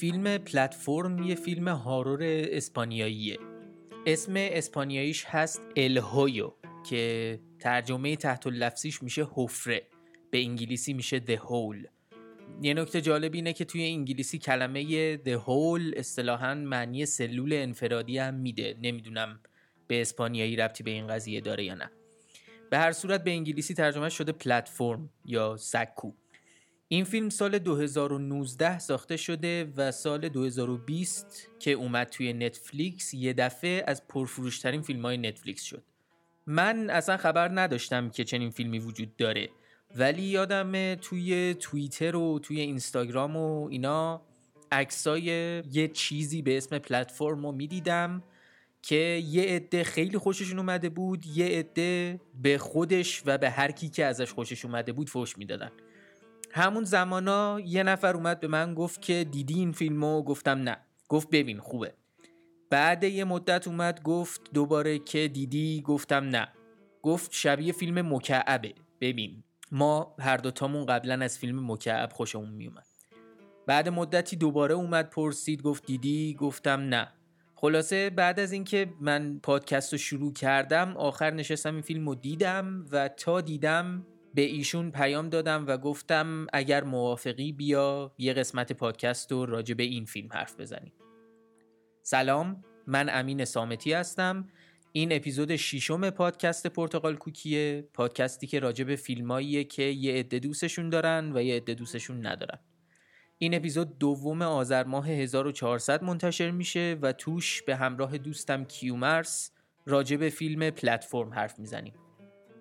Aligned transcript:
فیلم 0.00 0.38
پلتفرم 0.38 1.22
یه 1.22 1.34
فیلم 1.34 1.68
هارور 1.68 2.18
اسپانیاییه. 2.22 3.38
اسم 4.06 4.32
اسپانیاییش 4.36 5.24
هست 5.24 5.62
الهویو 5.76 6.52
که 6.90 7.40
ترجمه 7.58 8.16
تحت 8.16 8.46
لفظیش 8.46 9.02
میشه 9.02 9.26
حفره. 9.34 9.86
به 10.30 10.38
انگلیسی 10.38 10.92
میشه 10.92 11.20
The 11.20 11.36
Hole. 11.36 11.88
یه 12.62 12.74
نکته 12.74 13.00
جالب 13.00 13.34
اینه 13.34 13.52
که 13.52 13.64
توی 13.64 13.84
انگلیسی 13.84 14.38
کلمه 14.38 15.16
The 15.16 15.38
Hole 15.46 15.98
اصطلاحا 15.98 16.54
معنی 16.54 17.06
سلول 17.06 17.52
انفرادی 17.52 18.18
هم 18.18 18.34
میده. 18.34 18.76
نمی‌دونم 18.82 19.40
به 19.86 20.00
اسپانیایی 20.00 20.56
ربطی 20.56 20.82
به 20.82 20.90
این 20.90 21.06
قضیه 21.06 21.40
داره 21.40 21.64
یا 21.64 21.74
نه. 21.74 21.90
به 22.70 22.78
هر 22.78 22.92
صورت 22.92 23.24
به 23.24 23.30
انگلیسی 23.30 23.74
ترجمه 23.74 24.08
شده 24.08 24.32
پلتفرم 24.32 25.10
یا 25.24 25.56
سکو. 25.56 26.12
این 26.92 27.04
فیلم 27.04 27.28
سال 27.28 27.58
2019 27.58 28.78
ساخته 28.78 29.16
شده 29.16 29.72
و 29.76 29.92
سال 29.92 30.28
2020 30.28 31.48
که 31.58 31.70
اومد 31.70 32.06
توی 32.06 32.32
نتفلیکس 32.32 33.14
یه 33.14 33.32
دفعه 33.32 33.84
از 33.86 34.08
پرفروشترین 34.08 34.82
فیلم 34.82 35.02
های 35.02 35.16
نتفلیکس 35.16 35.62
شد. 35.62 35.82
من 36.46 36.90
اصلا 36.90 37.16
خبر 37.16 37.60
نداشتم 37.60 38.10
که 38.10 38.24
چنین 38.24 38.50
فیلمی 38.50 38.78
وجود 38.78 39.16
داره 39.16 39.48
ولی 39.96 40.22
یادم 40.22 40.94
توی 40.94 41.54
توییتر 41.54 42.16
و 42.16 42.38
توی 42.38 42.60
اینستاگرام 42.60 43.36
و 43.36 43.68
اینا 43.68 44.22
عکسای 44.72 45.22
یه 45.72 45.88
چیزی 45.88 46.42
به 46.42 46.56
اسم 46.56 46.78
پلتفرم 46.78 47.46
رو 47.46 47.52
می‌دیدم 47.52 48.22
که 48.82 49.22
یه 49.26 49.42
عده 49.42 49.84
خیلی 49.84 50.18
خوششون 50.18 50.58
اومده 50.58 50.88
بود 50.88 51.26
یه 51.26 51.46
عده 51.46 52.20
به 52.42 52.58
خودش 52.58 53.22
و 53.26 53.38
به 53.38 53.50
هر 53.50 53.70
کی 53.70 53.88
که 53.88 54.04
ازش 54.04 54.32
خوشش 54.32 54.64
اومده 54.64 54.92
بود 54.92 55.08
فوش 55.08 55.38
می‌دادن. 55.38 55.70
همون 56.52 56.84
زمانا 56.84 57.60
یه 57.60 57.82
نفر 57.82 58.14
اومد 58.14 58.40
به 58.40 58.48
من 58.48 58.74
گفت 58.74 59.02
که 59.02 59.26
دیدی 59.30 59.54
این 59.54 59.72
فیلمو؟ 59.72 60.22
گفتم 60.22 60.58
نه. 60.58 60.76
گفت 61.08 61.30
ببین 61.30 61.58
خوبه. 61.58 61.94
بعد 62.70 63.04
یه 63.04 63.24
مدت 63.24 63.68
اومد 63.68 64.02
گفت 64.02 64.40
دوباره 64.54 64.98
که 64.98 65.28
دیدی؟ 65.28 65.82
گفتم 65.86 66.24
نه. 66.24 66.48
گفت 67.02 67.32
شبیه 67.32 67.72
فیلم 67.72 68.14
مکعبه. 68.14 68.74
ببین 69.00 69.44
ما 69.72 70.14
هر 70.18 70.36
دوتامون 70.36 70.86
قبلا 70.86 71.24
از 71.24 71.38
فیلم 71.38 71.72
مکعب 71.72 72.12
خوشمون 72.12 72.50
میومد. 72.50 72.86
بعد 73.66 73.88
مدتی 73.88 74.36
دوباره 74.36 74.74
اومد 74.74 75.10
پرسید 75.10 75.62
گفت 75.62 75.86
دیدی؟ 75.86 76.36
گفتم 76.40 76.80
نه. 76.80 77.12
خلاصه 77.54 78.10
بعد 78.10 78.40
از 78.40 78.52
اینکه 78.52 78.92
من 79.00 79.40
پادکست 79.42 79.92
رو 79.92 79.98
شروع 79.98 80.32
کردم 80.32 80.96
آخر 80.96 81.30
نشستم 81.30 81.72
این 81.72 81.82
فیلم 81.82 82.08
رو 82.08 82.14
دیدم 82.14 82.86
و 82.92 83.08
تا 83.08 83.40
دیدم 83.40 84.06
به 84.34 84.42
ایشون 84.42 84.90
پیام 84.90 85.28
دادم 85.28 85.64
و 85.66 85.76
گفتم 85.76 86.46
اگر 86.52 86.84
موافقی 86.84 87.52
بیا 87.52 88.14
یه 88.18 88.32
قسمت 88.32 88.72
پادکست 88.72 89.32
رو 89.32 89.46
راجع 89.46 89.74
به 89.74 89.82
این 89.82 90.04
فیلم 90.04 90.28
حرف 90.32 90.60
بزنیم. 90.60 90.92
سلام 92.02 92.64
من 92.86 93.08
امین 93.12 93.44
سامتی 93.44 93.92
هستم. 93.92 94.48
این 94.92 95.12
اپیزود 95.12 95.56
ششم 95.56 96.10
پادکست 96.10 96.66
پرتغال 96.66 97.16
کوکیه. 97.16 97.88
پادکستی 97.94 98.46
که 98.46 98.60
راجع 98.60 98.84
به 98.84 98.96
فیلماییه 98.96 99.64
که 99.64 99.82
یه 99.82 100.14
عده 100.14 100.38
دوستشون 100.38 100.90
دارن 100.90 101.32
و 101.34 101.42
یه 101.42 101.56
عده 101.56 101.74
دوستشون 101.74 102.26
ندارن. 102.26 102.58
این 103.38 103.54
اپیزود 103.54 103.98
دوم 103.98 104.42
آذر 104.42 104.84
ماه 104.84 105.08
1400 105.08 106.02
منتشر 106.02 106.50
میشه 106.50 106.98
و 107.02 107.12
توش 107.12 107.62
به 107.62 107.76
همراه 107.76 108.18
دوستم 108.18 108.64
کیومرس 108.64 109.52
راجع 109.86 110.16
به 110.16 110.28
فیلم 110.28 110.70
پلتفرم 110.70 111.34
حرف 111.34 111.58
می‌زنیم. 111.58 111.94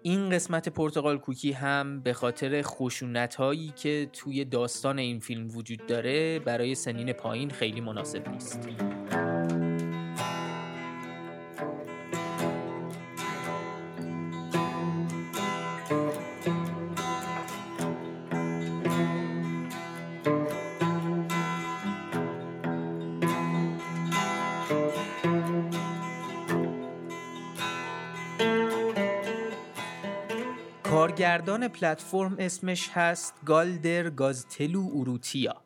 این 0.04 0.30
قسمت 0.30 0.70
پرتغال 0.70 1.18
کوکی 1.18 1.52
هم 1.52 2.02
به 2.02 2.14
خاطر 2.14 2.62
خشونت 2.62 3.36
هایی 3.36 3.74
که 3.76 4.10
توی 4.14 4.46
داستان 4.46 5.00
این 5.00 5.20
فیلم 5.20 5.48
وجود 5.58 5.86
داره 5.86 6.40
برای 6.40 6.76
سنین 6.76 7.14
پایین 7.14 7.50
خیلی 7.50 7.82
مناسب 7.82 8.30
نیست. 8.30 8.70
کارگردان 31.20 31.68
پلتفرم 31.68 32.36
اسمش 32.40 32.90
هست 32.90 33.34
گالدر 33.46 34.10
گازتلو 34.10 34.80
اوروتیا. 34.80 35.62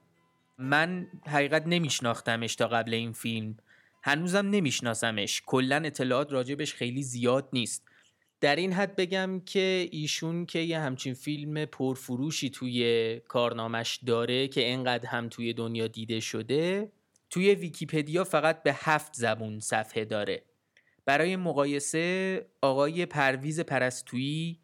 من 0.57 1.07
حقیقت 1.27 1.63
نمیشناختمش 1.67 2.55
تا 2.55 2.67
قبل 2.67 2.93
این 2.93 3.11
فیلم. 3.11 3.57
هنوزم 4.03 4.49
نمیشناسمش. 4.49 5.41
کلا 5.45 5.75
اطلاعات 5.75 6.33
راجبش 6.33 6.73
خیلی 6.73 7.03
زیاد 7.03 7.49
نیست. 7.53 7.83
در 8.41 8.55
این 8.55 8.73
حد 8.73 8.95
بگم 8.95 9.41
که 9.45 9.89
ایشون 9.91 10.45
که 10.45 10.59
یه 10.59 10.79
همچین 10.79 11.13
فیلم 11.13 11.65
پرفروشی 11.65 12.49
توی 12.49 13.19
کارنامش 13.27 13.99
داره 14.05 14.47
که 14.47 14.73
انقدر 14.73 15.09
هم 15.09 15.29
توی 15.29 15.53
دنیا 15.53 15.87
دیده 15.87 16.19
شده 16.19 16.91
توی 17.29 17.55
ویکیپدیا 17.55 18.23
فقط 18.23 18.63
به 18.63 18.73
هفت 18.73 19.13
زبون 19.13 19.59
صفحه 19.59 20.05
داره. 20.05 20.43
برای 21.05 21.35
مقایسه 21.35 22.45
آقای 22.61 23.05
پرویز 23.05 23.59
پرستویی 23.59 24.62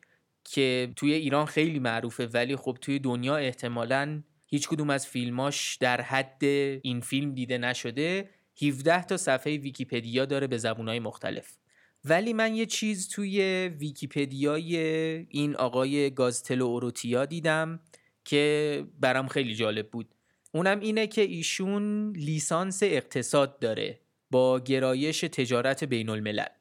که 0.52 0.94
توی 0.96 1.14
ایران 1.14 1.46
خیلی 1.46 1.80
معروفه 1.80 2.28
ولی 2.28 2.56
خب 2.56 2.78
توی 2.82 3.00
دنیا 3.00 3.38
احتمالا 3.38 4.24
هیچ 4.48 4.68
کدوم 4.68 4.90
از 4.90 5.08
فیلماش 5.08 5.76
در 5.76 6.02
حد 6.02 6.44
این 6.44 7.02
فیلم 7.02 7.34
دیده 7.34 7.58
نشده. 7.58 8.30
17 8.62 9.04
تا 9.04 9.18
صفحه 9.18 9.58
ویکیپدیا 9.58 10.26
داره 10.26 10.48
به 10.48 10.58
زبونهای 10.58 11.00
مختلف. 11.00 11.58
ولی 12.06 12.34
من 12.34 12.56
یه 12.56 12.66
چیز 12.66 13.10
توی 13.10 13.68
ویکیپدیای 13.80 14.78
این 15.30 15.56
آقای 15.56 16.10
گازتلو 16.10 16.66
اوروتیا 16.66 17.26
دیدم 17.26 17.80
که 18.26 18.86
برام 19.00 19.28
خیلی 19.28 19.56
جالب 19.56 19.90
بود. 19.90 20.16
اونم 20.52 20.80
اینه 20.80 21.08
که 21.08 21.22
ایشون 21.22 22.14
لیسانس 22.16 22.84
اقتصاد 22.84 23.60
داره 23.60 24.00
با 24.32 24.60
گرایش 24.60 25.20
تجارت 25.20 25.84
بین 25.84 26.10
الملل 26.10 26.59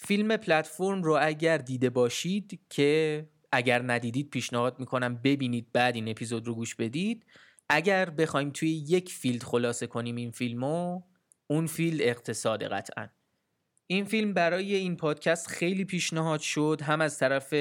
فیلم 0.00 0.36
پلتفرم 0.36 1.02
رو 1.02 1.18
اگر 1.20 1.58
دیده 1.58 1.90
باشید 1.90 2.60
که 2.70 3.26
اگر 3.52 3.82
ندیدید 3.82 4.30
پیشنهاد 4.30 4.80
می‌کنم 4.80 5.16
ببینید 5.16 5.72
بعد 5.72 5.94
این 5.94 6.08
اپیزود 6.08 6.46
رو 6.46 6.54
گوش 6.54 6.74
بدید. 6.74 7.26
اگر 7.68 8.10
بخوایم 8.10 8.50
توی 8.50 8.70
یک 8.70 9.12
فیلد 9.12 9.42
خلاصه 9.42 9.86
کنیم 9.86 10.16
این 10.16 10.30
فیلمو 10.30 11.02
اون 11.46 11.66
فیلد 11.66 12.02
اقتصاد 12.02 12.64
قطعا. 12.64 13.08
این 13.86 14.04
فیلم 14.04 14.34
برای 14.34 14.74
این 14.74 14.96
پادکست 14.96 15.46
خیلی 15.46 15.84
پیشنهاد 15.84 16.40
شد 16.40 16.80
هم 16.84 17.00
از 17.00 17.18
طرف 17.18 17.54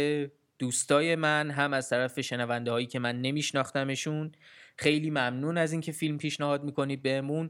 دوستای 0.59 1.15
من 1.15 1.51
هم 1.51 1.73
از 1.73 1.89
طرف 1.89 2.19
شنونده 2.19 2.71
هایی 2.71 2.85
که 2.85 2.99
من 2.99 3.21
نمیشناختمشون. 3.21 4.31
خیلی 4.77 5.09
ممنون 5.09 5.57
از 5.57 5.71
اینکه 5.71 5.91
فیلم 5.91 6.17
پیشنهاد 6.17 6.63
می‌کنید 6.63 7.01
بهمون. 7.01 7.49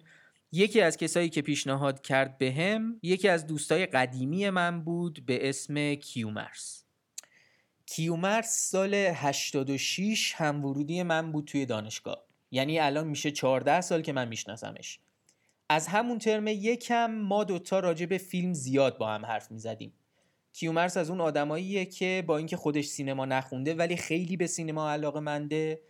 یکی 0.52 0.82
از 0.82 0.98
کسایی 0.98 1.30
که 1.30 1.42
پیشنهاد 1.42 2.02
کرد 2.02 2.38
به 2.38 2.52
هم 2.52 3.00
یکی 3.04 3.28
از 3.28 3.48
دوستای 3.48 3.86
قدیمی 3.86 4.50
من 4.50 4.84
بود 4.84 5.26
به 5.26 5.50
اسم 5.50 5.96
کیومرس. 5.96 6.84
کیومرس 7.86 8.70
سال 8.70 8.94
86 8.94 10.34
هم 10.36 10.66
ورودی 10.66 11.04
من 11.04 11.32
بود 11.32 11.46
توی 11.46 11.66
دانشگاه. 11.66 12.24
یعنی 12.52 12.80
الان 12.80 13.08
میشه 13.08 13.32
14 13.32 13.82
سال 13.82 14.02
که 14.02 14.14
من 14.14 14.28
میشناسمش. 14.28 15.00
از 15.70 15.88
همون 15.88 16.18
ترم 16.18 16.48
یکم 16.48 17.12
ما 17.12 17.44
دوتا 17.44 17.80
راجع 17.80 18.06
به 18.06 18.18
فیلم 18.18 18.54
زیاد 18.54 18.98
با 18.98 19.10
هم 19.10 19.26
حرف 19.26 19.52
می‌زدیم. 19.52 19.94
کیومرس 20.54 20.98
از 20.98 21.10
اون 21.10 21.22
آدماییه 21.22 21.86
که 21.86 22.24
با 22.28 22.38
اینکه 22.38 22.58
خودش 22.58 22.86
سینما 22.86 23.26
نخونده 23.26 23.74
ولی 23.74 23.98
خیلی 23.98 24.38
به 24.38 24.48
سینما 24.48 24.92
علاقه 24.92 25.20
منده 25.20 25.82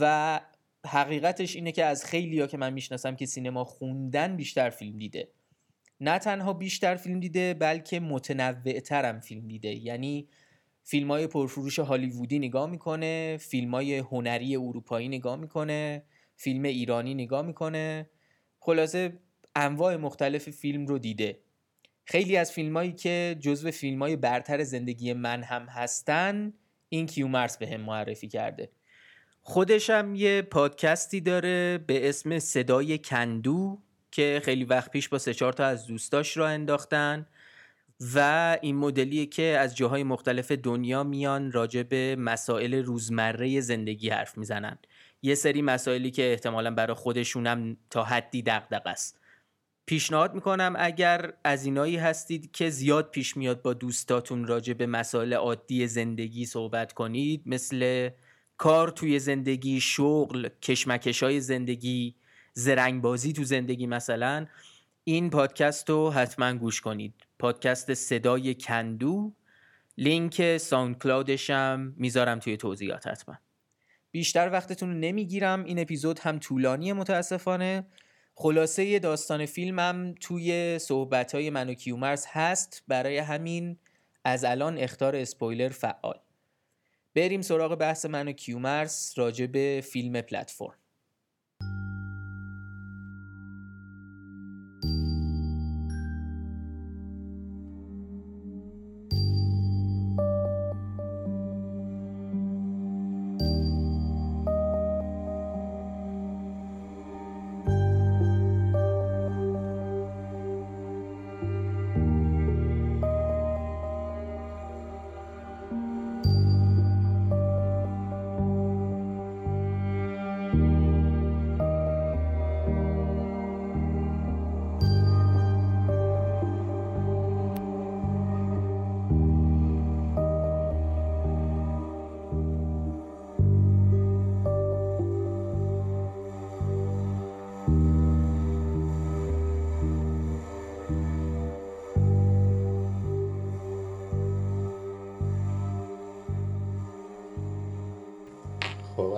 و 0.00 0.40
حقیقتش 0.86 1.56
اینه 1.56 1.72
که 1.72 1.84
از 1.84 2.04
خیلی 2.04 2.40
ها 2.40 2.46
که 2.46 2.56
من 2.56 2.72
می‌شناسم 2.72 3.16
که 3.16 3.26
سینما 3.26 3.64
خوندن 3.64 4.36
بیشتر 4.36 4.70
فیلم 4.70 4.98
دیده. 4.98 5.28
نه 6.00 6.18
تنها 6.18 6.52
بیشتر 6.52 6.96
فیلم 6.96 7.20
دیده 7.20 7.54
بلکه 7.54 8.00
متنوع 8.00 8.80
ترم 8.80 9.20
فیلم 9.20 9.48
دیده. 9.48 9.74
یعنی 9.74 10.28
فیلم 10.84 11.10
های 11.10 11.26
پرفروش 11.26 11.78
هالیوودی 11.78 12.38
نگاه 12.38 12.70
می‌کنه 12.70 13.36
فیلم 13.40 13.74
های 13.74 13.98
هنری 13.98 14.56
اروپایی 14.56 15.08
نگاه 15.08 15.36
می‌کنه 15.36 16.02
فیلم 16.36 16.62
ایرانی 16.62 17.14
نگاه 17.14 17.42
می‌کنه. 17.42 18.10
خلاصه 18.60 19.18
انواع 19.54 19.96
مختلف 19.96 20.50
فیلم 20.50 20.86
رو 20.86 20.98
دیده. 20.98 21.38
خیلی 22.04 22.36
از 22.36 22.52
فیلم 22.52 22.76
هایی 22.76 22.92
که 22.92 23.36
جزو 23.40 23.70
فیلم 23.70 24.02
های 24.02 24.16
برتر 24.16 24.62
زندگی 24.62 25.12
من 25.12 25.42
هم 25.42 25.62
هستن 25.62 26.52
این 26.88 27.06
کیومرس 27.06 27.58
به 27.58 27.68
هم 27.68 27.80
معرفی 27.80 28.28
کرده. 28.28 28.70
خودش 29.48 29.90
هم 29.90 30.14
یه 30.14 30.42
پادکستی 30.42 31.20
داره 31.20 31.78
به 31.86 32.08
اسم 32.08 32.38
صدای 32.38 32.98
کندو 32.98 33.78
که 34.10 34.40
خیلی 34.44 34.64
وقت 34.64 34.90
پیش 34.90 35.08
با 35.08 35.18
سه 35.18 35.34
چهار 35.34 35.52
تا 35.52 35.64
از 35.64 35.86
دوستاش 35.86 36.36
را 36.36 36.48
انداختن 36.48 37.26
و 38.14 38.58
این 38.62 38.76
مدلیه 38.76 39.26
که 39.26 39.42
از 39.42 39.76
جاهای 39.76 40.02
مختلف 40.02 40.52
دنیا 40.52 41.04
میان 41.04 41.52
راجع 41.52 41.82
به 41.82 42.16
مسائل 42.18 42.74
روزمره 42.74 43.60
زندگی 43.60 44.08
حرف 44.08 44.38
می‌زنن. 44.38 44.78
یه 45.22 45.34
سری 45.34 45.62
مسائلی 45.62 46.10
که 46.10 46.30
احتمالا 46.30 46.70
برای 46.70 46.94
خودشونم 46.94 47.76
تا 47.90 48.04
حدی 48.04 48.42
دغدغه 48.42 48.90
است. 48.90 49.20
پیشنهاد 49.86 50.34
می‌کنم 50.34 50.74
اگر 50.78 51.32
از 51.44 51.64
اینایی 51.64 51.96
هستید 51.96 52.50
که 52.52 52.70
زیاد 52.70 53.10
پیش 53.10 53.36
میاد 53.36 53.62
با 53.62 53.74
دوستاتون 53.74 54.46
راجع 54.46 54.72
به 54.72 54.86
مسائل 54.86 55.32
عادی 55.32 55.86
زندگی 55.86 56.46
صحبت 56.46 56.92
کنید 56.92 57.42
مثل 57.46 58.10
کار 58.56 58.90
توی 58.90 59.18
زندگی 59.18 59.80
شغل 59.80 60.48
کشمکش 60.62 61.22
های 61.22 61.40
زندگی 61.40 62.14
زرنگبازی 62.52 63.32
تو 63.32 63.44
زندگی 63.44 63.86
مثلا 63.86 64.46
این 65.04 65.30
پادکست 65.30 65.90
رو 65.90 66.10
حتما 66.10 66.54
گوش 66.54 66.80
کنید. 66.80 67.14
پادکست 67.38 67.94
صدای 67.94 68.54
کندو. 68.54 69.32
لینک 69.98 70.58
ساوند 70.58 70.98
کلاودش 70.98 71.50
هم 71.50 71.94
می‌ذارم 71.96 72.38
توی 72.38 72.56
توضیحات 72.56 73.06
حتما. 73.06 73.38
بیشتر 74.10 74.50
وقتتون 74.52 74.88
رو 74.88 74.94
نمی‌گیرم. 74.94 75.64
این 75.64 75.78
اپیزود 75.78 76.18
هم 76.18 76.38
طولانی 76.38 76.92
متاسفانه. 76.92 77.86
خلاصه 78.34 78.98
داستان 78.98 79.46
فیلمم 79.46 80.14
توی 80.20 80.78
صحبت 80.78 81.34
های 81.34 81.50
من 81.50 81.70
و 81.70 81.74
کیومرث 81.74 82.24
هست. 82.28 82.84
برای 82.88 83.18
همین 83.18 83.78
از 84.24 84.44
الان 84.44 84.78
اختار 84.78 85.16
اسپویلر 85.16 85.68
فعال. 85.68 86.18
بریم 87.16 87.42
سراغ 87.42 87.74
بحث 87.74 88.06
من 88.06 88.28
و 88.28 88.32
کیومرز 88.32 89.12
راجع 89.16 89.46
به 89.46 89.84
فیلم 89.84 90.20
پلتفرم. 90.20 90.85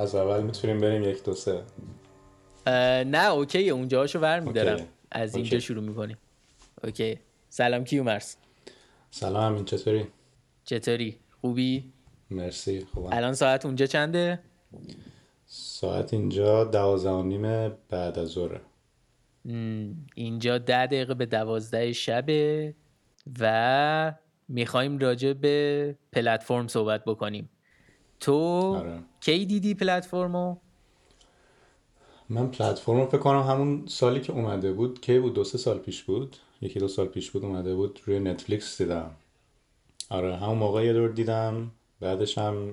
از 0.09 0.15
اول 0.15 0.43
می‌تونیم 0.43 0.79
بریم 0.79 1.03
یک 1.03 1.25
دو 1.25 1.35
سه. 1.35 1.63
نه 3.05 3.31
okay 3.31 3.71
اونجاهاشو 3.71 4.21
برمیدارم 4.21 4.87
از 5.11 5.37
اینجا 5.37 5.59
شروع 5.59 5.85
می‌کنیم. 5.85 6.17
okay. 6.85 7.19
سلام 7.49 7.85
کیومرث 7.85 8.37
سلام 9.11 9.53
همین 9.53 9.65
چطوری؟ 9.65 10.07
چطوری؟ 10.65 11.17
خوبی؟ 11.41 11.93
مرسی 12.31 12.87
خوبم. 12.95 13.09
الان 13.13 13.33
ساعت 13.33 13.67
اونجا 13.67 13.87
چنده؟ 13.87 14.41
ساعت 15.47 16.13
اینجا 16.13 16.65
دوازده 16.65 17.11
و 17.11 17.23
نیم 17.23 17.69
بعد 17.89 18.19
از 18.19 18.29
ظهر. 18.29 18.61
اینجا 20.15 20.59
ده 20.59 20.87
دقیقه 20.87 21.15
به 21.15 21.27
دوازده 21.27 21.93
شبه 21.93 22.75
و 23.41 24.15
می‌خوایم 24.49 24.99
راجع 24.99 25.33
به 25.33 25.97
پلتفرم 26.13 26.69
صحبت 26.69 27.05
بکنیم. 27.05 27.51
تو 28.20 28.37
آره. 28.76 28.99
کی 29.20 29.47
دیدی 29.47 29.75
پلتفرمو؟ 29.75 30.56
من 32.29 32.50
پلتفرم 32.50 33.06
فکر 33.06 33.19
کنم 33.19 33.43
همون 33.43 33.87
سالی 33.87 34.20
که 34.20 34.32
اومده 34.32 34.73
بود. 34.73 35.00
کی 35.00 35.19
بود؟ 35.19 35.35
دو 35.35 35.44
سه 35.44 35.59
سال 35.59 35.79
پیش 35.79 36.03
بود. 36.03 36.37
یکی 36.62 36.81
دو 36.81 36.88
سال 36.88 37.06
پیش 37.06 37.31
بود 37.31 37.44
اومده 37.44 37.75
بود. 37.75 38.00
روی 38.05 38.20
نتفلیکس 38.20 38.82
دیدم. 38.82 39.11
آره 40.11 40.37
همون 40.37 40.59
موقع 40.59 40.85
یه 40.85 40.93
دور 40.93 41.09
دیدم. 41.09 41.70
بعدش 42.00 42.38
هم 42.38 42.73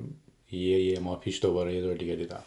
یه 0.51 0.83
یه 0.85 0.99
ماه 0.99 1.19
پیش 1.19 1.41
دوباره 1.41 1.75
یه 1.75 1.81
دور 1.81 1.93
دیگه 1.93 2.15
دیدم. 2.15 2.43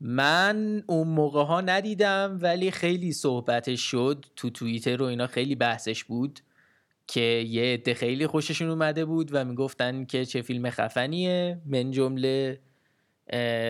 من 0.00 0.84
اون 0.86 1.08
موقع 1.08 1.44
ها 1.44 1.60
ندیدم 1.60 2.38
ولی 2.42 2.70
خیلی 2.70 3.12
صحبتش 3.12 3.80
شد 3.80 4.24
تو 4.36 4.50
توییتر 4.50 5.02
و 5.02 5.04
اینا. 5.04 5.26
خیلی 5.26 5.54
بحثش 5.54 6.04
بود. 6.04 6.40
که 7.08 7.20
یه 7.20 7.62
عده 7.62 7.94
خیلی 7.94 8.26
خوششون 8.26 8.68
اومده 8.70 9.04
بود 9.04 9.30
و 9.32 9.44
می‌گفتن 9.44 10.04
که 10.04 10.24
چه 10.24 10.42
فیلم 10.42 10.70
خفنیه. 10.70 11.60
من 11.66 11.90
جمله 11.90 12.60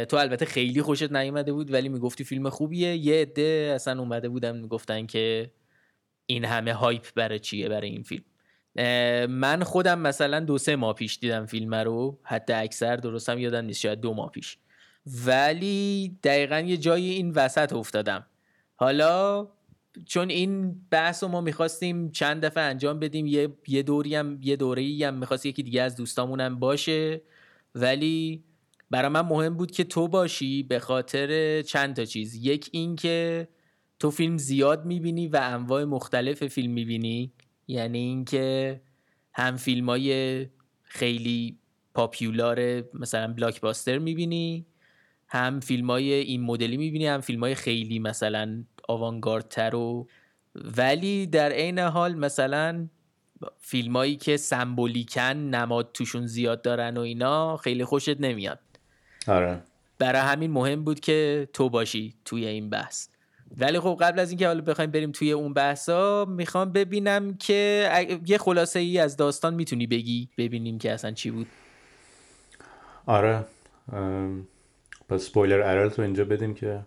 تو 0.08 0.16
البته 0.16 0.44
خیلی 0.44 0.82
خوشت 0.82 1.12
نیومده 1.12 1.52
بود 1.52 1.72
ولی 1.72 1.88
می‌گفتی 1.88 2.24
فیلم 2.24 2.50
خوبیه. 2.50 2.96
یه 2.96 3.22
عده 3.22 3.72
اصلا 3.74 4.00
اومده 4.00 4.28
بودن 4.28 4.56
می‌گفتن 4.56 5.06
که 5.06 5.50
این 6.26 6.44
همه 6.44 6.72
هایپ 6.72 7.06
برای 7.14 7.38
چیه 7.38 7.68
برای 7.68 7.88
این 7.88 8.02
فیلم. 8.02 8.24
من 9.30 9.62
خودم 9.62 9.98
مثلا 9.98 10.40
دو 10.40 10.58
سه 10.58 10.76
ماه 10.76 10.94
پیش 10.94 11.18
دیدم 11.18 11.46
فیلم 11.46 11.74
رو. 11.74 12.18
حتی 12.22 12.52
اکثر 12.52 12.96
درستم 12.96 13.38
یادم 13.38 13.64
نیست 13.64 13.80
شاید 13.80 14.00
دو 14.00 14.14
ماه 14.14 14.30
پیش. 14.30 14.58
ولی 15.26 16.18
دقیقا 16.22 16.58
یه 16.60 16.76
جایی 16.76 17.10
این 17.10 17.30
وسط 17.30 17.72
افتادم. 17.72 18.26
حالا 18.76 19.48
چون 20.06 20.30
این 20.30 20.80
بحث 20.90 21.22
رو 21.22 21.28
ما 21.28 21.40
می‌خواستیم 21.40 22.10
چند 22.10 22.44
دفعه 22.44 22.62
انجام 22.62 22.98
بدیم 22.98 23.26
یه, 23.26 23.48
یه 23.68 23.82
دوری 23.82 24.14
هم 24.14 24.38
یه 24.42 24.56
دوره 24.56 24.98
هم 25.02 25.14
می‌خواست 25.14 25.46
یکی 25.46 25.62
دیگه 25.62 25.82
از 25.82 25.96
دوستامونم 25.96 26.58
باشه. 26.58 27.22
ولی 27.74 28.44
برای 28.90 29.08
من 29.08 29.20
مهم 29.20 29.56
بود 29.56 29.70
که 29.70 29.84
تو 29.84 30.08
باشی 30.08 30.62
به 30.62 30.78
خاطر 30.78 31.62
چند 31.62 31.96
تا 31.96 32.04
چیز. 32.04 32.34
یک 32.34 32.68
این 32.72 32.96
که 32.96 33.48
تو 33.98 34.10
فیلم 34.10 34.38
زیاد 34.38 34.86
می‌بینی 34.86 35.28
و 35.28 35.40
انواع 35.42 35.84
مختلف 35.84 36.46
فیلم 36.46 36.72
می‌بینی. 36.72 37.32
یعنی 37.68 37.98
اینکه 37.98 38.80
هم 39.32 39.56
فیلم 39.56 39.88
های 39.88 40.46
خیلی 40.82 41.58
پاپیولار 41.94 42.84
مثلا 42.94 43.32
بلاکباستر 43.32 43.98
می‌بینی 43.98 44.66
هم 45.28 45.60
فیلم 45.60 45.90
های 45.90 46.12
این 46.12 46.40
مدلی 46.42 46.76
می‌بینی 46.76 47.06
هم 47.06 47.20
فیلم 47.20 47.40
های 47.40 47.54
خیلی 47.54 47.98
مثلا 47.98 48.64
آوانگاردتر 48.88 49.74
و 49.74 50.08
ولی 50.54 51.26
در 51.26 51.52
عین 51.52 51.78
حال 51.78 52.14
مثلا 52.14 52.88
فیلمایی 53.58 54.16
که 54.16 54.36
سمبولیکن 54.36 55.22
نماد 55.22 55.90
توشون 55.94 56.26
زیاد 56.26 56.62
دارن 56.62 56.96
و 56.96 57.00
اینا 57.00 57.56
خیلی 57.56 57.84
خوشت 57.84 58.20
نمیاد. 58.20 58.58
آره. 59.28 59.62
برای 59.98 60.22
همین 60.22 60.50
مهم 60.50 60.84
بود 60.84 61.00
که 61.00 61.48
تو 61.52 61.70
باشی 61.70 62.14
توی 62.24 62.46
این 62.46 62.70
بحث. 62.70 63.08
ولی 63.56 63.80
خب 63.80 63.98
قبل 64.00 64.18
از 64.18 64.30
اینکه 64.30 64.46
حالا 64.46 64.60
بخوایم 64.60 64.90
بریم 64.90 65.12
توی 65.12 65.32
اون 65.32 65.54
بحثا 65.54 66.24
می‌خوام 66.24 66.72
ببینم 66.72 67.34
که 67.34 67.90
یه 68.26 68.38
خلاصه 68.38 68.78
ای 68.78 68.98
از 68.98 69.16
داستان 69.16 69.54
می‌تونی 69.54 69.86
بگی 69.86 70.28
ببینیم 70.38 70.78
که 70.78 70.92
اصلا 70.92 71.10
چی 71.12 71.30
بود. 71.30 71.46
آره. 73.06 73.44
پس 75.08 75.22
سپویلر 75.22 75.60
ارل 75.60 75.88
تو 75.88 76.02
اینجا 76.02 76.24
بدیم 76.24 76.54
که 76.54 76.80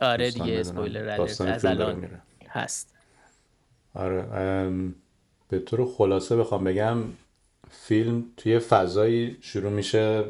آره 0.00 0.30
دیگه 0.30 0.60
اسپویلر 0.60 1.08
از 1.08 1.64
الان 1.64 2.08
هست. 2.48 2.94
آره 3.94 4.70
به 5.48 5.58
طور 5.58 5.86
خلاصه 5.86 6.36
بخوام 6.36 6.64
بگم 6.64 6.98
فیلم 7.70 8.24
توی 8.36 8.58
فضایی 8.58 9.36
شروع 9.40 9.70
میشه 9.70 10.24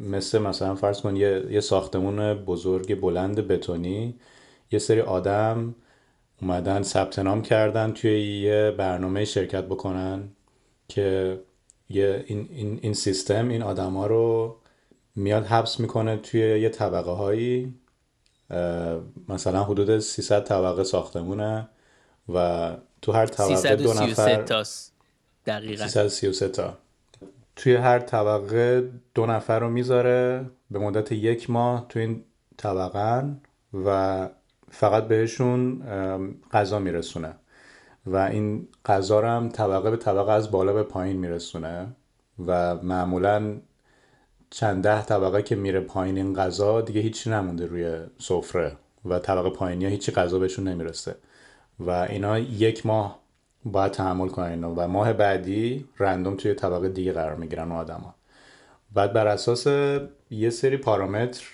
مثل 0.00 0.38
مثلا 0.38 0.74
فرض 0.74 1.00
کن 1.00 1.16
یه, 1.16 1.46
یه 1.50 1.60
ساختمون 1.60 2.34
بزرگ 2.34 3.00
بلند 3.00 3.36
بتونی. 3.36 4.14
یه 4.70 4.78
سری 4.78 5.00
آدم 5.00 5.74
اومدن 6.42 6.82
ثبت 6.82 7.18
نام 7.18 7.42
کردن 7.42 7.92
توی 7.92 8.40
یه 8.42 8.70
برنامه 8.70 9.24
شرکت 9.24 9.64
بکنن 9.64 10.28
که 10.88 11.38
یه 11.88 12.24
این, 12.26 12.48
این, 12.52 12.78
این 12.82 12.94
سیستم 12.94 13.48
این 13.48 13.62
آدما 13.62 14.06
رو 14.06 14.56
میاد 15.16 15.46
حبس 15.46 15.80
می‌کنه 15.80 16.16
توی 16.16 16.40
یه 16.40 16.68
طبقه 16.68 17.10
هایی 17.10 17.74
مثلا 19.28 19.64
حدود 19.64 19.98
300 19.98 20.44
طبقه 20.44 20.84
ساختمونه 20.84 21.68
و 22.34 22.70
تو 23.02 23.12
هر 23.12 23.26
طبقه 23.26 23.76
دو 23.76 23.92
نفر 23.92 24.42
تاست 24.42 24.92
دقیقا. 25.46 25.88
333 25.88 26.48
تا. 26.48 26.78
توی 27.56 27.74
هر 27.74 27.98
طبقه 27.98 28.90
دو 29.14 29.26
نفر 29.26 29.58
رو 29.58 29.70
می‌ذاره 29.70 30.46
به 30.70 30.78
مدت 30.78 31.12
یک 31.12 31.50
ماه 31.50 31.86
تو 31.88 31.98
این 31.98 32.24
طبقه 32.56 33.24
و 33.84 34.28
فقط 34.70 35.08
بهشون 35.08 35.82
غذا 36.52 36.78
میرسونه 36.78 37.34
و 38.06 38.16
این 38.16 38.68
غذا 38.84 39.22
هم 39.22 39.48
طبقه 39.48 39.90
به 39.90 39.96
طبقه 39.96 40.32
از 40.32 40.50
بالا 40.50 40.72
به 40.72 40.82
پایین 40.82 41.16
میرسونه 41.16 41.86
و 42.46 42.74
معمولا 42.74 43.56
چند 44.54 44.82
ده 44.82 45.02
طبقه 45.02 45.42
که 45.42 45.56
میره 45.56 45.80
پایین 45.80 46.16
این 46.16 46.34
غذا 46.34 46.80
دیگه 46.80 47.00
هیچی 47.00 47.30
نمونده 47.30 47.66
روی 47.66 48.00
سفره 48.18 48.76
و 49.04 49.18
طبقه 49.18 49.50
پایینی 49.50 49.84
ها 49.84 49.90
هیچی 49.90 50.12
غذا 50.12 50.38
بهشون 50.38 50.68
نمی‌رسه. 50.68 51.14
و 51.80 51.90
اینا 51.90 52.38
یک 52.38 52.86
ماه 52.86 53.18
باید 53.64 53.92
تحمل 53.92 54.28
کنن 54.28 54.46
اینا 54.46 54.74
و 54.74 54.88
ماه 54.88 55.12
بعدی 55.12 55.84
رندوم 55.98 56.36
توی 56.36 56.54
طبقه 56.54 56.88
دیگه 56.88 57.12
قرار 57.12 57.34
می‌گیرن 57.34 57.72
آدما. 57.72 58.14
بعد 58.94 59.12
بر 59.12 59.26
اساس 59.26 59.66
یه 60.30 60.50
سری 60.50 60.76
پارامتر 60.76 61.44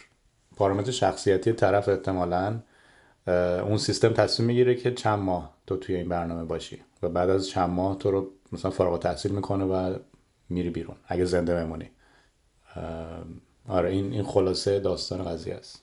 پارامتر 0.56 0.90
شخصیتی 0.90 1.52
طرف 1.52 1.88
احتمالا 1.88 2.60
اون 3.66 3.78
سیستم 3.78 4.12
تصمیم 4.12 4.46
می‌گیره 4.46 4.74
که 4.74 4.94
چند 4.94 5.18
ماه 5.18 5.54
تو 5.66 5.76
توی 5.76 5.96
این 5.96 6.08
برنامه 6.08 6.44
باشی 6.44 6.78
و 7.02 7.08
بعد 7.08 7.30
از 7.30 7.48
چند 7.48 7.70
ماه 7.70 7.98
تو 7.98 8.10
رو 8.10 8.30
مثلا 8.52 8.70
فارغ 8.70 8.98
تحصیل 8.98 9.32
می‌کنه 9.32 9.64
و 9.64 9.98
میری 10.48 10.70
بیرون 10.70 10.96
اگه 11.06 11.24
زنده 11.24 11.54
بمونی. 11.54 11.90
آره 13.68 13.90
این 13.90 14.12
این 14.12 14.22
خلاصه 14.22 14.80
داستان 14.80 15.24
قضیه 15.24 15.54
است. 15.54 15.82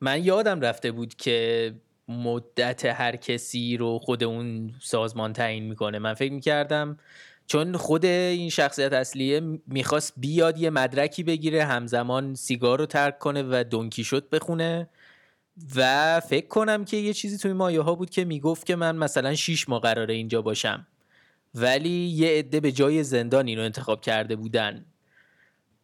من 0.00 0.24
یادم 0.24 0.60
رفته 0.60 0.92
بود 0.92 1.14
که 1.14 1.74
مدت 2.08 2.84
هر 2.84 3.16
کسی 3.16 3.76
رو 3.76 3.98
خود 3.98 4.24
اون 4.24 4.74
سازمان 4.82 5.32
تعیین 5.32 5.64
می‌کنه. 5.64 5.98
من 5.98 6.14
فکر 6.14 6.32
می‌کردم 6.32 6.98
چون 7.46 7.76
خود 7.76 8.04
این 8.04 8.50
شخصیت 8.50 8.92
اصلیه 8.92 9.40
می‌خواست 9.66 10.12
بیاد 10.16 10.58
یه 10.58 10.70
مدرکی 10.70 11.22
بگیره 11.22 11.64
همزمان 11.64 12.34
سیگار 12.34 12.78
رو 12.78 12.86
ترک 12.86 13.18
کنه 13.18 13.42
و 13.42 13.64
دونکی 13.70 14.04
شد 14.04 14.28
بخونه. 14.30 14.88
و 15.76 16.20
فکر 16.20 16.46
کنم 16.46 16.84
که 16.84 16.96
یه 16.96 17.12
چیزی 17.12 17.38
توی 17.38 17.52
مایه 17.52 17.80
ها 17.80 17.94
بود 17.94 18.10
که 18.10 18.24
می‌گفت 18.24 18.66
که 18.66 18.76
من 18.76 18.96
مثلا 18.96 19.34
شیش 19.34 19.68
ماه 19.68 19.80
قراره 19.80 20.14
اینجا 20.14 20.42
باشم. 20.42 20.86
ولی 21.54 22.06
یه 22.06 22.28
عده 22.28 22.60
به 22.60 22.72
جای 22.72 23.04
زندان 23.04 23.46
اینو 23.46 23.62
انتخاب 23.62 24.00
کرده 24.00 24.36
بودن. 24.36 24.84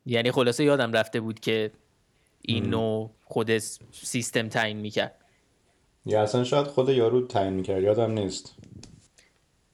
یعنی 0.06 0.30
خلاصه 0.30 0.64
یادم 0.64 0.92
رفته 0.92 1.20
بود 1.20 1.40
که 1.40 1.70
اینو 2.42 3.08
خود 3.24 3.58
سیستم 3.92 4.48
تعیین 4.48 4.76
می‌کرد. 4.76 5.14
یا 6.06 6.22
اصلا 6.22 6.44
شاید 6.44 6.66
خود 6.66 6.88
یارو 6.88 7.26
تعیین 7.26 7.52
می‌کرد 7.52 7.82
یادم 7.82 8.10
نیست. 8.10 8.54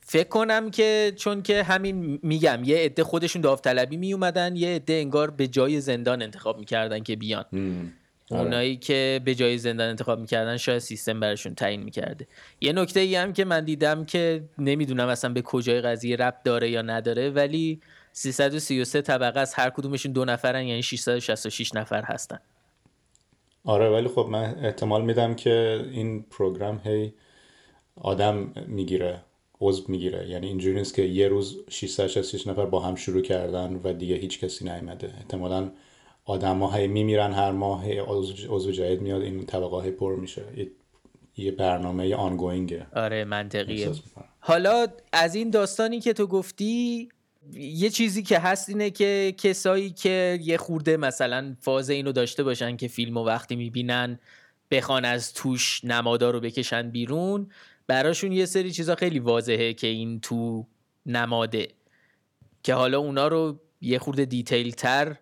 فکر 0.01 0.29
کنم 0.29 0.71
که 0.71 1.13
چون 1.17 1.43
که 1.43 1.63
همین 1.63 2.19
میگم 2.23 2.65
یه 2.65 2.77
عده 2.77 3.05
خودشون 3.05 3.43
داوطلبی 3.43 3.97
می 3.97 4.13
اومدن 4.13 4.57
یه 4.57 4.69
عده 4.69 4.93
انگار 4.93 5.31
به 5.31 5.49
جای 5.49 5.81
زندان 5.81 6.23
انتخاب 6.23 6.59
می‌کردن 6.59 7.03
که 7.03 7.17
بیان. 7.17 7.45
آره. 8.31 8.43
اونایی 8.43 8.77
که 8.77 9.21
به 9.25 9.35
جای 9.35 9.59
زندان 9.59 9.89
انتخاب 9.89 10.21
می‌کردن 10.21 10.57
شاید 10.57 10.79
سیستم 10.79 11.21
براشون 11.21 11.55
تعیین 11.55 11.83
می‌کرده. 11.83 12.27
یه 12.61 12.73
نکته 12.73 13.01
ای 13.01 13.15
هم 13.15 13.33
که 13.33 13.45
من 13.45 13.65
دیدم 13.65 14.05
که 14.05 14.45
نمی‌دونم 14.59 15.09
اصلا 15.09 15.33
به 15.33 15.43
کجای 15.43 15.81
قضیه 15.81 16.17
رب 16.17 16.35
داره 16.45 16.71
یا 16.71 16.83
نداره 16.83 17.31
ولی 17.31 17.81
333 18.19 19.03
طبقه 19.03 19.41
از 19.41 19.55
هر 19.55 19.71
کدومشون 19.71 20.13
دو 20.13 20.25
نفرن 20.25 20.65
یعنی 20.65 20.83
666 20.83 21.75
نفر 21.75 22.03
هستن. 22.03 22.39
آره 23.65 23.91
ولی 23.91 24.09
خب 24.09 24.29
من 24.31 24.65
احتمال 24.65 25.05
میدم 25.05 25.35
که 25.35 25.85
این 25.91 26.23
پروگرام 26.23 26.81
هی 26.85 27.13
آدم 27.97 28.53
می‌گیره 28.67 29.21
عضو 29.61 29.85
می‌گیره. 29.89 30.29
یعنی 30.29 30.47
اینجوری 30.47 30.77
نیست 30.77 30.95
که 30.95 31.03
یه 31.03 31.29
روز 31.29 31.57
666 31.71 32.47
نفر 32.47 32.67
با 32.67 32.81
هم 32.81 32.95
شروع 32.95 33.23
کردن 33.23 33.81
و 33.85 33.93
دیگه 33.93 34.17
هیچ 34.17 34.41
کسی 34.41 34.65
نیومده. 34.65 35.15
احتمالا 35.17 35.71
آدم 36.25 36.59
ها 36.59 36.77
هی 36.77 36.87
میمیرن 36.87 37.33
هر 37.33 37.51
ماه 37.51 37.93
عضو 38.49 38.73
جدید 38.73 39.01
میاد 39.01 39.23
این 39.23 39.47
طبقه 39.47 39.77
های 39.77 39.91
پر 39.91 40.17
میشه. 40.17 40.43
یه 41.37 41.51
برنامه 41.51 42.15
آنگوینگه 42.15 42.87
آره 42.97 43.25
منطقیه. 43.25 43.93
حالا 44.41 44.87
از 45.13 45.35
این 45.35 45.51
داستانی 45.51 46.01
که 46.01 46.13
تو 46.13 46.27
گفتی 46.27 47.09
یه 47.53 47.91
چیزی 47.91 48.23
که 48.23 48.39
هست 48.39 48.69
اینه 48.69 48.91
که 48.91 49.35
کسایی 49.39 49.91
که 49.91 50.39
یه 50.43 50.57
خورده 50.57 50.97
مثلا 50.97 51.57
فاز 51.61 51.91
اینو 51.91 52.13
داشته 52.13 52.43
باشن 52.43 52.77
که 52.77 52.89
فیلم 52.89 53.17
و 53.17 53.25
وقتی 53.25 53.57
می‌بینن 53.57 54.19
بخوان 54.71 55.05
از 55.05 55.33
توش 55.33 55.85
نمادار 55.85 56.33
رو 56.33 56.41
بکشن 56.41 56.91
بیرون 56.91 57.51
براشون 57.87 58.33
یه 58.33 58.47
سری 58.47 58.73
چیزا 58.73 58.95
خیلی 58.95 59.19
واضحه 59.19 59.75
که 59.75 59.87
این 59.87 60.21
تو 60.21 60.67
نماده. 61.07 61.69
که 62.63 62.75
حالا 62.75 62.99
اونا 62.99 63.29
رو 63.29 63.61
یه 63.81 63.99
خورده 63.99 64.25
دیتیل 64.25 64.71
تر 64.71 65.17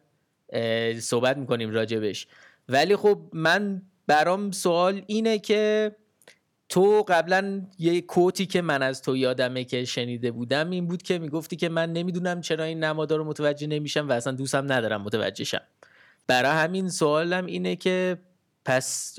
صحبت 1.00 1.37
می‌کنیم 1.37 1.71
راجبش. 1.71 2.26
ولی 2.68 2.97
خب 2.97 3.21
من 3.33 3.83
برام 4.06 4.50
سوال 4.50 5.02
اینه 5.06 5.38
که 5.38 5.92
تو 6.68 7.04
قبلا 7.08 7.62
یه 7.78 8.00
کوتی 8.00 8.46
که 8.46 8.62
من 8.62 8.82
از 8.82 9.02
تو 9.02 9.16
یادمه 9.16 9.64
که 9.64 9.85
شنیده 9.85 10.30
بودم 10.30 10.70
این 10.70 10.87
بود 10.87 11.02
که 11.02 11.18
می‌گفتی 11.18 11.56
که 11.56 11.68
من 11.68 11.92
نمی‌دونم 11.92 12.40
چرا 12.40 12.64
این 12.64 12.85
نمادار 12.85 13.18
رو 13.18 13.25
متوجه 13.25 13.66
نمیشم 13.66 14.08
و 14.08 14.12
اصلا 14.12 14.32
دوستم 14.32 14.73
ندارم 14.73 15.02
متوجه 15.02 15.44
شم. 15.44 15.61
برای 16.26 16.50
همین 16.50 16.88
سوالم 16.88 17.46
اینه 17.46 17.76
که 17.76 18.18
پس 18.64 19.16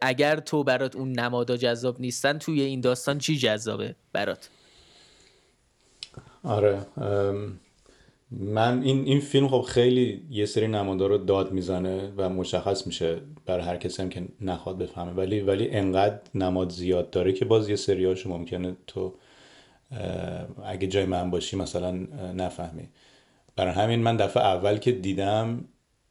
اگر 0.00 0.36
تو 0.36 0.64
برات 0.64 0.96
اون 0.96 1.12
نمادا 1.12 1.56
جذاب 1.56 2.00
نیستن 2.00 2.38
توی 2.38 2.60
این 2.60 2.80
داستان 2.80 3.18
چی 3.18 3.38
جذابه 3.38 3.94
برات؟ 4.12 4.48
آره 6.42 6.86
من 8.30 8.82
این 8.82 9.04
این 9.04 9.20
فیلم 9.20 9.48
خب 9.48 9.60
خیلی 9.60 10.26
یه 10.30 10.46
سری 10.46 10.68
نمادار 10.68 11.08
رو 11.08 11.18
داد 11.18 11.52
می‌زنه 11.52 12.12
و 12.16 12.28
مشخص 12.28 12.86
میشه 12.86 13.20
برای 13.46 13.64
هر 13.64 13.76
کسی 13.76 14.02
هم 14.02 14.08
که 14.08 14.28
نخواد 14.40 14.78
بفهمه. 14.78 15.12
ولی 15.12 15.40
ولی 15.40 15.70
انقدر 15.70 16.20
نماد 16.34 16.70
زیاد 16.70 17.10
داره 17.10 17.32
که 17.32 17.44
باز 17.44 17.68
یه 17.68 18.16
ممکنه 18.26 18.76
تو 18.86 19.14
اگه 20.64 20.86
جای 20.86 21.04
من 21.04 21.30
باشی 21.30 21.56
مثلا 21.56 21.92
نفهمی. 22.34 22.88
برای 23.56 23.72
همین 23.72 24.00
من 24.00 24.16
دفعه 24.16 24.42
اول 24.42 24.78
که 24.78 24.92
دیدم 24.92 25.64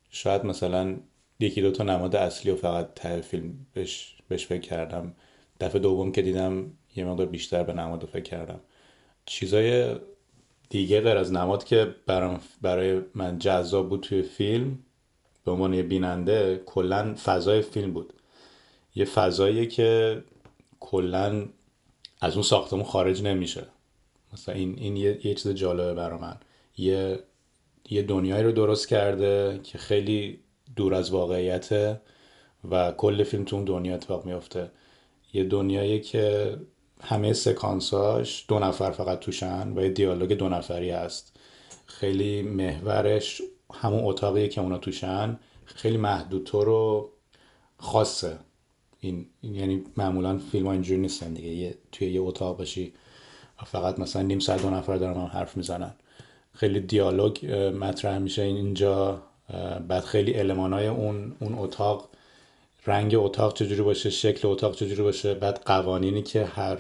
شاید 0.10 0.46
مثلا 0.46 0.96
یکی 1.40 1.62
دو 1.62 1.72
تا 1.72 1.84
نماد 1.84 2.16
اصلی 2.16 2.52
و 2.52 2.56
فقط 2.56 2.94
ته 2.94 3.22
فیلم 3.22 3.54
بهش, 3.74 4.16
بهش 4.28 4.48
فکر 4.48 4.62
کردم. 4.62 5.14
دفعه 5.60 5.82
دوم 5.82 6.12
که 6.12 6.22
دیدم 6.22 6.72
یه 6.96 7.06
مقدار 7.06 7.26
بیشتر 7.26 7.64
به 7.64 7.74
نماد 7.74 8.06
فکر 8.06 8.24
کردم. 8.24 8.60
چیزای 9.26 9.96
دیگه 10.70 11.02
غیر 11.02 11.18
از 11.18 11.32
نماد 11.34 11.64
که 11.64 11.96
برای 12.62 13.02
من 13.16 13.40
جذاب 13.40 13.90
بود 13.90 14.02
توی 14.02 14.22
فیلم 14.22 14.80
به 15.46 15.52
عنوان 15.52 15.74
یه 15.74 15.84
بیننده 15.84 16.62
کلا 16.66 17.16
فضای 17.24 17.62
فیلم 17.62 17.94
بود. 17.94 18.14
یه 18.96 19.06
فضایی 19.06 19.68
که 19.68 20.24
کلا 20.80 21.46
از 22.22 22.34
اون 22.34 22.44
ساختمون 22.44 22.84
خارج 22.84 23.24
نمیشه. 23.24 23.66
مثلا 24.34 24.56
این, 24.56 24.76
این 24.80 24.98
یه, 24.98 25.26
یه 25.28 25.34
چیز 25.34 25.52
جالبه 25.52 25.94
برای 25.94 26.20
من. 26.20 26.38
یه 26.78 27.20
یه 27.90 28.02
دنیایی 28.02 28.44
رو 28.44 28.52
درست 28.52 28.88
کرده 28.88 29.60
که 29.64 29.78
خیلی 29.78 30.40
دور 30.76 30.94
از 30.94 31.12
واقعیته 31.12 32.02
و 32.72 32.92
کل 32.92 33.24
فیلم 33.24 33.44
تو 33.44 33.56
اون 33.56 33.66
دنیا 33.66 33.96
اتفاق 33.96 34.26
میافته. 34.26 34.72
یه 35.34 35.44
دنیایی 35.44 36.02
که 36.02 36.58
همه 37.02 37.34
سکانساش 37.34 38.46
دو 38.48 38.60
نفر 38.60 38.92
فقط 38.92 39.20
توشن 39.20 39.74
و 39.78 39.82
یه 39.82 39.90
دیالوگ 39.90 40.34
دو 40.34 40.50
نفری 40.50 40.90
هست. 40.90 41.40
خیلی 41.86 42.42
محورش 42.42 43.42
همون 43.74 44.02
اتاقیه 44.04 44.48
که 44.48 44.62
اونا 44.62 44.78
توشن. 44.78 45.40
خیلی 45.66 45.98
محدودتر 45.98 46.64
رو 46.64 47.10
خاصه. 47.78 48.38
این, 49.00 49.26
یعنی 49.44 49.84
معمولا 49.98 50.38
فیلم 50.38 50.68
اینجوری 50.68 51.02
نیستن 51.02 51.34
دیگه. 51.34 51.50
یه 51.50 51.76
توی 51.92 52.12
یه 52.12 52.22
اتاق 52.22 52.58
باشی 52.58 52.94
و 53.62 53.66
فقط 53.66 54.00
مثلا 54.00 54.22
نیم 54.22 54.40
ساعت 54.40 54.62
دو 54.62 54.70
نفر 54.70 54.96
دارن 54.96 55.18
هم 55.18 55.26
حرف 55.26 55.58
می‌زنن. 55.58 55.94
خیلی 56.54 56.80
دیالوگ 56.80 57.46
مطرح 57.80 58.18
میشه 58.18 58.42
اینجا. 58.42 59.22
بعد 59.88 60.04
خیلی 60.04 60.52
های 60.52 60.88
اون 60.88 61.36
اون 61.40 61.56
اتاق 61.58 62.10
رنگ 62.88 63.16
اتاق 63.16 63.54
چجوری 63.54 63.82
باشه 63.82 64.10
شکل 64.10 64.48
اتاق 64.48 64.76
چجوری 64.76 65.04
باشه 65.04 65.34
بعد 65.34 65.62
قوانینی 65.66 66.22
که 66.22 66.46
هر 66.46 66.78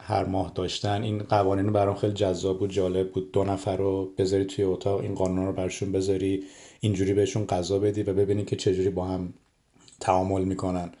هر 0.00 0.24
ماه 0.24 0.52
داشتن 0.54 1.02
این 1.02 1.18
قوانین 1.18 1.72
برام 1.72 1.94
خیلی 1.94 2.12
جذاب 2.12 2.58
بود 2.58 2.70
جالب 2.70 3.12
بود. 3.12 3.32
دو 3.32 3.44
نفر 3.44 3.76
رو 3.76 4.12
بذاری 4.18 4.44
توی 4.44 4.64
اتاق 4.64 5.00
این 5.00 5.14
قانون 5.14 5.46
رو 5.46 5.52
برشون 5.52 5.92
بذاری 5.92 6.44
اینجوری 6.80 7.14
بهشون 7.14 7.46
غذا 7.46 7.78
بدی 7.78 8.02
و 8.02 8.14
ببینی 8.14 8.44
که 8.44 8.56
چجوری 8.56 8.90
با 8.90 9.04
هم 9.04 9.34
تعامل 10.00 10.44
می‌کنن. 10.44 10.92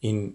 این 0.00 0.34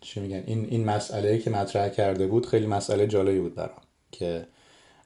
چی 0.00 0.20
میگن؟ 0.20 0.42
این 0.46 0.66
این 0.70 0.84
مسئله 0.84 1.38
که 1.38 1.50
مطرح 1.50 1.88
کرده 1.88 2.26
بود 2.26 2.46
خیلی 2.46 2.66
مسئله 2.66 3.06
جالبی 3.06 3.38
بود 3.38 3.54
برام 3.54 3.82
که 4.12 4.46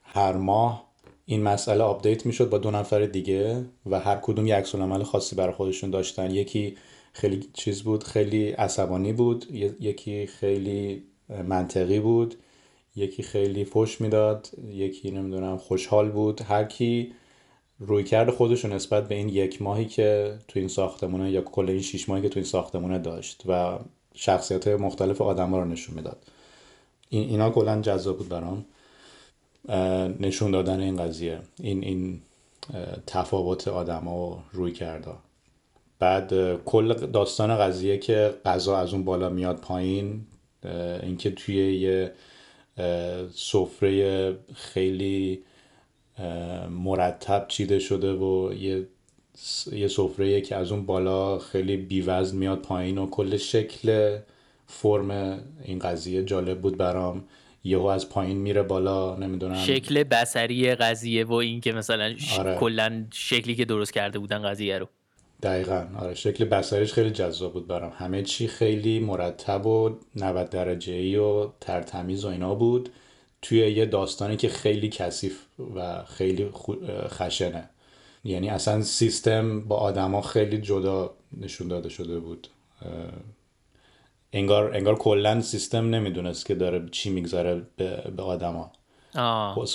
هر 0.02 0.32
ماه 0.32 0.90
این 1.26 1.42
مسئله 1.42 1.84
آپدیت 1.84 2.26
می‌شد 2.26 2.50
با 2.50 2.58
دو 2.58 2.70
نفر 2.70 3.06
دیگه 3.06 3.64
و 3.86 4.00
هر 4.00 4.18
کدوم 4.22 4.46
یک 4.46 4.52
عکس 4.52 4.74
عمل 4.74 5.02
خاصی 5.02 5.36
برای 5.36 5.54
خودشون 5.54 5.90
داشتن. 5.90 6.30
یکی 6.30 6.76
خیلی 7.12 7.48
چیز 7.52 7.82
بود 7.82 8.04
خیلی 8.04 8.50
عصبانی 8.50 9.12
بود. 9.12 9.46
یکی 9.80 10.26
خیلی 10.26 11.02
منطقی 11.44 12.00
بود 12.00 12.34
یکی 12.96 13.22
خیلی 13.22 13.64
فش 13.64 14.00
می‌داد 14.00 14.50
یکی 14.68 15.10
نمی‌دونم 15.10 15.56
خوشحال 15.56 16.10
بود. 16.10 16.40
هر 16.40 16.64
کی 16.64 17.12
روی 17.78 18.04
کرد 18.04 18.30
خودش 18.30 18.64
نسبت 18.64 19.08
به 19.08 19.14
این 19.14 19.28
یک 19.28 19.62
ماهی 19.62 19.84
که 19.84 20.38
تو 20.48 20.58
این 20.58 20.68
ساختمونه 20.68 21.30
یا 21.30 21.40
کل 21.40 21.70
این 21.70 21.82
شیش 21.82 22.08
ماهی 22.08 22.22
که 22.22 22.28
تو 22.28 22.38
این 22.38 22.46
ساختمونه 22.46 22.98
داشت 22.98 23.42
و 23.46 23.78
شخصیت 24.14 24.68
مختلف 24.68 25.20
آدم 25.20 25.54
رو 25.54 25.64
نشون 25.64 25.94
می‌داد. 25.94 26.26
این 27.08 27.28
اینا 27.28 27.50
کلا 27.50 27.80
جذاب 27.80 28.18
بود 28.18 28.28
برام. 28.28 28.64
نشون 30.20 30.50
دادن 30.50 30.80
این 30.80 30.96
قضیه 30.96 31.38
این 31.60 31.84
این 31.84 32.20
تفاوت 33.06 33.68
آدما 33.68 34.30
و 34.30 34.38
روی 34.52 34.72
کرده 34.72 35.10
بعد 36.00 36.56
کل 36.64 36.94
داستان 36.94 37.56
قضیه 37.56 37.98
که 37.98 38.34
غذا 38.44 38.76
از 38.76 38.92
اون 38.92 39.04
بالا 39.04 39.28
میاد 39.28 39.56
پایین 39.56 40.26
اینکه 41.02 41.30
توی 41.30 41.76
یه 41.76 42.12
سفره 43.34 44.36
خیلی 44.54 45.42
مرتب 46.70 47.44
چیده 47.48 47.78
شده 47.78 48.12
و 48.12 48.52
یه 48.52 48.86
یه 49.72 49.88
سفره 49.88 50.40
که 50.40 50.56
از 50.56 50.72
اون 50.72 50.86
بالا 50.86 51.38
خیلی 51.38 51.76
بیوزن 51.76 52.36
میاد 52.36 52.58
پایین 52.62 52.98
و 52.98 53.06
کل 53.06 53.36
شکل 53.36 54.18
فرم 54.66 55.40
این 55.64 55.78
قضیه 55.78 56.24
جالب 56.24 56.60
بود 56.60 56.76
برام. 56.76 57.24
یهو 57.64 57.86
از 57.86 58.08
پایین 58.08 58.36
میره 58.36 58.62
بالا 58.62 59.16
نمی‌دونم. 59.16 59.54
شکل 59.54 60.02
بسری 60.02 60.74
قضیه 60.74 61.24
و 61.24 61.32
این 61.32 61.60
که 61.60 61.72
مثلا 61.72 62.16
ش... 62.16 62.38
آره. 62.38 62.56
کلا 62.56 63.04
شکلی 63.12 63.54
که 63.54 63.64
درست 63.64 63.92
کرده 63.92 64.18
بودن 64.18 64.38
قضیه 64.38 64.78
رو. 64.78 64.88
دقیقا. 65.42 65.86
آره 65.98 66.14
شکل 66.14 66.44
بسریش 66.44 66.92
خیلی 66.92 67.10
جذاب 67.10 67.52
بود 67.52 67.66
برام. 67.66 67.92
همه 67.96 68.22
چی 68.22 68.48
خیلی 68.48 68.98
مرتب 68.98 69.66
و 69.66 69.96
90 70.16 70.50
درجه 70.50 70.92
ای 70.92 71.16
و 71.16 71.48
ترتمیز 71.60 72.24
و 72.24 72.28
اینا 72.28 72.54
بود. 72.54 72.90
توی 73.42 73.58
یه 73.58 73.86
داستانی 73.86 74.36
که 74.36 74.48
خیلی 74.48 74.88
کثیف 74.88 75.40
و 75.76 76.04
خیلی 76.04 76.50
خشنه. 77.08 77.68
یعنی 78.24 78.48
اصلا 78.48 78.82
سیستم 78.82 79.60
با 79.60 79.76
آدما 79.76 80.20
خیلی 80.22 80.58
جدا 80.58 81.14
نشون 81.40 81.68
داده 81.68 81.88
شده 81.88 82.18
بود. 82.18 82.48
انگار 84.32 84.76
انگار 84.76 84.98
کلا 84.98 85.40
سیستم 85.40 85.90
نمی‌دونست 85.90 86.46
که 86.46 86.54
داره 86.54 86.88
چی 86.90 87.10
میگذره 87.10 87.62
به, 87.76 88.02
به 88.16 88.22
آدما. 88.22 88.72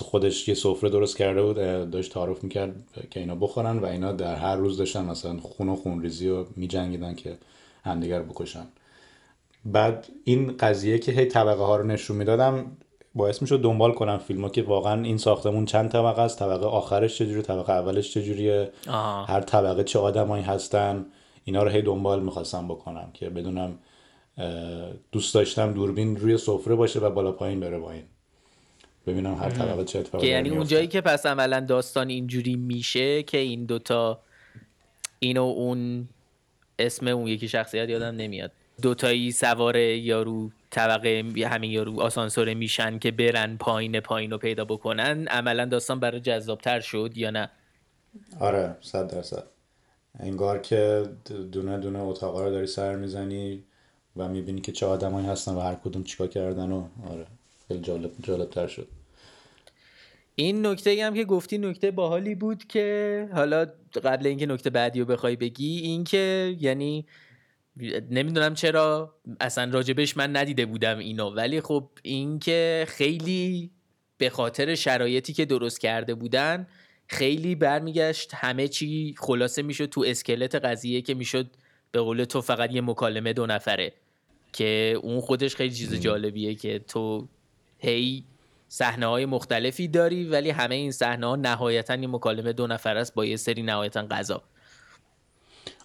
خودش 0.01 0.47
یه 0.47 0.53
سفره 0.53 0.89
درست 0.89 1.17
کرده 1.17 1.41
بود 1.41 1.55
داشت 1.91 2.13
تعارف 2.13 2.43
می‌کرد 2.43 2.75
که 3.11 3.19
اینا 3.19 3.35
بخورن 3.35 3.79
و 3.79 3.85
اینا 3.85 4.11
در 4.11 4.35
هر 4.35 4.55
روز 4.55 4.77
داشتن 4.77 5.05
مثلا 5.05 5.37
خون 5.37 5.69
و 5.69 5.75
خونریزی 5.75 6.29
و 6.29 6.45
میجنگیدن 6.55 7.15
که 7.15 7.37
همدیگر 7.83 8.23
بکشن. 8.23 8.67
بعد 9.65 10.07
این 10.23 10.57
قضیه 10.57 10.99
که 10.99 11.11
هی 11.11 11.25
طبقه 11.25 11.63
ها 11.63 11.75
رو 11.75 11.83
نشون 11.83 12.17
می‌دادم 12.17 12.77
باعث 13.15 13.41
می‌شد 13.41 13.61
دنبال 13.61 13.91
کنم 13.91 14.17
فیلم 14.17 14.41
ها 14.41 14.49
که 14.49 14.63
واقعا 14.63 15.01
این 15.03 15.17
ساختمون 15.17 15.65
چند 15.65 15.91
طبقه 15.91 16.21
است 16.21 16.39
طبقه 16.39 16.65
آخرش 16.65 17.17
چجوری 17.17 17.41
طبقه 17.41 17.73
اولش 17.73 18.13
چجوریه 18.13 18.71
هر 19.27 19.41
طبقه 19.41 19.83
چه 19.83 19.99
آدمایی 19.99 20.43
هستن 20.43 21.05
اینا 21.43 21.63
رو 21.63 21.69
هی 21.69 21.81
دنبال 21.81 22.23
می‌خواستم 22.23 22.67
بکنم 22.67 23.09
که 23.13 23.29
بدونم 23.29 23.79
دوست 25.11 25.35
داشتم 25.35 25.73
دوربین 25.73 26.17
روی 26.17 26.37
سفره 26.37 26.75
باشه 26.75 26.99
و 26.99 27.09
بالا 27.09 27.31
پایین 27.31 27.59
بره 27.59 27.79
با 27.79 27.91
این. 27.91 28.03
ببینم 29.07 29.33
هر 29.35 29.49
طبقه 29.49 29.83
چه 29.83 29.99
اتفاقی 29.99 30.27
که 30.27 30.33
یعنی 30.33 30.49
اون 30.49 30.67
جایی 30.67 30.87
که 30.87 31.01
پس 31.01 31.25
عملا 31.25 31.59
داستان 31.59 32.09
اینجوری 32.09 32.55
میشه 32.55 33.23
که 33.23 33.37
این 33.37 33.65
دوتا 33.65 34.19
اینو 35.19 35.43
اون 35.43 36.07
اسم 36.79 37.07
اون 37.07 37.27
یکی 37.27 37.47
شخصیت 37.47 37.89
یادم 37.89 38.15
نمیاد. 38.15 38.51
دوتایی 38.81 39.31
سوار 39.31 39.77
یارو 39.77 40.51
طبقه 40.69 41.23
همین 41.49 41.71
یارو 41.71 42.01
آسانسور 42.01 42.53
میشن 42.53 42.99
که 42.99 43.11
برن 43.11 43.57
پایین 43.57 43.99
پایین 43.99 44.31
رو 44.31 44.37
پیدا 44.37 44.65
بکنن. 44.65 45.27
عملا 45.27 45.65
داستان 45.65 45.99
برای 45.99 46.19
جذابتر 46.19 46.79
شد 46.79 47.11
یا 47.15 47.29
نه؟ 47.29 47.49
آره 48.39 48.75
صد 48.81 49.11
درصد. 49.11 49.43
انگار 50.19 50.59
که 50.59 51.03
دونه 51.51 51.77
دونه 51.77 51.99
اتاقا 51.99 52.43
رو 52.43 52.51
داری 52.51 52.67
سر 52.67 52.95
می‌زنی 52.95 53.63
و 54.17 54.27
می‌بینی 54.27 54.61
که 54.61 54.71
چه 54.71 54.85
آدمایی 54.85 55.27
هستن 55.27 55.53
و 55.53 55.59
هر 55.59 55.75
کدوم 55.75 56.03
چیکار 56.03 56.27
کردن 56.27 56.71
و 56.71 56.87
آره. 57.09 57.25
خیلی 57.67 57.81
جالب 57.81 58.11
جالبتر 58.23 58.67
شد. 58.67 58.87
این 60.35 60.65
نکته 60.65 61.05
هم 61.05 61.13
که 61.13 61.25
گفتی 61.25 61.57
نکته 61.57 61.91
باحالی 61.91 62.35
بود 62.35 62.67
که 62.67 63.29
حالا 63.33 63.65
قبل 64.03 64.27
اینکه 64.27 64.45
نکته 64.45 64.69
بعدی 64.69 64.99
رو 64.99 65.05
بخوای 65.05 65.35
بگی 65.35 65.79
این 65.79 66.03
که 66.03 66.55
یعنی 66.59 67.05
نمی‌دونم 68.11 68.53
چرا 68.53 69.15
اصلا 69.39 69.71
راجبش 69.71 70.17
من 70.17 70.35
ندیده 70.35 70.65
بودم 70.65 70.97
اینو 70.97 71.29
ولی 71.29 71.61
خب 71.61 71.89
این 72.03 72.39
که 72.39 72.85
خیلی 72.87 73.71
به 74.17 74.29
خاطر 74.29 74.75
شرایطی 74.75 75.33
که 75.33 75.45
درست 75.45 75.79
کرده 75.79 76.15
بودن 76.15 76.67
خیلی 77.07 77.55
برمیگشت 77.55 78.33
همه 78.33 78.67
چی 78.67 79.15
خلاصه 79.17 79.61
می‌شد 79.61 79.85
تو 79.85 80.03
اسکلت 80.07 80.55
قضیه 80.55 81.01
که 81.01 81.13
می‌شد 81.13 81.47
به 81.91 82.01
قول 82.01 82.23
تو 82.23 82.41
فقط 82.41 82.71
یه 82.71 82.81
مکالمه 82.81 83.33
دو 83.33 83.45
نفره 83.45 83.93
که 84.53 84.99
اون 85.03 85.21
خودش 85.21 85.55
خیلی 85.55 85.75
چیز 85.75 85.93
جالبیه 85.93 86.55
که 86.55 86.79
تو 86.79 87.27
هی 87.85 88.23
صحنه 88.67 89.05
های 89.05 89.25
مختلفی 89.25 89.87
داری 89.87 90.25
ولی 90.25 90.49
همه 90.49 90.75
این 90.75 90.91
صحنه 90.91 91.27
ها 91.27 91.35
نهایتا 91.35 91.95
یه 91.95 92.07
مکالمه 92.07 92.53
دو 92.53 92.67
نفر 92.67 92.97
است 92.97 93.13
با 93.13 93.25
یه 93.25 93.35
سری 93.35 93.63
نهایتا 93.63 94.07
غذا. 94.11 94.41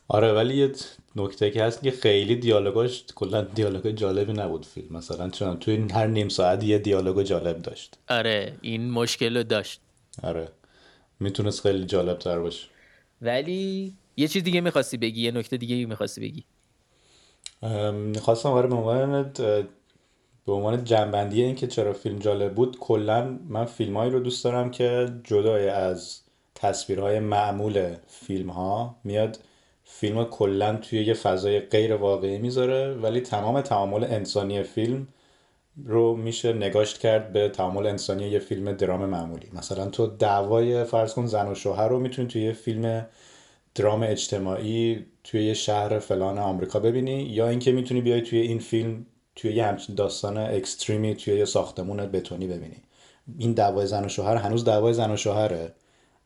آره 0.09 0.33
ولی 0.33 0.57
یه 0.57 0.73
نکته 1.17 1.51
که 1.51 1.65
هست 1.65 1.83
که 1.83 1.91
خیلی 1.91 2.37
دیالوگاش 2.37 3.05
کلا 3.15 3.43
دیالوگ 3.43 3.89
جالبی 3.89 4.33
نبود 4.33 4.67
فیلم. 4.67 4.97
مثلا 4.97 5.31
چون 5.31 5.57
توی 5.57 5.75
این 5.75 5.91
هر 5.91 6.07
نیم 6.07 6.29
ساعت 6.29 6.65
یه 6.65 6.79
دیالوگ 6.79 7.23
جالب 7.23 7.63
داشت. 7.63 7.99
آره 8.09 8.55
این 8.61 8.91
مشکل 8.91 9.37
رو 9.37 9.43
داشت. 9.43 9.81
آره. 10.23 10.49
می‌تونست 11.21 11.61
خیلی 11.61 11.85
جالب 11.87 12.19
تر 12.19 12.39
باشه. 12.39 12.69
ولی 13.23 13.95
یه 14.17 14.29
چیز 14.29 14.43
دیگه 14.43 14.61
می‌خواستی 14.61 14.97
بگی؟ 14.97 15.23
یه 15.23 15.31
نکته 15.31 15.57
دیگه 15.57 15.87
می‌خواستی 15.87 16.21
بگی؟ 16.21 16.45
خواستم 18.21 18.49
آره 18.49 18.69
به 18.69 18.75
عنوان 18.75 19.33
به 20.47 20.53
عنوان 20.53 20.85
جنبندی 20.85 21.43
این 21.43 21.55
که 21.55 21.67
چرا 21.67 21.93
فیلم 21.93 22.19
جالب 22.19 22.55
بود 22.55 22.79
کلا 22.79 23.39
من 23.49 23.65
فیلمهایی 23.65 24.11
رو 24.11 24.21
دوست 24.21 24.45
دارم 24.45 24.71
که 24.71 25.09
جدای 25.25 25.69
از 25.69 26.21
تصویرهای 26.55 27.21
معمول 27.21 27.95
فیلم 28.07 28.51
ها 28.51 28.97
میاد. 29.05 29.39
فیلم 29.85 30.25
کلا 30.25 30.77
توی 30.77 31.05
یه 31.05 31.15
فضای 31.15 31.61
غیر 31.61 31.95
واقعی 31.95 32.39
می‌ذاره 32.39 32.95
ولی 32.95 33.21
تمام 33.21 33.61
تعامل 33.61 34.05
انسانی 34.05 34.63
فیلم 34.63 35.09
رو 35.85 36.17
میشه 36.17 36.53
نگاشت 36.53 36.99
کرد 36.99 37.33
به 37.33 37.49
تعامل 37.49 37.87
انسانی 37.87 38.29
یه 38.29 38.39
فیلم 38.39 38.73
درام 38.73 39.07
معمولی. 39.07 39.49
مثلا 39.53 39.87
تو 39.87 40.07
دعوای 40.07 40.85
فرض 40.85 41.15
کن 41.15 41.27
زن 41.27 41.49
و 41.49 41.55
شوهر 41.55 41.89
رو 41.89 42.01
می‌تونی 42.01 42.29
توی 42.29 42.43
یه 42.43 42.53
فیلم 42.53 43.07
درام 43.75 44.03
اجتماعی 44.03 45.07
توی 45.25 45.45
یه 45.45 45.55
شهر 45.55 45.99
فلان 45.99 46.39
آمریکا 46.39 46.81
ببینی 46.81 47.23
یا 47.23 47.49
اینکه 47.49 47.73
می‌تونی 47.73 48.01
بیای 48.01 48.21
توی 48.23 48.39
این 48.39 48.59
فیلم 48.59 49.07
توی 49.41 49.53
یه 49.53 49.67
همچین 49.67 49.95
داستان 49.95 50.37
اکستریمی 50.37 51.15
توی 51.15 51.39
یه 51.39 51.45
ساختمون 51.45 52.07
بتونی 52.07 52.47
ببینی. 52.47 52.77
این 53.39 53.53
دعوای 53.53 53.87
زن 53.87 54.05
و 54.05 54.09
شوهر 54.09 54.37
هنوز 54.37 54.65
دعوای 54.65 54.93
زن 54.93 55.11
و 55.11 55.17
شوهره 55.17 55.75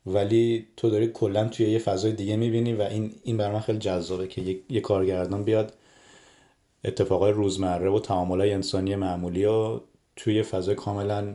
ولی 0.07 0.67
تو 0.77 0.91
داری 0.91 1.07
کلا 1.07 1.49
توی 1.49 1.71
یه 1.71 1.79
فضای 1.79 2.13
دیگه 2.13 2.37
می‌بینی 2.37 2.73
و 2.73 2.83
این 2.83 3.15
این 3.23 3.37
برای 3.37 3.53
من 3.53 3.61
خیلی 3.61 3.79
جذابه 3.79 4.29
که 4.29 4.41
یه, 4.43 4.61
یه 4.69 4.81
کارگردان 4.81 5.45
بیاد 5.45 5.73
اتفاقای 6.85 7.33
روزمره 7.33 7.91
و 7.91 7.99
تعاملای 7.99 8.53
انسانی 8.53 8.95
معمولی 8.95 9.45
رو 9.45 9.85
توی 10.17 10.43
فضای 10.43 10.75
کاملا 10.75 11.35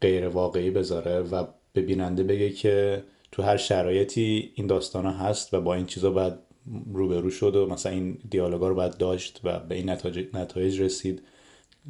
غیر 0.00 0.28
واقعی 0.28 0.70
بذاره 0.70 1.20
و 1.20 1.44
به 1.72 1.82
بیننده 1.82 2.22
بگه 2.22 2.50
که 2.50 3.04
تو 3.32 3.42
هر 3.42 3.56
شرایطی 3.56 4.52
این 4.54 4.66
داستان 4.66 5.06
هست 5.06 5.54
و 5.54 5.60
با 5.60 5.74
این 5.74 5.86
چیزا 5.86 6.10
باید 6.10 6.47
روبرو 6.92 7.30
شد 7.30 7.56
و 7.56 7.66
مثلا 7.66 7.92
این 7.92 8.18
دیالوگا 8.30 8.68
رو 8.68 8.74
باید 8.74 8.96
داشت 8.96 9.40
و 9.44 9.58
به 9.58 9.74
این 9.74 9.90
نتایج, 10.34 10.80
رسید. 10.80 11.22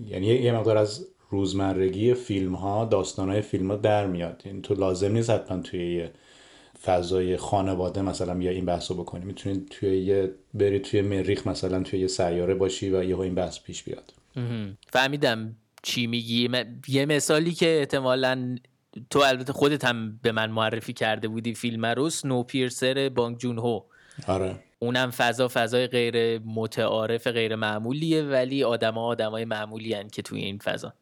یعنی 0.07 0.27
یه 0.27 0.53
مقدار 0.53 0.77
از 0.77 1.07
روزمرگی 1.31 2.15
فیلم 2.15 2.55
ها 2.55 2.85
داستان 2.85 3.31
های 3.31 3.41
فیلم 3.41 3.71
ها 3.71 3.77
در 3.77 4.07
میاد. 4.07 4.43
یعنی 4.47 4.61
تو 4.61 4.75
لازم 4.75 5.13
نیست 5.13 5.31
حتما 5.31 5.63
توی 5.63 5.95
یه 5.95 6.11
فضای 6.85 7.37
خانواده 7.37 8.03
مثلا 8.03 8.39
یا 8.43 8.51
این 8.51 8.65
بحث 8.65 8.91
رو 8.91 8.97
بکنی. 8.97 9.25
می‌تونی 9.25 9.67
توی 9.71 9.99
یه 9.99 10.31
بری 10.55 10.79
توی 10.79 11.03
مریخ 11.03 11.47
مثلا 11.47 11.83
توی 11.83 12.01
یه 12.01 12.07
سیاره 12.07 12.55
باشی 12.55 12.91
و 12.91 13.05
یه 13.05 13.21
این 13.21 13.35
بحث 13.35 13.61
پیش 13.61 13.83
بیاد. 13.83 14.13
فهمیدم 14.93 15.57
چی 15.83 16.07
میگی. 16.07 16.49
یه 16.89 17.07
مثالی 17.07 17.53
که 17.53 17.79
احتمالا 17.79 18.57
تو 19.11 19.19
البته 19.19 19.53
خودت 19.53 19.85
هم 19.85 20.19
به 20.23 20.33
من 20.33 20.51
معرفی 20.51 20.93
کرده 20.93 21.29
بودی 21.29 21.55
فیلم 21.55 21.87
رو 21.87 22.11
سنو 22.11 22.43
پیرسر 22.43 23.09
بانگ 23.09 23.39
جون 23.39 23.59
هو. 23.59 23.81
آره. 24.27 24.57
اونم 24.79 25.11
فضا 25.11 25.49
فضای 25.49 25.87
غیر 25.87 26.39
متعارف 26.39 27.27
غیر 27.27 27.57
معمولیه 27.57 28.23
ولی 28.23 28.65
آدما 28.65 29.07
آدمای 29.07 29.45
معمولی 29.45 29.95
هن 29.95 30.09
که 30.09 30.23
توی 30.23 30.41
این 30.41 30.59
فضا. 30.59 30.93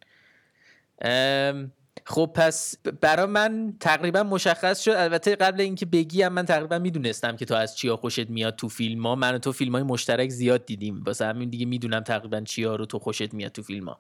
خب 2.05 2.31
پس 2.35 2.75
برای 3.01 3.27
من 3.27 3.75
تقریبا 3.81 4.23
مشخص 4.23 4.83
شد. 4.83 4.91
البته 4.91 5.37
قبل 5.37 5.61
اینکه 5.61 5.87
بگیم 5.87 6.29
من 6.29 6.45
تقریبا 6.45 6.79
می‌دونستم 6.79 7.37
که 7.37 7.45
تو 7.45 7.55
از 7.55 7.77
چیا 7.77 7.97
خوشت 7.97 8.31
میاد 8.31 8.57
تو 8.57 8.69
فیلم 8.69 9.07
ها 9.07 9.15
من 9.15 9.35
و 9.35 9.39
تو 9.39 9.53
فیلم 9.53 9.73
های 9.73 9.83
مشترک 9.83 10.29
زیاد 10.29 10.67
دیدیم. 10.67 11.03
واسه 11.07 11.27
همین 11.27 11.49
دیگه 11.51 11.67
می‌دونم 11.67 12.01
تقریبا 12.01 12.41
چیا 12.41 12.77
رو 12.77 12.87
تو 12.87 12.99
خوشت 12.99 13.35
میاد 13.35 13.53
تو 13.53 13.63
فیلم 13.63 13.89
ها 13.89 13.99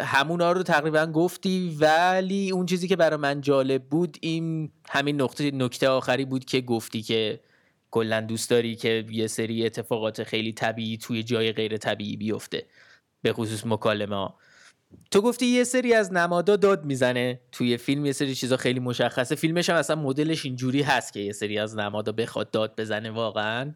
همونا 0.00 0.52
رو 0.52 0.62
تقریبا 0.62 1.06
گفتی 1.06 1.76
ولی 1.80 2.50
اون 2.50 2.66
چیزی 2.66 2.88
که 2.88 2.96
برای 2.96 3.16
من 3.16 3.40
جالب 3.40 3.82
بود 3.82 4.18
این 4.20 4.70
همین 4.88 5.20
نقطه 5.20 5.50
نکته 5.50 5.88
آخری 5.88 6.24
بود 6.24 6.44
که 6.44 6.60
گفتی 6.60 7.02
که 7.02 7.40
کلا 7.90 8.20
دوست 8.20 8.50
داری 8.50 8.76
که 8.76 9.04
یه 9.10 9.26
سری 9.26 9.66
اتفاقات 9.66 10.22
خیلی 10.22 10.52
طبیعی 10.52 10.96
توی 10.96 11.22
جای 11.22 11.52
غیر 11.52 11.76
طبیعی 11.76 12.16
بیفته 12.16 12.66
به 13.22 13.32
خصوص 13.32 13.66
مکالمه 13.66 14.16
ها. 14.16 14.34
تو 15.10 15.20
گفتی 15.20 15.46
یه 15.46 15.64
سری 15.64 15.94
از 15.94 16.12
نمادا 16.12 16.56
داد 16.56 16.84
می‌زنه 16.84 17.40
توی 17.52 17.76
فیلم 17.76 18.06
یه 18.06 18.12
سری 18.12 18.34
چیزا 18.34 18.56
خیلی 18.56 18.80
مشخصه. 18.80 19.34
فیلمش 19.34 19.70
هم 19.70 19.76
اصلا 19.76 19.96
مدلش 19.96 20.44
اینجوری 20.44 20.82
هست 20.82 21.12
که 21.12 21.20
یه 21.20 21.32
سری 21.32 21.58
از 21.58 21.76
نمادا 21.76 22.12
بخواد 22.12 22.50
داد 22.50 22.80
بزنه 22.80 23.10
واقعا. 23.10 23.72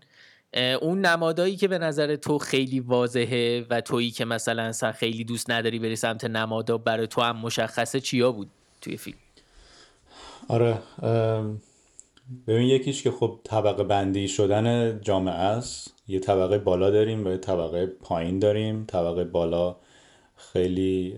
اون 0.81 1.01
نمادایی 1.01 1.57
که 1.57 1.69
به 1.69 1.79
نظر 1.79 2.17
تو 2.17 2.39
خیلی 2.39 2.81
واضحه 2.81 3.67
و 3.71 3.81
تویی 3.81 4.11
که 4.11 4.25
مثلا 4.25 4.73
خیلی 4.93 5.25
دوست 5.25 5.51
نداری 5.51 5.79
بری 5.79 5.97
سمت 5.97 6.25
نمادا 6.25 6.79
برای 6.79 7.07
تو 7.07 7.21
هم 7.21 7.37
مشخصه 7.37 8.01
چیا 8.01 8.33
بود 8.33 8.51
توی 8.81 8.97
فیلم؟ 8.97 9.19
آره 10.49 10.79
ببین 12.47 12.69
یکیش 12.69 13.03
که 13.03 13.11
خب 13.11 13.41
طبقه 13.45 13.85
بندی 13.85 14.29
شدن 14.29 14.99
جامعه 15.01 15.35
است. 15.35 15.95
یه 16.09 16.21
طبقه 16.21 16.59
بالا 16.59 16.91
داریم 16.91 17.27
و 17.27 17.31
یه 17.31 17.37
طبقه 17.37 17.87
پایین 17.87 18.39
داریم. 18.39 18.85
طبقه 18.89 19.25
بالا 19.25 19.77
خیلی 20.37 21.17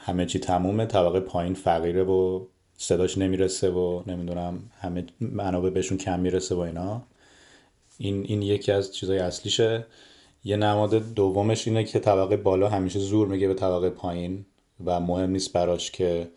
همه 0.00 0.26
چی 0.26 0.38
تمومه. 0.38 0.86
طبقه 0.86 1.20
پایین 1.20 1.54
فقیره 1.54 2.04
و 2.04 2.44
صداش 2.76 3.18
نمی‌رسه 3.18 3.70
و 3.70 4.02
نمی‌دونم 4.06 4.70
همه 4.80 5.06
منابع 5.20 5.70
بهشون 5.70 5.98
کم 5.98 6.20
می‌رسه 6.20 6.54
و 6.54 6.58
اینا. 6.58 7.02
این, 7.98 8.24
این 8.24 8.42
یکی 8.42 8.72
از 8.72 8.94
چیزای 8.94 9.18
اصلیشه. 9.18 9.86
یه 10.44 10.56
نماد 10.56 11.14
دومش 11.14 11.68
اینه 11.68 11.84
که 11.84 11.98
طبقه 11.98 12.36
بالا 12.36 12.68
همیشه 12.68 12.98
زور 12.98 13.28
میگه 13.28 13.48
به 13.48 13.54
طبقه 13.54 13.90
پایین 13.90 14.46
و 14.84 15.00
مهم 15.00 15.30
نیست 15.30 15.52
براش 15.52 15.90
که 15.90 16.28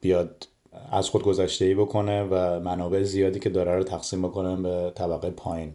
بیاد 0.00 0.48
از 0.90 1.08
خود 1.08 1.22
گذشته 1.22 1.64
ای 1.64 1.74
بکنه 1.74 2.22
و 2.22 2.60
منابع 2.60 3.02
زیادی 3.02 3.40
که 3.40 3.50
داره 3.50 3.76
رو 3.76 3.84
تقسیم 3.84 4.22
بکنه 4.22 4.56
به 4.56 4.92
طبقه 4.94 5.30
پایین. 5.30 5.74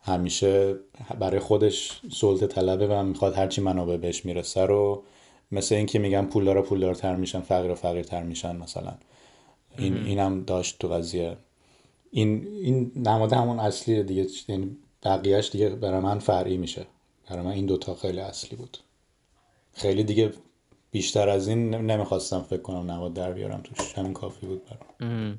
همیشه 0.00 0.74
برای 1.18 1.40
خودش 1.40 2.00
سلطه 2.12 2.46
طلبه 2.46 2.86
و 2.86 3.02
می‌خواد 3.02 3.34
هرچی 3.34 3.60
منابع 3.60 3.96
بهش 3.96 4.24
می‌رسه 4.24 4.60
رو 4.66 5.02
مثل 5.52 5.74
اینکه 5.74 5.98
میگن 5.98 6.26
پولدارا 6.26 6.62
پولدارتر 6.62 7.16
میشن 7.16 7.40
فقیر 7.40 7.74
فقیرتر 7.74 8.22
میشن 8.22 8.56
مثلا. 8.56 8.94
این 9.78 9.96
اینم 9.96 10.44
داشت 10.44 10.78
تو 10.78 10.88
قضیه. 10.88 11.36
این 12.10 12.46
این 12.62 12.92
نماد 12.96 13.32
همون 13.32 13.60
اصلی 13.60 14.02
دیگه 14.02 14.26
یعنی 14.48 14.76
بقیهش 15.04 15.50
دیگه 15.50 15.68
برای 15.68 16.00
من 16.00 16.18
فرعی 16.18 16.56
میشه. 16.56 16.86
برای 17.30 17.44
من 17.44 17.50
این 17.50 17.66
دوتا 17.66 17.94
خیلی 17.94 18.20
اصلی 18.20 18.56
بود. 18.56 18.78
خیلی 19.74 20.04
دیگه 20.04 20.32
بیشتر 20.92 21.28
از 21.28 21.48
این 21.48 21.74
نمی‌خواستم 21.74 22.42
فکر 22.42 22.62
کنم 22.62 22.90
نماد 22.90 23.14
در 23.14 23.32
بیارم 23.32 23.60
توش 23.64 23.98
همین 23.98 24.12
کافی 24.12 24.46
بود 24.46 24.62
برام. 24.64 25.38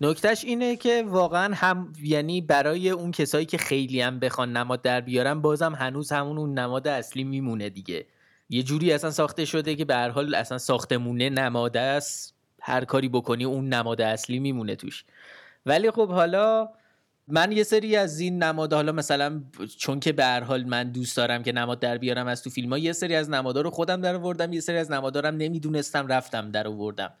نکتهش 0.00 0.44
اینه 0.44 0.76
که 0.76 1.04
واقعا 1.06 1.54
هم 1.54 1.92
یعنی 2.02 2.40
برای 2.40 2.90
اون 2.90 3.10
کسایی 3.10 3.46
که 3.46 3.58
خیلی 3.58 4.00
هم 4.00 4.18
بخوان 4.18 4.56
نماد 4.56 4.82
در 4.82 5.00
بیارن 5.00 5.40
بازم 5.40 5.74
هنوز 5.74 6.12
همون 6.12 6.38
اون 6.38 6.58
نماد 6.58 6.88
اصلی 6.88 7.24
میمونه 7.24 7.68
دیگه. 7.68 8.06
یه 8.50 8.62
جوری 8.62 8.92
اصلا 8.92 9.10
ساخته 9.10 9.44
شده 9.44 9.74
که 9.74 9.84
به 9.84 9.94
هر 9.94 10.08
حال 10.08 10.34
اصلا 10.34 10.58
ساختمونه 10.58 11.30
نماده 11.30 11.80
است. 11.80 12.34
هر 12.60 12.84
کاری 12.84 13.08
بکنی 13.08 13.44
اون 13.44 13.68
نماد 13.68 14.00
اصلی 14.00 14.38
میمونه 14.38 14.76
توش. 14.76 15.04
ولی 15.66 15.90
خب 15.90 16.08
حالا 16.08 16.68
من 17.28 17.52
یه 17.52 17.62
سری 17.62 17.96
از 17.96 18.20
این 18.20 18.42
نماد 18.42 18.72
حالا 18.72 18.92
مثلا 18.92 19.42
چون 19.78 20.00
که 20.00 20.12
به 20.12 20.24
هر 20.24 20.40
حال 20.40 20.64
من 20.64 20.90
دوست 20.90 21.16
دارم 21.16 21.42
که 21.42 21.52
نماد 21.52 21.80
در 21.80 21.98
بیارم 21.98 22.26
از 22.26 22.42
تو 22.42 22.50
فیلم 22.50 22.70
ها 22.70 22.78
یه 22.78 22.92
سری 22.92 23.14
از 23.14 23.30
نمادا 23.30 23.60
رو 23.60 23.70
خودم 23.70 24.00
در 24.00 24.14
آوردم 24.14 24.52
یه 24.52 24.60
سری 24.60 24.76
از 24.76 24.90
نمادارم 24.90 25.36
نمی‌دونستم 25.36 26.06
رفتم 26.06 26.50
در 26.50 26.68
آوردم. 26.68 27.12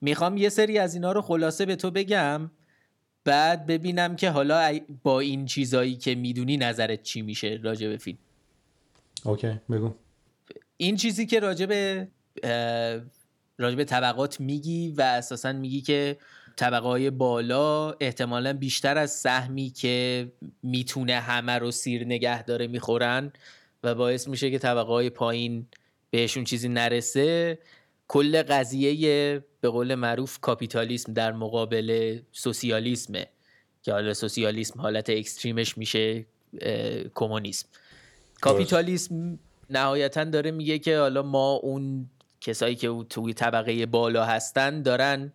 می‌خوام 0.00 0.36
یه 0.36 0.48
سری 0.48 0.78
از 0.78 0.94
اینا 0.94 1.12
رو 1.12 1.22
خلاصه 1.22 1.66
به 1.66 1.76
تو 1.76 1.90
بگم 1.90 2.50
بعد 3.24 3.66
ببینم 3.66 4.16
که 4.16 4.30
حالا 4.30 4.78
با 5.02 5.20
این 5.20 5.46
چیزایی 5.46 5.96
که 5.96 6.14
می‌دونی 6.14 6.56
نظرت 6.56 7.02
چی 7.02 7.22
میشه 7.22 7.60
راجع 7.62 7.88
به 7.88 7.96
فیلم. 7.96 8.18
اوکی 9.24 9.60
بگو. 9.70 9.94
این 10.76 10.96
چیزی 10.96 11.26
که 11.26 11.40
راجع 11.40 11.66
به 11.66 12.08
راجع 13.58 13.76
به 13.76 13.84
طبقات 13.84 14.40
میگی 14.40 14.94
و 14.96 15.02
اساسا 15.02 15.52
میگی 15.52 15.80
که 15.80 16.18
طبقه 16.56 16.88
های 16.88 17.10
بالا 17.10 17.90
احتمالا 17.90 18.52
بیشتر 18.52 18.98
از 18.98 19.10
سهمی 19.10 19.70
که 19.70 20.26
می‌تونه 20.62 21.20
همه 21.20 21.52
رو 21.52 21.70
سیر 21.70 22.04
نگه 22.04 22.42
داره 22.42 22.66
می‌خورن 22.66 23.32
و 23.84 23.94
باعث 23.94 24.28
میشه 24.28 24.50
که 24.50 24.58
طبقه 24.58 24.92
های 24.92 25.10
پایین 25.10 25.66
بهشون 26.10 26.44
چیزی 26.44 26.68
نرسه. 26.68 27.58
کل 28.08 28.42
قضیه 28.42 29.44
به 29.60 29.68
قول 29.68 29.94
معروف 29.94 30.38
کاپیتالیسم 30.40 31.12
در 31.12 31.32
مقابل 31.32 32.18
سوسیالیسمه 32.32 33.26
که 33.82 33.92
حالا 33.92 34.14
سوسیالیسم 34.14 34.80
حالت 34.80 35.10
اکستریمش 35.10 35.78
میشه 35.78 36.26
کمونیسم. 37.14 37.68
کاپیتالیسم 38.40 39.38
نهایتا 39.70 40.24
داره 40.24 40.50
میگه 40.50 40.78
که 40.78 40.98
حالا 40.98 41.22
ما 41.22 41.52
اون 41.52 42.10
کسایی 42.40 42.74
که 42.74 43.04
توی 43.10 43.34
طبقه 43.34 43.86
بالا 43.86 44.24
هستن 44.24 44.82
دارن 44.82 45.32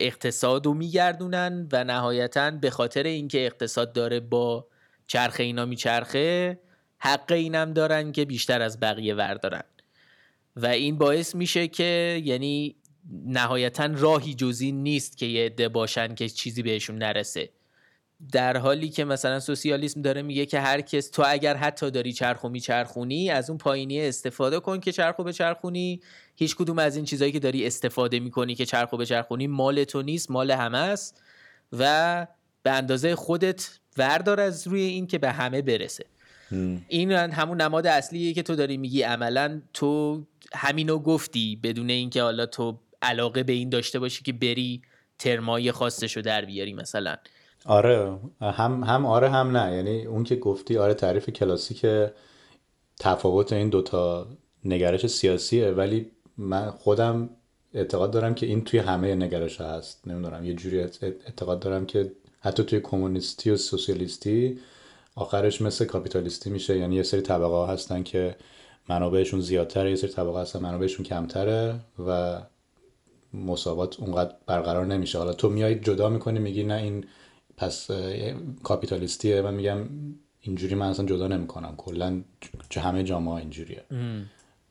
اقتصاد 0.00 0.66
رو 0.66 0.74
میگردونن 0.74 1.68
و 1.72 1.84
نهایتا 1.84 2.50
به 2.50 2.70
خاطر 2.70 3.02
اینکه 3.02 3.46
اقتصاد 3.46 3.92
داره 3.92 4.20
با 4.20 4.66
چرخه 5.06 5.42
اینا 5.42 5.64
میچرخه 5.64 6.58
حق 6.98 7.32
اینم 7.32 7.72
دارن 7.72 8.12
که 8.12 8.24
بیشتر 8.24 8.62
از 8.62 8.80
بقیه 8.80 9.14
وردارن. 9.14 9.62
و 10.56 10.66
این 10.66 10.98
باعث 10.98 11.34
میشه 11.34 11.68
که 11.68 12.20
یعنی 12.24 12.76
نهایتا 13.26 13.86
راهی 13.92 14.34
جزی 14.34 14.72
نیست 14.72 15.18
که 15.18 15.26
یه 15.26 15.46
عده 15.46 15.68
باشن 15.68 16.14
که 16.14 16.28
چیزی 16.28 16.62
بهشون 16.62 16.98
نرسه. 16.98 17.50
در 18.32 18.56
حالی 18.56 18.88
که 18.88 19.04
مثلا 19.04 19.40
سوسیالیسم 19.40 20.02
داره 20.02 20.22
میگه 20.22 20.46
که 20.46 20.60
هر 20.60 20.80
کس 20.80 21.10
تو 21.10 21.22
اگر 21.26 21.56
حتی 21.56 21.90
داری 21.90 22.12
چرخو 22.12 22.48
میچرخونی 22.48 23.30
از 23.30 23.50
اون 23.50 23.58
پایینی 23.58 24.00
استفاده 24.00 24.60
کن 24.60 24.80
که 24.80 24.92
چرخو 24.92 25.24
بچرخونی. 25.24 26.00
هیچ 26.36 26.56
کدوم 26.56 26.78
از 26.78 26.96
این 26.96 27.04
چیزهایی 27.04 27.32
که 27.32 27.38
داری 27.38 27.66
استفاده 27.66 28.20
می‌کنی 28.20 28.54
که 28.54 28.66
چرخو 28.66 28.96
بچرخونی 28.96 29.46
مال 29.46 29.84
تو 29.84 30.02
نیست 30.02 30.30
مال 30.30 30.50
همه 30.50 30.78
است 30.78 31.22
و 31.72 32.26
به 32.62 32.70
اندازه 32.70 33.14
خودت 33.14 33.78
وردار 33.96 34.40
از 34.40 34.66
روی 34.66 34.80
این 34.80 35.06
که 35.06 35.18
به 35.18 35.32
همه 35.32 35.62
برسه. 35.62 36.04
این 36.88 37.12
همون 37.12 37.60
نماد 37.60 37.86
اصلیه 37.86 38.32
که 38.34 38.42
تو 38.42 38.56
داری 38.56 38.76
میگی. 38.76 39.02
عملا 39.02 39.62
تو 39.72 40.22
همینو 40.54 40.98
گفتی 40.98 41.56
بدون 41.62 41.90
اینکه 41.90 42.22
حالا 42.22 42.46
تو 42.46 42.78
علاقه 43.02 43.42
به 43.42 43.52
این 43.52 43.68
داشته 43.68 43.98
باشی 43.98 44.24
که 44.24 44.32
بری 44.32 44.82
ترمای 45.18 45.72
خاصشو 45.72 46.20
در 46.20 46.44
بیاری 46.44 46.72
مثلا. 46.72 47.16
آره 47.66 48.18
هم 48.40 48.84
هم 48.84 49.06
آره 49.06 49.30
هم 49.30 49.56
نه. 49.56 49.76
یعنی 49.76 50.06
اون 50.06 50.24
که 50.24 50.36
گفتی 50.36 50.78
آره 50.78 50.94
تعریف 50.94 51.30
کلاسیک 51.30 51.86
تفاوت 52.98 53.52
این 53.52 53.68
دوتا 53.68 54.26
نگرش 54.64 55.06
سیاسیه. 55.06 55.70
ولی 55.70 56.10
من 56.36 56.70
خودم 56.70 57.30
اعتقاد 57.74 58.10
دارم 58.10 58.34
که 58.34 58.46
این 58.46 58.64
توی 58.64 58.78
همه 58.80 59.14
نگرش 59.14 59.60
هست. 59.60 60.08
نمی‌دونم 60.08 60.44
یه 60.44 60.54
جوری 60.54 60.80
اعتقاد 60.80 61.60
دارم 61.60 61.86
که 61.86 62.12
حتی 62.40 62.62
توی 62.62 62.80
کمونیستی 62.80 63.50
و 63.50 63.56
سوسیالیستی 63.56 64.58
آخرش 65.14 65.62
مثل 65.62 65.84
کاپیتالیستی 65.84 66.50
میشه. 66.50 66.78
یعنی 66.78 66.96
یه 66.96 67.02
سری 67.02 67.20
طبقه 67.20 67.72
هستن 67.72 68.02
که 68.02 68.36
منابعشون 68.88 69.40
زیادتره 69.40 69.90
یه 69.90 69.96
سری 69.96 70.10
طبقه 70.10 70.40
هستن 70.40 70.58
منابعشون 70.58 71.06
کمتره 71.06 71.80
و 72.08 72.38
مساوات 73.34 74.00
اونقدر 74.00 74.34
برقرار 74.46 74.86
نمیشه. 74.86 75.18
حالا 75.18 75.32
تو 75.32 75.48
میای 75.48 75.74
جدا 75.74 76.08
می‌کنی 76.08 76.38
میگی 76.38 76.64
نه 76.64 76.74
این 76.74 77.04
پس 77.56 77.90
کاپیتالیستیه 78.62 79.42
من 79.42 79.54
میگم 79.54 79.88
اینجوری 80.40 80.74
من 80.74 80.86
اصلا 80.86 81.06
جدا 81.06 81.28
نمی‌کنم. 81.28 81.74
کلا 81.76 82.22
همه 82.76 83.04
جامعه 83.04 83.34
اینجوریه. 83.34 83.84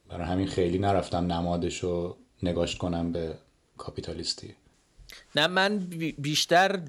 برای 0.10 0.28
همین 0.28 0.48
خیلی 0.48 0.80
نرفتم 0.80 1.32
نمادش 1.32 1.80
رو 1.80 2.18
نگاشت 2.44 2.78
کنم 2.78 3.12
به 3.12 3.34
کاپیتالیستی. 3.78 4.56
نه 5.36 5.48
من 5.48 5.88
بیشتر 6.18 6.80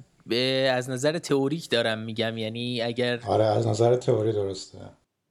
از 0.70 0.90
نظر 0.90 1.18
تئوریک 1.18 1.70
دارم 1.70 1.98
میگم. 1.98 2.38
یعنی 2.38 2.82
اگر 2.82 3.20
آره 3.26 3.44
از 3.44 3.66
نظر 3.66 3.96
تئوری 3.96 4.32
درسته. 4.32 4.78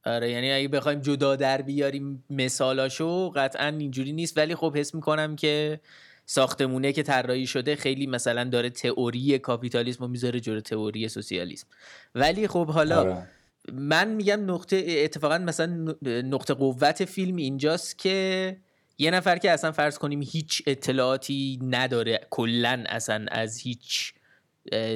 آره 0.04 0.30
یعنی 0.30 0.52
اگه 0.52 0.68
بخوایم 0.68 1.00
جدا 1.00 1.36
در 1.36 1.62
بیاریم 1.62 2.24
مثالاشو 2.30 3.30
قطعا 3.30 3.66
اینجوری 3.66 4.12
نیست. 4.12 4.38
ولی 4.38 4.54
خب 4.54 4.76
حس 4.76 4.94
می‌کنم 4.94 5.36
که 5.36 5.80
ساختمونه 6.26 6.92
که 6.92 7.02
طراحی 7.02 7.46
شده 7.46 7.76
خیلی 7.76 8.06
مثلا 8.06 8.44
داره 8.44 8.70
تئوری 8.70 9.38
کاپیتالیسم 9.38 10.04
رو 10.04 10.10
می‌ذاره 10.10 10.40
جلو 10.40 10.60
تئوری 10.60 11.08
سوسیالیسم 11.08 11.66
ولی 12.14 12.48
خب 12.48 12.70
حالا 12.70 13.00
آره. 13.00 13.28
من 13.72 14.08
میگم 14.08 14.50
نقطه 14.50 14.84
اتفاقا 14.88 15.38
مثلا 15.38 15.94
نقطه 16.02 16.54
قوت 16.54 17.04
فیلم 17.04 17.36
اینجاست 17.36 17.98
که 17.98 18.56
یه 18.98 19.10
نفر 19.10 19.38
که 19.38 19.50
اصلا 19.50 19.72
فرض 19.72 19.98
کنیم 19.98 20.22
هیچ 20.22 20.62
اطلاعاتی 20.66 21.58
نداره 21.62 22.26
کلا 22.30 22.84
اصلا 22.88 23.26
از 23.28 23.58
هیچ 23.58 24.14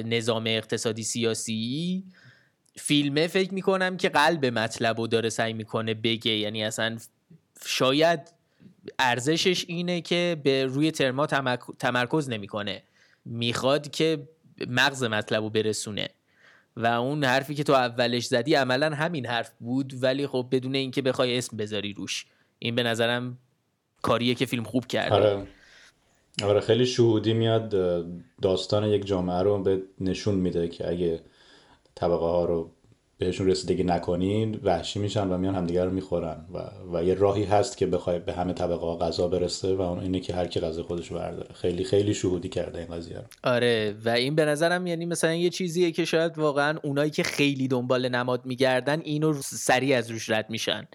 نظام 0.05 0.43
اقتصادی 0.47 1.03
سیاسی 1.03 2.03
فیلمه 2.75 3.27
فکر 3.27 3.53
می‌کنم 3.53 3.97
که 3.97 4.09
قلب 4.09 4.45
مطلب 4.45 4.99
رو 4.99 5.07
داره 5.07 5.29
سعی 5.29 5.53
می‌کنه 5.53 5.93
بگه 5.93 6.31
یعنی 6.31 6.63
اصلا 6.63 6.97
شاید 7.65 8.19
ارزشش 8.99 9.65
اینه 9.67 10.01
که 10.01 10.41
به 10.43 10.65
روی 10.65 10.91
ترما 10.91 11.27
تمرکز 11.79 12.29
نمی‌کنه. 12.29 12.83
می‌خواد 13.25 13.91
که 13.91 14.27
مغز 14.67 15.03
مطلب 15.03 15.43
رو 15.43 15.49
برسونه. 15.49 16.09
و 16.77 16.85
اون 16.85 17.23
حرفی 17.23 17.55
که 17.55 17.63
تو 17.63 17.73
اولش 17.73 18.25
زدی 18.25 18.55
عملا 18.55 18.95
همین 18.95 19.25
حرف 19.25 19.51
بود 19.59 20.03
ولی 20.03 20.27
خب 20.27 20.47
بدون 20.51 20.75
اینکه 20.75 21.01
بخوای 21.01 21.37
اسم 21.37 21.57
بذاری 21.57 21.93
روش. 21.93 22.25
این 22.59 22.75
به 22.75 22.83
نظرم 22.83 23.37
کاریه 24.01 24.35
که 24.35 24.45
فیلم 24.45 24.63
خوب 24.63 24.87
کرده. 24.87 25.15
آره. 25.15 25.47
آره 26.43 26.59
خیلی 26.59 26.85
شهودی 26.85 27.33
میاد 27.33 27.75
داستان 28.41 28.83
یک 28.83 29.05
جامعه 29.05 29.41
رو 29.41 29.63
به 29.63 29.81
نشون 29.99 30.35
میده 30.35 30.67
که 30.67 30.89
اگه 30.89 31.21
طبقه 31.95 32.25
ها 32.25 32.45
رو 32.45 32.71
بهشون 33.21 33.47
رسیدگی 33.47 33.83
نکنین 33.83 34.59
وحشی 34.63 34.99
میشن 34.99 35.27
و 35.27 35.37
میان 35.37 35.55
همدیگه 35.55 35.85
رو 35.85 35.91
می‌خورن. 35.91 36.45
و, 36.53 36.59
و 36.97 37.03
یه 37.03 37.13
راهی 37.13 37.43
هست 37.43 37.77
که 37.77 37.85
بخوای 37.85 38.19
به 38.19 38.33
همه 38.33 38.53
طبقه 38.53 38.85
ها 38.85 38.97
غذا 38.97 39.27
برسه 39.27 39.75
و 39.75 39.81
اون 39.81 39.99
اینه 39.99 40.19
که 40.19 40.33
هر 40.33 40.47
کی 40.47 40.59
غذا 40.59 40.83
خودش 40.83 41.11
رو 41.11 41.17
برداره. 41.17 41.53
خیلی 41.53 41.83
خیلی 41.83 42.13
شهودی 42.13 42.49
کرده 42.49 42.79
این 42.79 42.87
قضیه 42.87 43.17
رو. 43.17 43.23
آره 43.43 43.95
و 44.05 44.09
این 44.09 44.35
به 44.35 44.45
نظرم 44.45 44.87
یعنی 44.87 45.05
مثلا 45.05 45.33
یه 45.33 45.49
چیزیه 45.49 45.91
که 45.91 46.05
شاید 46.05 46.37
واقعا 46.37 46.79
اونایی 46.83 47.11
که 47.11 47.23
خیلی 47.23 47.67
دنبال 47.67 48.09
نماد 48.09 48.45
میگردن 48.45 49.01
اینو 49.03 49.33
سریع 49.43 49.97
از 49.97 50.11
روش 50.11 50.29
رد 50.29 50.49
میشن. 50.49 50.87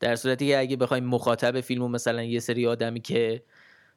در 0.00 0.16
صورتی 0.16 0.48
که 0.48 0.58
اگه 0.58 0.76
بخوایم 0.76 1.04
مخاطب 1.04 1.60
فیلمو 1.60 1.88
مثلا 1.88 2.22
یه 2.22 2.40
سری 2.40 2.66
آدمی 2.66 3.00
که 3.00 3.42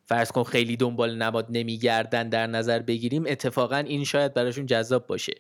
فرض 0.06 0.32
کن 0.32 0.44
خیلی 0.44 0.78
دنبال 0.78 1.18
نماد 1.18 1.48
نمیگردن 1.50 2.30
در 2.30 2.48
نظر 2.48 2.80
بگیریم 2.80 3.24
اتفاقا 3.28 3.78
این 3.78 4.04
شاید 4.04 4.34
براشون 4.34 4.66
جذاب 4.66 5.08
باشه. 5.08 5.34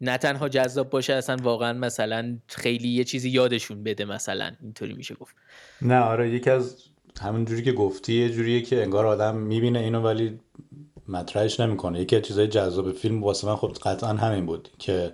نه 0.00 0.18
تنها 0.18 0.48
جذاب 0.48 0.90
باشه 0.90 1.12
اصلا 1.12 1.36
واقعا 1.42 1.72
مثلا 1.72 2.38
خیلی 2.46 2.88
یه 2.88 3.04
چیزی 3.04 3.30
یادشون 3.30 3.82
بده 3.82 4.04
مثلا 4.04 4.52
اینطوری 4.62 4.92
میشه 4.92 5.14
گفت. 5.14 5.36
نه 5.82 5.98
آره 6.00 6.30
یکی 6.30 6.50
از 6.50 6.76
همون 7.20 7.44
جوری 7.44 7.62
که 7.62 7.72
گفتی 7.72 8.12
یه 8.14 8.30
جوریه 8.30 8.62
که 8.62 8.82
انگار 8.82 9.06
آدم 9.06 9.36
می‌بینه 9.36 9.78
اینو 9.78 10.00
ولی 10.00 10.40
مطرحش 11.08 11.60
نمی‌کنه. 11.60 12.00
یکی 12.00 12.16
از 12.16 12.22
چیزای 12.22 12.48
جذاب 12.48 12.92
فیلم 12.92 13.22
واسه 13.22 13.46
من 13.46 13.56
خب 13.56 13.72
قطعا 13.84 14.10
همین 14.10 14.46
بود 14.46 14.68
که 14.78 15.12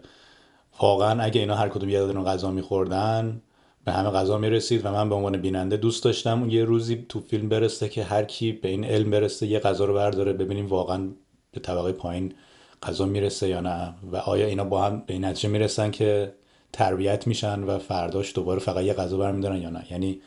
واقعا 0.81 1.22
اگه 1.22 1.40
اینا 1.40 1.55
هر 1.55 1.68
کدوم 1.68 1.88
یه 1.88 2.01
غذا 2.03 2.51
میخوردن 2.51 3.42
به 3.85 3.92
همه 3.92 4.11
غذا 4.11 4.38
می‌رسید 4.38 4.87
و 4.87 4.92
من 4.92 5.09
به 5.09 5.14
عنوان 5.14 5.37
بیننده 5.37 5.77
دوست 5.77 6.05
داشتم 6.05 6.49
یه 6.51 6.64
روزی 6.64 7.07
تو 7.09 7.20
فیلم 7.20 7.49
برسه 7.49 7.88
که 7.88 8.05
هر 8.05 8.25
کی 8.25 8.53
به 8.53 8.68
این 8.68 8.85
علم 8.85 9.11
برسه 9.11 9.46
یه 9.46 9.59
غذا 9.59 9.85
رو 9.85 9.94
برداره 9.94 10.33
ببینیم 10.33 10.66
واقعا 10.66 11.09
به 11.53 11.61
طبقه 11.61 11.92
پایین 11.92 12.35
غذا 12.82 13.04
می‌رسه 13.04 13.48
یا 13.48 13.60
نه؟ 13.60 13.94
و 14.12 14.16
آیا 14.16 14.46
اینا 14.46 14.64
با 14.64 14.84
هم 14.84 15.02
به 15.06 15.12
این 15.12 15.24
نتیجه 15.24 15.48
می‌رسن 15.48 15.90
که 15.90 16.34
تربیت 16.72 17.26
میشن 17.26 17.62
و 17.62 17.78
فرداش 17.78 18.34
دوباره 18.34 18.60
فقط 18.60 18.84
یه 18.84 18.92
غذا 18.92 19.16
برمیدارن 19.16 19.62
یا 19.62 19.70
نه؟ 19.70 19.84
یعنی 19.90 20.20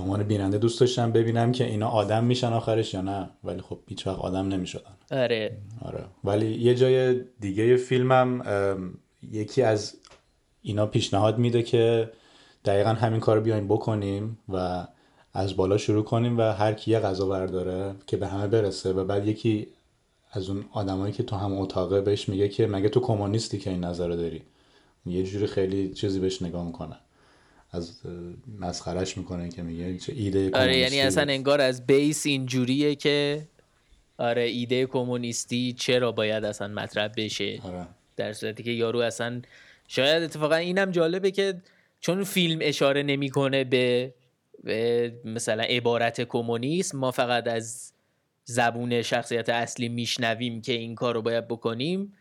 عنوان 0.00 0.22
بیننده 0.22 0.58
دوست 0.58 0.80
داشتم 0.80 1.12
ببینم 1.12 1.52
که 1.52 1.64
اینا 1.64 1.88
آدم 1.88 2.24
میشن 2.24 2.52
آخرش 2.52 2.94
یا 2.94 3.00
نه 3.00 3.30
ولی 3.44 3.60
خب 3.60 3.78
هیچ 3.86 4.06
وقت 4.06 4.18
آدم 4.18 4.48
نمی‌شدن. 4.48 4.92
آره. 5.10 5.56
آره. 5.80 6.04
ولی 6.24 6.46
یه 6.46 6.74
جای 6.74 7.20
دیگه 7.40 7.76
فیلمم 7.76 8.42
یکی 9.32 9.62
از 9.62 9.94
اینا 10.62 10.86
پیشنهاد 10.86 11.38
میده 11.38 11.62
که 11.62 12.10
دقیقا 12.64 12.90
همین 12.90 13.20
کار 13.20 13.40
بیایم 13.40 13.68
بکنیم 13.68 14.38
و 14.48 14.86
از 15.34 15.56
بالا 15.56 15.76
شروع 15.78 16.04
کنیم 16.04 16.38
و 16.38 16.42
هر 16.42 16.72
کی 16.72 16.90
یه 16.90 17.00
غذا 17.00 17.26
برداره 17.26 17.94
که 18.06 18.16
به 18.16 18.26
همه 18.26 18.46
برسه 18.46 18.92
و 18.92 19.04
بعد 19.04 19.28
یکی 19.28 19.66
از 20.32 20.48
اون 20.48 20.64
آدمایی 20.72 21.12
که 21.12 21.22
تو 21.22 21.36
هم 21.36 21.58
اتاقه 21.58 22.00
بهش 22.00 22.28
میگه 22.28 22.48
که 22.48 22.66
مگه 22.66 22.88
تو 22.88 23.00
کمونیستی 23.00 23.58
که 23.58 23.70
این 23.70 23.84
نظر 23.84 24.08
داری؟ 24.08 24.42
یه 25.06 25.22
جوری 25.22 25.46
خیلی 25.46 25.94
چیزی 25.94 26.20
بهش 26.20 26.42
نگاه 26.42 26.66
می‌کنه. 26.66 26.96
از 27.70 28.00
مسخرش 28.58 29.18
می‌کنه 29.18 29.48
که 29.48 29.62
میگه 29.62 29.98
چه 29.98 30.12
ایده 30.12 30.50
آره 30.54 30.78
یعنی 30.78 31.00
اصلا 31.00 31.32
انگار 31.32 31.60
از 31.60 31.86
بیس 31.86 32.26
اینجوریه 32.26 32.94
که 32.94 33.48
آره 34.18 34.42
ایده 34.42 34.86
کمونیستی 34.86 35.72
چرا 35.72 36.12
باید 36.12 36.44
اصلا 36.44 36.68
مطرح 36.68 37.08
بشه؟ 37.16 37.60
آره. 37.64 37.86
در 38.16 38.32
صورتی 38.32 38.62
که 38.62 38.70
یارو 38.70 38.98
اصلا 38.98 39.42
شاید 39.88 40.22
اتفاقا 40.22 40.54
اینم 40.54 40.90
جالبه 40.90 41.30
که 41.30 41.62
چون 42.00 42.24
فیلم 42.24 42.58
اشاره 42.62 43.02
نمی‌کنه 43.02 43.64
به 43.64 44.14
مثلا 45.24 45.62
عبارت 45.62 46.20
کمونیسم 46.20 46.98
ما 46.98 47.10
فقط 47.10 47.48
از 47.48 47.91
زبون 48.44 49.02
شخصیت 49.02 49.48
اصلی 49.48 49.88
میشنویم 49.88 50.60
که 50.60 50.72
این 50.72 50.94
کار 50.94 51.14
رو 51.14 51.22
باید 51.22 51.48
بکنیم 51.48 52.12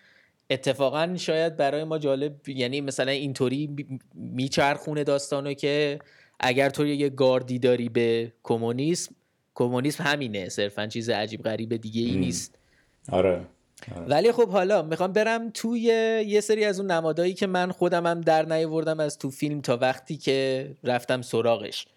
اتفاقا 0.49 1.13
شاید 1.17 1.57
برای 1.57 1.83
ما 1.83 1.97
جالب 1.97 2.49
یعنی 2.49 2.81
مثلا 2.81 3.11
اینطوری 3.11 3.87
میچرخونه 4.15 5.03
داستانو 5.03 5.53
که 5.53 5.99
اگر 6.39 6.69
تو 6.69 6.85
یه 6.85 7.09
گاردی 7.09 7.59
داری 7.59 7.89
به 7.89 8.33
کمونیسم 8.43 9.15
کمونیسم 9.55 10.03
همینه 10.03 10.49
صرفا 10.49 10.87
چیز 10.87 11.09
عجیب 11.09 11.43
غریب 11.43 11.75
دیگه 11.75 12.01
ای 12.01 12.15
نیست. 12.15 12.57
آره. 13.09 13.41
آره. 13.95 14.05
ولی 14.07 14.31
خب 14.31 14.49
حالا 14.49 14.81
می‌خوام 14.81 15.13
برم 15.13 15.49
توی 15.49 15.81
یه 16.27 16.41
سری 16.41 16.65
از 16.65 16.79
اون 16.79 16.91
نمادایی 16.91 17.33
که 17.33 17.47
من 17.47 17.71
خودم 17.71 18.07
هم 18.07 18.21
در 18.21 18.45
نیاوردم 18.45 18.99
از 18.99 19.17
تو 19.17 19.29
فیلم 19.29 19.61
تا 19.61 19.77
وقتی 19.77 20.17
که 20.17 20.71
رفتم 20.83 21.21
سراغش. 21.21 21.87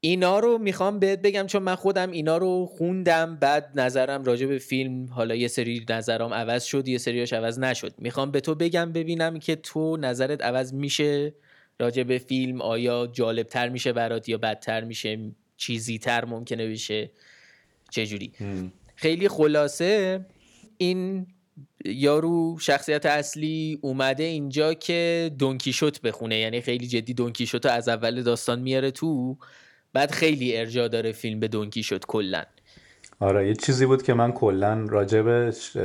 اینا 0.00 0.38
رو 0.38 0.58
می‌خوام 0.58 0.98
بهت 0.98 1.22
بگم 1.22 1.46
چون 1.46 1.62
من 1.62 1.74
خودم 1.74 2.10
اینا 2.10 2.36
رو 2.38 2.66
خوندم 2.66 3.36
بعد 3.36 3.70
نظرم 3.74 4.24
راجع 4.24 4.46
به 4.46 4.58
فیلم 4.58 5.06
حالا 5.06 5.34
یه 5.34 5.48
سری 5.48 5.86
نظرم 5.90 6.34
عوض 6.34 6.64
شد 6.64 6.88
یه 6.88 6.98
سریاش 6.98 7.32
عوض 7.32 7.58
نشد. 7.58 7.94
می‌خوام 7.98 8.30
به 8.30 8.40
تو 8.40 8.54
بگم 8.54 8.92
ببینم 8.92 9.38
که 9.38 9.56
تو 9.56 9.96
نظرت 9.96 10.42
عوض 10.42 10.74
میشه 10.74 11.34
راجع 11.80 12.02
به 12.02 12.18
فیلم 12.18 12.62
آیا 12.62 13.06
جالبتر 13.12 13.68
میشه 13.68 13.92
برات 13.92 14.28
یا 14.28 14.38
بدتر 14.38 14.84
میشه 14.84 15.18
چیزی 15.56 15.98
تر 15.98 16.24
ممکنه 16.24 16.68
بشه 16.68 17.10
چجوری؟ 17.90 18.32
خیلی 18.94 19.28
خلاصه 19.28 20.26
این 20.78 21.26
یارو 21.84 22.58
شخصیت 22.58 23.06
اصلی 23.06 23.78
اومده 23.82 24.24
اینجا 24.24 24.74
که 24.74 25.30
دونکیشوت 25.38 26.00
بخونه. 26.00 26.38
یعنی 26.38 26.60
خیلی 26.60 26.86
جدی 26.86 27.14
دونکیشوت 27.14 27.66
از 27.66 27.88
اول 27.88 28.22
داستان 28.22 28.60
میاره 28.60 28.90
تو. 28.90 29.36
بعد 29.92 30.10
خیلی 30.10 30.56
ارجا 30.56 30.88
داره 30.88 31.12
فیلم 31.12 31.40
به 31.40 31.48
دونکیشوت 31.48 32.06
کلا. 32.06 32.42
آره 33.20 33.48
یه 33.48 33.54
چیزی 33.54 33.86
بود 33.86 34.02
که 34.02 34.14
من 34.14 34.32
کلا 34.32 34.86
راجبش 34.88 35.76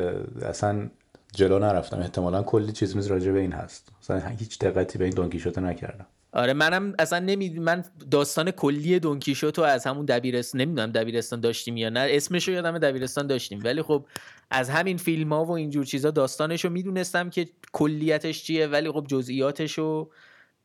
اصلا 0.42 0.90
جلو 1.36 1.60
نرفتم. 1.60 2.00
احتمالا 2.00 2.44
کلی 2.44 2.72
چیز 2.72 2.96
میز 2.96 3.08
راجب 3.08 3.36
این 3.36 3.52
هست. 3.52 3.92
اصلا 4.02 4.18
هیچ 4.20 4.60
دقتی 4.60 4.98
به 4.98 5.06
این 5.06 5.14
دونکیشوت 5.14 5.58
نکردم. 5.58 6.06
آره 6.32 6.54
منم 6.54 6.94
اصلا 7.00 7.20
نمی 7.20 7.50
من 7.50 7.84
داستان 8.12 8.52
کلی 8.52 9.00
دونکیشوتو 9.00 9.62
از 9.62 9.88
همون 9.88 10.06
دبیرستان 10.06 10.62
نمی‌دونم 10.62 10.92
دبیرستان 10.92 11.40
داشتیم 11.40 11.78
یا 11.78 11.90
نه 11.90 12.08
اسمشو 12.10 12.52
یادم 12.52 12.78
دبیرستان 12.78 13.28
داشتیم. 13.28 13.62
ولی 13.64 13.82
خب 13.82 14.06
از 14.52 14.70
همین 14.70 14.98
فیلم 14.98 15.34
ها 15.34 15.46
و 15.46 15.52
اینجور 15.52 15.86
چیزا 15.86 16.12
داستانشو 16.12 16.70
می‌دونستم 16.70 17.30
که 17.30 17.48
کلیتش 17.72 18.44
چیه 18.44 18.68
ولی 18.68 18.92
خب 18.92 19.06
جزئیاتشو 19.08 20.10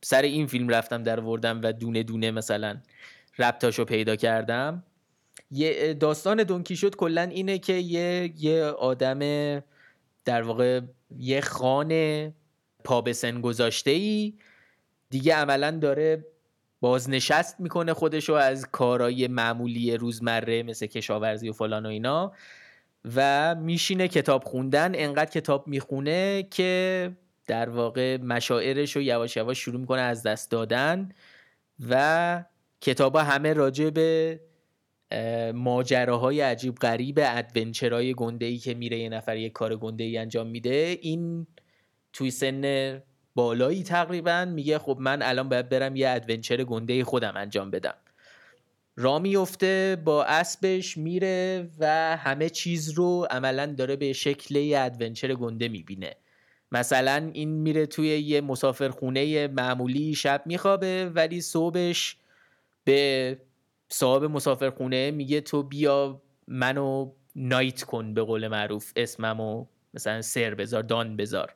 سر 0.01 0.21
این 0.21 0.47
فیلم 0.47 0.69
رفتم 0.69 1.03
در 1.03 1.19
وردم 1.19 1.61
و 1.63 1.73
دونه 1.73 2.03
دونه 2.03 2.31
مثلا 2.31 2.77
ربطاشو 3.39 3.85
پیدا 3.85 4.15
کردم. 4.15 4.83
یه 5.51 5.93
داستان 5.93 6.43
دونکیشوت 6.43 6.95
کلا 6.95 7.21
اینه 7.21 7.57
که 7.57 7.73
یه 7.73 8.33
یه 8.37 8.63
آدم 8.63 9.19
در 10.25 10.41
واقع 10.41 10.81
یه 11.17 11.41
خانه 11.41 12.33
پا 12.83 13.01
به 13.01 13.13
گذاشته 13.41 13.91
ای 13.91 14.33
دیگه 15.09 15.35
عملا 15.35 15.71
داره 15.71 16.25
بازنشست 16.81 17.59
می‌کنه 17.59 17.93
خودشو 17.93 18.33
از 18.33 18.67
کارهای 18.71 19.27
معمولی 19.27 19.97
روزمره 19.97 20.63
مثل 20.63 20.85
کشاورزی 20.85 21.49
و 21.49 21.53
فلان 21.53 21.85
و 21.85 21.89
اینا 21.89 22.31
و 23.15 23.55
میشینه 23.55 24.07
کتاب 24.07 24.43
خوندن. 24.43 24.91
انقدر 24.95 25.31
کتاب 25.31 25.67
می‌خونه 25.67 26.43
که 26.43 27.11
در 27.47 27.69
واقع 27.69 28.17
مشاعرش 28.17 28.95
رو 28.95 29.01
یواش 29.01 29.37
یواش 29.37 29.59
شروع 29.59 29.79
می‌کنه 29.79 30.01
از 30.01 30.23
دست 30.23 30.51
دادن 30.51 31.09
و 31.89 32.43
کتاب 32.81 33.15
همه 33.15 33.53
راجع 33.53 33.89
به 33.89 34.39
ماجراهای 35.53 36.41
عجیب 36.41 36.75
غریب 36.75 37.19
adventure 37.21 37.96
های 37.96 38.13
گنده 38.13 38.45
ای 38.45 38.57
که 38.57 38.73
میره 38.73 38.99
یه 38.99 39.09
نفر 39.09 39.37
یه 39.37 39.49
کار 39.49 39.75
گنده 39.75 40.03
ای 40.03 40.17
انجام 40.17 40.47
میده 40.47 40.97
این 41.01 41.47
توی 42.13 42.31
سن 42.31 43.01
بالایی 43.35 43.83
تقریبا 43.83 44.45
میگه 44.45 44.79
خب 44.79 44.97
من 44.99 45.21
الان 45.21 45.49
باید 45.49 45.69
برم 45.69 45.95
یه 45.95 46.09
adventure 46.09 46.63
گنده 46.63 47.03
خودم 47.03 47.33
انجام 47.35 47.71
بدم. 47.71 47.95
را 48.95 49.19
میفته 49.19 50.01
با 50.05 50.23
اسبش 50.23 50.97
میره 50.97 51.69
و 51.79 52.17
همه 52.17 52.49
چیز 52.49 52.89
رو 52.89 53.27
عملا 53.31 53.65
داره 53.65 53.95
به 53.95 54.13
شکل 54.13 54.55
یه 54.55 54.79
adventure 54.79 55.33
گنده 55.33 55.67
می‌بینه. 55.67 56.15
مثلا 56.71 57.29
این 57.33 57.49
میره 57.49 57.85
توی 57.85 58.07
یه 58.07 58.41
مسافرخونه 58.41 59.47
معمولی 59.47 60.15
شب 60.15 60.41
میخوابه 60.45 61.11
ولی 61.15 61.41
صبحش 61.41 62.17
به 62.83 63.41
صاحب 63.89 64.23
مسافرخونه 64.23 65.11
میگه 65.11 65.41
تو 65.41 65.63
بیا 65.63 66.21
منو 66.47 67.11
نایت 67.35 67.83
کن 67.83 68.13
به 68.13 68.23
قول 68.23 68.47
معروف 68.47 68.91
اسممو 68.95 69.65
مثلا 69.93 70.21
سر 70.21 70.55
بذار 70.55 70.83
دان 70.83 71.17
بذار. 71.17 71.55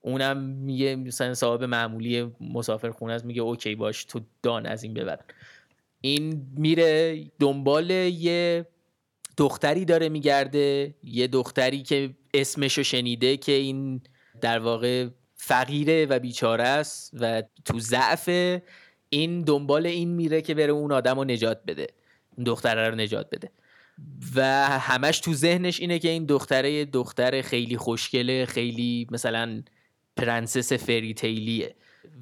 اونم 0.00 0.36
میگه 0.36 0.96
مثلا 0.96 1.34
صاحب 1.34 1.64
معمولی 1.64 2.32
مسافر 2.40 2.90
خونه 2.90 3.12
است 3.12 3.24
میگه 3.24 3.42
اوکی 3.42 3.74
باش 3.74 4.04
تو 4.04 4.20
دان 4.42 4.66
از 4.66 4.82
این 4.82 4.94
ببر 4.94 5.18
این 6.00 6.46
میره 6.56 7.20
دنبال 7.38 7.90
یه 7.90 8.66
دختری 9.36 9.84
داره 9.84 10.08
میگرده 10.08 10.94
یه 11.02 11.26
دختری 11.26 11.82
که 11.82 12.14
اسمشو 12.34 12.82
شنیده 12.82 13.36
که 13.36 13.52
این 13.52 14.00
در 14.40 14.58
واقع 14.58 15.08
فقیره 15.34 16.06
و 16.06 16.18
بیچاره 16.18 16.64
است 16.64 17.10
و 17.20 17.42
تو 17.64 17.78
ضعف 17.78 18.28
این 19.14 19.42
دنبال 19.42 19.86
این 19.86 20.08
میره 20.08 20.42
که 20.42 20.54
بره 20.54 20.72
اون 20.72 20.92
آدم 20.92 21.18
رو 21.18 21.24
نجات 21.24 21.60
بده. 21.66 21.86
دختره 22.46 22.88
رو 22.88 22.94
نجات 22.94 23.30
بده. 23.30 23.50
و 24.34 24.68
همش 24.68 25.18
تو 25.18 25.34
ذهنش 25.34 25.80
اینه 25.80 25.98
که 25.98 26.08
این 26.08 26.24
دختره 26.24 26.84
دختر 26.84 27.42
خیلی 27.42 27.76
خوشگله 27.76 28.46
خیلی 28.46 29.06
مثلا 29.10 29.62
پرنسس 30.16 30.72
فری 30.72 31.14
تیلیه 31.14 31.74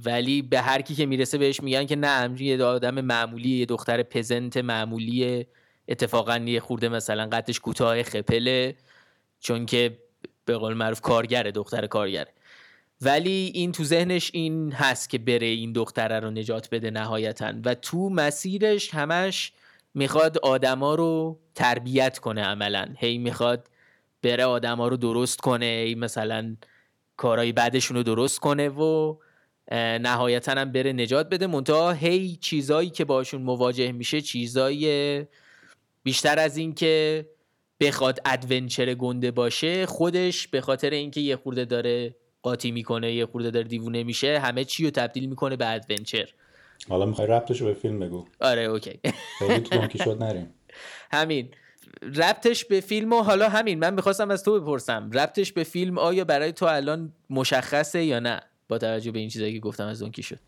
ولی 0.05 0.43
به 0.43 0.61
هر 0.61 0.81
کی 0.81 0.95
که 0.95 1.07
می‌رسه 1.07 1.39
بهش 1.39 1.61
میگن 1.63 1.87
که 1.87 1.97
نه 1.97 2.43
یه 2.43 2.65
آدم 2.65 3.01
معمولی 3.01 3.49
یه 3.49 3.67
دختر 3.67 4.03
پزنت 4.03 4.57
معمولی 4.57 5.47
اتفاقا 5.89 6.37
یه 6.37 6.61
خورده 6.61 6.89
مثلا 6.89 7.27
قدش 7.27 7.61
کوتاه 7.61 8.03
خپله. 8.03 8.75
چون 9.41 9.67
که 9.67 9.99
به 10.45 10.57
قول 10.57 10.75
معروف 10.75 11.01
کارگره 11.01 11.51
دختر 11.51 11.87
کارگره. 11.87 12.33
ولی 13.03 13.53
این 13.55 13.73
تو 13.73 13.85
ذهنش 13.85 14.31
این 14.35 14.73
هست 14.73 15.11
که 15.11 15.19
بره 15.19 15.47
این 15.47 15.73
دختره 15.73 16.21
رو 16.21 16.31
نجات 16.31 16.69
بده 16.71 16.91
نهایتا. 16.91 17.53
و 17.65 17.75
تو 17.75 18.09
مسیرش 18.09 18.95
همش 18.95 19.53
می‌خواد 19.95 20.39
آدما 20.39 20.95
رو 20.95 21.39
تربیت 21.55 22.19
کنه 22.19 22.43
عملا. 22.43 22.89
هی 22.99 23.19
می‌خواد 23.19 23.69
بره 24.23 24.45
آدما 24.45 24.89
رو 24.89 24.97
درست 24.97 25.41
کنه 25.41 25.85
هی 25.87 25.95
مثلا 25.95 26.57
کارهای 27.17 27.53
بعدشون 27.53 27.97
رو 27.97 28.03
درست 28.03 28.41
کنه 28.41 28.69
و 28.69 29.17
نهایتا 29.73 30.53
هم 30.53 30.73
بره 30.73 30.93
نجات 30.93 31.29
بده. 31.29 31.47
منتها 31.47 31.93
هی 31.93 32.37
چیزایی 32.37 32.91
که 32.91 33.05
باشون 33.05 33.43
مواجه 33.43 33.93
میشه 33.93 34.21
چیزای 34.21 35.27
بیشتر 36.03 36.39
از 36.39 36.57
این 36.57 36.75
که 36.75 37.27
بخواد 37.81 38.19
ادونچر 38.25 38.95
گنده 38.95 39.31
باشه 39.31 39.87
خودش 39.87 40.49
به 40.49 40.61
خاطر 40.61 40.91
اینکه 40.91 41.21
یه 41.21 41.37
خورده 41.37 41.65
داره 41.65 42.15
قاطی 42.43 42.71
می‌کنه 42.71 43.13
یه 43.13 43.27
خورده 43.27 43.51
داره 43.51 43.69
دیوونه 43.69 44.03
میشه 44.03 44.39
همه 44.39 44.65
چی 44.65 44.85
رو 44.85 44.91
تبدیل 44.91 45.29
می‌کنه 45.29 45.57
به 45.57 45.69
adventure 45.73 46.29
حالا 46.89 47.07
می‌خوای 47.07 47.27
ربطش 47.27 47.63
به 47.63 47.75
فیلم 47.75 47.99
بگو. 47.99 48.25
آره 48.41 48.63
okay. 48.63 49.01
خیلی 49.39 49.61
توش 49.61 50.23
نریم. 50.25 50.49
همین. 51.13 51.49
ربطش 52.03 52.65
به 52.65 52.81
فیلم 52.81 53.13
و 53.13 53.23
حالا 53.23 53.49
همین 53.49 53.79
من 53.79 53.95
می‌خواستم 53.95 54.31
از 54.31 54.45
تو 54.45 54.61
بپرسم. 54.61 55.11
ربطش 55.15 55.53
به 55.53 55.65
فیلم 55.65 55.99
آیا 55.99 56.25
برای 56.25 56.53
تو 56.53 56.67
الان 56.67 57.13
مشخصه 57.31 58.05
یا 58.05 58.21
نه؟ 58.21 58.41
با 58.69 58.79
توجه 58.79 59.11
به 59.11 59.19
این 59.19 59.29
چیزایی 59.29 59.53
که 59.53 59.61
گفتم 59.61 59.87
از 59.87 59.99
دن 59.99 60.23
کیشوت. 60.23 60.39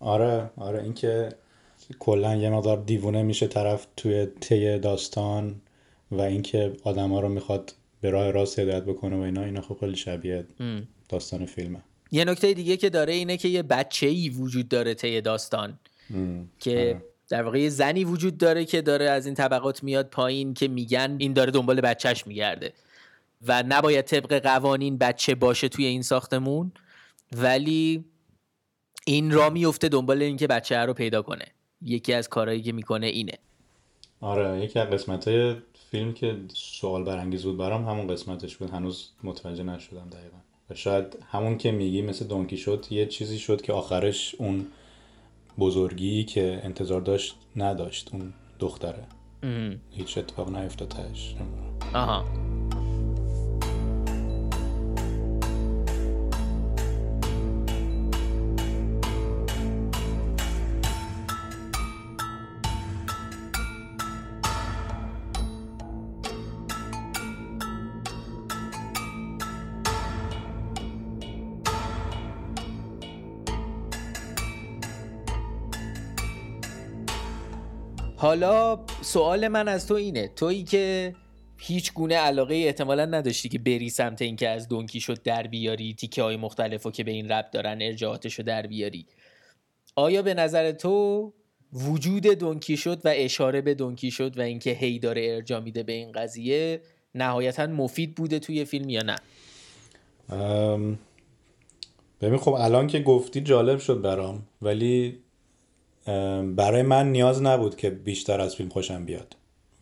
آره 0.00 0.50
آره 0.56 0.82
اینکه 0.82 1.28
کلا 1.98 2.34
یه 2.34 2.50
مقدار 2.50 2.76
دیوونه 2.76 3.22
میشه 3.22 3.46
طرف 3.46 3.86
توی 3.96 4.26
طی 4.26 4.78
داستان 4.78 5.60
و 6.10 6.20
اینکه 6.20 6.72
آدما 6.84 7.20
رو 7.20 7.28
می‌خواد 7.28 7.74
به 8.00 8.10
راه 8.10 8.30
راست 8.30 8.58
هدایت 8.58 8.82
بکنه 8.82 9.16
و 9.16 9.20
اینا 9.20 9.42
اینا 9.42 9.60
خب 9.60 9.76
خیلی 9.80 9.96
شبیه 9.96 10.44
داستان 11.08 11.46
فیلمه. 11.46 11.82
یه 12.10 12.24
نکته 12.24 12.54
دیگه 12.54 12.76
که 12.76 12.90
داره 12.90 13.12
اینه 13.12 13.36
که 13.36 13.48
یه 13.48 13.62
بچه 13.62 14.06
ای 14.06 14.28
وجود 14.28 14.68
داره 14.68 14.94
طی 14.94 15.20
داستان. 15.20 15.78
که 16.60 16.70
آره. 16.70 17.04
در 17.28 17.42
واقع 17.42 17.60
یه 17.60 17.68
زنی 17.68 18.04
وجود 18.04 18.38
داره 18.38 18.64
که 18.64 18.82
داره 18.82 19.10
از 19.10 19.26
این 19.26 19.34
طبقات 19.34 19.82
میاد 19.82 20.10
پایین 20.10 20.54
که 20.54 20.68
میگن 20.68 21.16
این 21.18 21.32
داره 21.32 21.50
دنبال 21.50 21.80
بچهش 21.80 22.26
میگرده. 22.26 22.72
و 23.46 23.64
نباید 23.68 24.04
طبق 24.04 24.42
قوانین 24.42 24.98
بچه 24.98 25.34
باشه 25.34 25.68
توی 25.68 25.84
این 25.84 26.02
ساختمون 26.02 26.72
ولی 27.32 28.04
این 29.06 29.30
را 29.30 29.50
میفته 29.50 29.88
دنبال 29.88 30.22
اینکه 30.22 30.46
بچه 30.46 30.76
رو 30.76 30.94
پیدا 30.94 31.22
کنه. 31.22 31.44
یکی 31.82 32.12
از 32.12 32.28
کارهایی 32.28 32.62
که 32.62 32.72
می‌کنه 32.72 33.06
اینه. 33.06 33.38
آره 34.20 34.64
یکی 34.64 34.78
از 34.78 34.88
قسمت 34.88 35.28
های 35.28 35.56
فیلم 35.90 36.12
که 36.12 36.36
سوال 36.54 37.04
برانگیز 37.04 37.42
بود 37.42 37.56
برام 37.56 37.84
همون 37.88 38.06
قسمتش 38.06 38.56
بود. 38.56 38.70
هنوز 38.70 39.10
متوجه 39.22 39.62
نشدم 39.62 40.08
دقیقا. 40.12 40.36
و 40.70 40.74
شاید 40.74 41.18
همون 41.30 41.58
که 41.58 41.72
میگی 41.72 42.02
مثل 42.02 42.26
دونکی 42.26 42.56
شد 42.56 42.86
یه 42.90 43.06
چیزی 43.06 43.38
شد 43.38 43.62
که 43.62 43.72
آخرش 43.72 44.34
اون 44.38 44.66
بزرگی 45.58 46.24
که 46.24 46.60
انتظار 46.62 47.00
داشت 47.00 47.36
نداشت 47.56 48.10
اون 48.12 48.32
دختره. 48.58 49.06
هیچ 49.90 50.18
اتفاق 50.18 50.56
نیفتاد 50.56 50.88
تهش. 50.88 51.34
آها. 51.94 52.24
حالا 78.34 78.78
سوال 79.02 79.48
من 79.48 79.68
از 79.68 79.86
تو 79.86 79.94
اینه. 79.94 80.28
تویی 80.28 80.64
که 80.64 81.14
هیچ 81.58 81.92
گونه 81.92 82.14
علاقه 82.14 82.54
احتمالا 82.54 83.04
نداشتی 83.04 83.48
که 83.48 83.58
بری 83.58 83.90
سمت 83.90 84.22
اینکه 84.22 84.48
از 84.48 84.68
دونکی 84.68 85.00
شد 85.00 85.22
در 85.22 85.46
بیاری 85.46 85.94
تیکه 85.94 86.22
های 86.22 86.36
مختلف 86.36 86.86
و 86.86 86.90
که 86.90 87.04
به 87.04 87.10
این 87.10 87.28
رب 87.28 87.50
دارن 87.52 87.78
ارجاعاتش 87.82 88.34
رو 88.34 88.44
در 88.44 88.66
بیاری. 88.66 89.06
آیا 89.96 90.22
به 90.22 90.34
نظر 90.34 90.72
تو 90.72 91.32
وجود 91.72 92.26
دونکی 92.26 92.76
شد 92.76 93.00
و 93.04 93.12
اشاره 93.14 93.60
به 93.60 93.74
دونکی 93.74 94.10
شد 94.10 94.38
و 94.38 94.40
اینکه 94.40 94.70
هی 94.70 94.98
داره 94.98 95.26
ارجا 95.34 95.60
میده 95.60 95.82
به 95.82 95.92
این 95.92 96.12
قضیه 96.12 96.80
نهایتا 97.14 97.66
مفید 97.66 98.14
بوده 98.14 98.38
توی 98.38 98.64
فیلم 98.64 98.88
یا 98.88 99.02
نه؟ 99.02 99.16
ببین 102.20 102.38
خب 102.38 102.52
الان 102.52 102.86
که 102.86 103.00
گفتی 103.00 103.40
جالب 103.40 103.78
شد 103.78 104.00
برام 104.02 104.42
ولی 104.62 105.23
برای 106.56 106.82
من 106.82 107.12
نیاز 107.12 107.42
نبود 107.42 107.76
که 107.76 107.90
بیشتر 107.90 108.40
از 108.40 108.56
فیلم 108.56 108.68
خوشم 108.68 109.04
بیاد. 109.04 109.36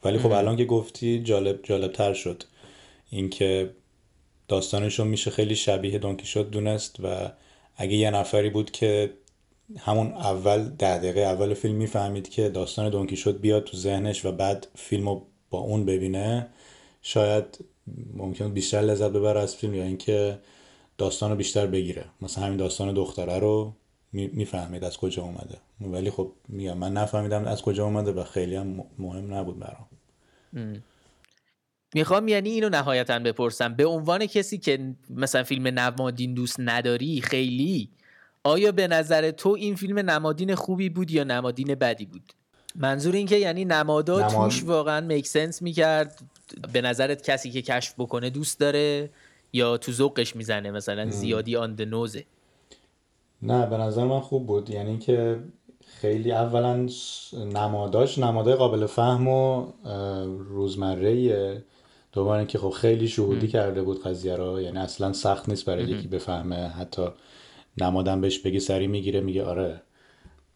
ولی 0.05 0.19
خب 0.19 0.33
الان 0.33 0.57
که 0.57 0.65
گفتی 0.65 1.23
جالب 1.23 1.61
جالب 1.63 1.93
تر 1.93 2.15
شد. 2.15 2.43
اینکه 3.11 3.71
داستانشون 4.49 5.09
میشه 5.09 5.31
خیلی 5.31 5.57
شبیه 5.57 5.99
دونکی 5.99 6.27
شد 6.27 6.51
دونست 6.51 6.97
و 7.01 7.33
اگه 7.77 7.95
یه 7.95 8.11
نفری 8.11 8.51
بود 8.51 8.71
که 8.71 9.13
همون 9.79 10.13
اول 10.13 10.69
ده 10.69 10.99
دقیقه 10.99 11.21
اول 11.21 11.55
فیلم 11.55 11.75
می‌فهمید 11.75 12.29
که 12.29 12.49
داستان 12.49 12.91
دونکی 12.91 13.17
شد 13.17 13.41
بیاد 13.41 13.65
تو 13.65 13.77
ذهنش 13.77 14.25
و 14.25 14.33
بعد 14.33 14.67
فیلم 14.75 15.09
رو 15.09 15.27
با 15.51 15.59
اون 15.59 15.85
ببینه 15.85 16.47
شاید 17.03 17.45
ممکن 18.15 18.53
بیشتر 18.53 18.81
لذت 18.81 19.11
ببره 19.11 19.41
از 19.41 19.57
فیلم 19.57 19.75
یا 19.75 19.85
اینکه 19.85 20.39
داستان 20.99 21.31
رو 21.31 21.37
بیشتر 21.37 21.67
بگیره. 21.67 22.05
مثلا 22.23 22.45
همین 22.45 22.57
داستان 22.57 22.95
دختره 22.95 23.39
رو 23.39 23.73
می‌فهمید 24.12 24.85
از 24.85 24.96
کجا 24.96 25.22
اومده. 25.22 25.59
ولی 25.81 26.11
خب 26.11 26.33
میگم 26.48 26.79
من 26.79 26.92
نفهمیدم 26.92 27.44
از 27.44 27.62
کجا 27.62 27.85
اومده 27.85 28.12
و 28.12 28.25
خیلی 28.25 28.57
هم 28.57 28.85
مهم 28.98 29.35
نبود 29.35 29.59
برام. 29.59 29.87
می‌خوام 31.94 32.29
یعنی 32.29 32.51
اینو 32.51 32.68
نهایتا 32.68 33.18
بپرسم. 33.18 33.75
به 33.75 33.87
عنوان 33.87 34.27
کسی 34.27 34.59
که 34.59 34.94
مثلا 35.11 35.42
فیلم 35.42 35.66
نمادین 35.66 36.35
دوست 36.35 36.57
نداری 36.59 37.20
خیلی 37.20 37.88
آیا 38.44 38.72
به 38.72 38.88
نظر 38.88 39.31
تو 39.31 39.48
این 39.48 39.75
فیلم 39.75 39.98
نمادین 39.98 40.55
خوبی 40.55 40.88
بود 40.88 41.11
یا 41.11 41.25
نمادین 41.25 41.75
بدی 41.75 42.07
بود؟ 42.07 42.33
منظور 42.75 43.14
این 43.14 43.27
که 43.27 43.37
یعنی 43.37 43.64
نمادا 43.64 44.29
توش 44.29 44.64
واقعا 44.64 45.01
میک 45.01 45.27
سنس 45.27 45.62
می‌کرد. 45.62 46.22
به 46.72 46.81
نظرت 46.81 47.22
کسی 47.22 47.51
که 47.51 47.62
کشف 47.62 47.94
بکنه 47.98 48.31
دوست 48.31 48.61
داره 48.61 49.11
یا 49.53 49.77
تو 49.77 49.92
ذوقش 49.92 50.37
می‌زنه 50.37 50.70
مثلا 50.70 51.11
زیادی 51.11 51.57
آن 51.57 51.75
نوزه 51.81 52.25
نه 53.42 53.66
به 53.66 53.76
نظر 53.76 54.05
من 54.05 54.20
خوب 54.20 54.46
بود. 54.46 54.70
یعنی 54.70 54.98
که 54.98 55.40
خیلی 55.87 56.32
اولا 56.32 56.88
نماداش 57.55 58.18
نمادای 58.18 58.55
قابل 58.55 58.86
فهم 58.86 59.28
و 59.28 59.66
روزمره 60.38 61.64
دوباره 62.12 62.47
که 62.47 62.59
خب 62.59 62.70
خیلی 62.70 63.09
شهودی 63.09 63.49
کرده 63.49 63.82
بود 63.82 64.03
قضیه 64.03 64.36
رو. 64.36 64.61
یعنی 64.61 64.78
اصلا 64.78 65.12
سخت 65.12 65.49
نیست 65.49 65.64
برای 65.64 65.84
یکی 65.84 66.09
بفهمه. 66.09 66.57
حتی 66.57 67.07
نمادم 67.78 68.20
بهش 68.20 68.38
بگی 68.38 68.61
سری 68.61 68.86
می‌گیره 68.86 69.20
میگه 69.20 69.45
آره. 69.45 69.82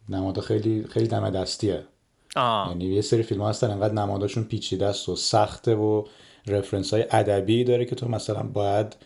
نمادا 0.09 0.43
خیلی 0.43 0.85
خیلی 0.85 1.09
دم 1.09 1.31
دستیه. 1.31 1.85
یعنی 2.37 2.85
یه 2.85 3.01
سری 3.01 3.23
فیلم 3.23 3.43
ها 3.43 3.49
هستن 3.49 3.71
انقدر 3.71 3.95
نماداشون 3.95 4.45
پیچیده 4.45 4.87
است 4.87 5.09
و 5.09 5.17
سخته 5.17 5.75
و 5.75 6.05
رفرنس 6.47 6.95
های 6.95 7.05
ادبی 7.11 7.65
داره 7.65 7.85
که 7.85 7.95
تو 7.95 8.09
مثلا 8.09 8.43
باید 8.43 8.97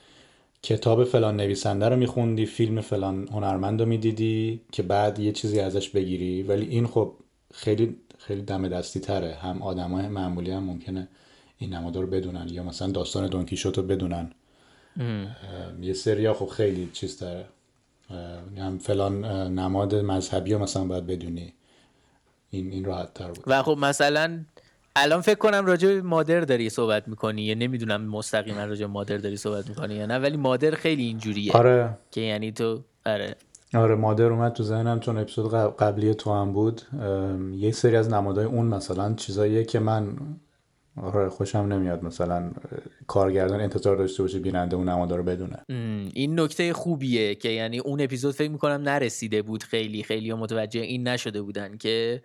کتاب 0.63 1.05
فلان 1.05 1.37
نویسنده 1.37 1.89
رو 1.89 1.97
میخوندی 1.97 2.47
فیلم 2.47 2.81
فلان 2.81 3.29
هنرمند 3.29 3.81
رو 3.81 3.87
می‌دیدی 3.89 4.61
که 4.73 4.83
بعد 4.83 5.19
یه 5.19 5.33
چیزی 5.33 5.61
ازش 5.61 5.89
بگیری. 5.89 6.43
ولی 6.43 6.67
این 6.67 6.87
خب 6.87 7.15
خیلی 7.55 7.97
خیلی 8.19 8.43
دم 8.43 8.69
دستی 8.69 9.01
تره. 9.01 9.35
هم 9.35 9.63
آدمای 9.63 10.09
معمولی 10.09 10.51
هم 10.51 10.65
ممکنه 10.65 11.09
این 11.59 11.75
نمادا 11.75 12.01
رو 12.01 12.07
بدونن 12.07 12.49
یا 12.49 12.63
مثلا 12.63 12.91
داستان 12.91 13.27
دونکیشوت 13.27 13.79
رو 13.79 13.85
بدونن. 13.85 14.33
یه 15.83 15.93
سریا 15.93 16.35
خب 16.35 16.47
خیلی 16.47 16.91
چیز 16.93 17.19
تره. 17.19 17.47
هم 18.59 18.79
فلان 18.79 19.25
نماد 19.59 19.95
مذهبی 19.95 20.53
رو 20.53 20.59
مثلا 20.59 20.85
باید 20.85 21.07
بدونی. 21.07 21.53
این 22.51 22.73
این 22.73 22.85
راحت 22.85 23.15
تر 23.15 23.29
بود. 23.29 23.45
و 23.47 23.63
خب 23.63 23.79
مثلا 23.81 24.45
الان 24.97 25.21
فکر 25.21 25.39
کنم 25.39 25.67
راجع 25.67 25.89
به 25.89 26.03
مادر 26.03 26.41
داری 26.41 26.71
صحبت 26.71 27.09
می‌کنی. 27.09 27.43
یا 27.43 27.55
نمی‌دونم 27.55 28.03
مستقیما 28.03 28.65
راجع 28.65 28.87
به 28.87 28.93
مادر 28.93 29.17
داری 29.17 29.37
صحبت 29.37 29.69
می‌کنی 29.69 29.95
یا 29.95 30.07
نه 30.07 30.19
ولی 30.19 30.37
مادر 30.37 30.71
خیلی 30.71 31.03
اینجوریه. 31.03 31.53
آره. 31.53 31.99
که 32.11 32.21
یعنی 32.21 32.53
تو 32.53 32.85
آره. 33.07 33.37
آره 33.75 33.95
مادر 33.95 34.25
اومد 34.25 34.53
تو 34.53 34.63
ذهنم. 34.63 35.01
چون 35.01 35.19
اپیزود 35.19 35.53
قبلی 35.77 36.15
تو 36.15 36.33
هم 36.33 36.53
بود 36.53 36.83
یک 37.53 37.75
سری 37.75 37.97
از 37.97 38.09
نمادهای 38.09 38.47
اون 38.47 38.67
مثلا 38.67 39.15
چیزاییه 39.15 39.65
که 39.65 39.79
من 39.79 40.17
آره 40.97 41.29
خوشم 41.29 41.59
نمیاد 41.59 42.05
مثلا 42.05 42.51
کارگردان 43.07 43.61
انتظار 43.61 43.97
داشته 43.97 44.23
باشه 44.23 44.39
بیننده 44.39 44.77
اون 44.77 44.89
نمادا 44.89 45.17
رو 45.17 45.23
بدونه. 45.23 45.59
این 46.15 46.41
نکته 46.41 46.73
خوبیه 46.73 47.35
که 47.35 47.49
یعنی 47.49 47.79
اون 47.79 48.01
اپیزود 48.01 48.35
فکر 48.35 48.51
می‌کنم 48.51 48.83
نرسیده 48.83 49.43
بود 49.43 49.63
خیلی 49.63 50.03
خیلی 50.03 50.33
متوجه 50.33 50.81
این 50.81 51.09
نشده 51.09 51.43
بودن 51.43 51.77
که 51.77 52.23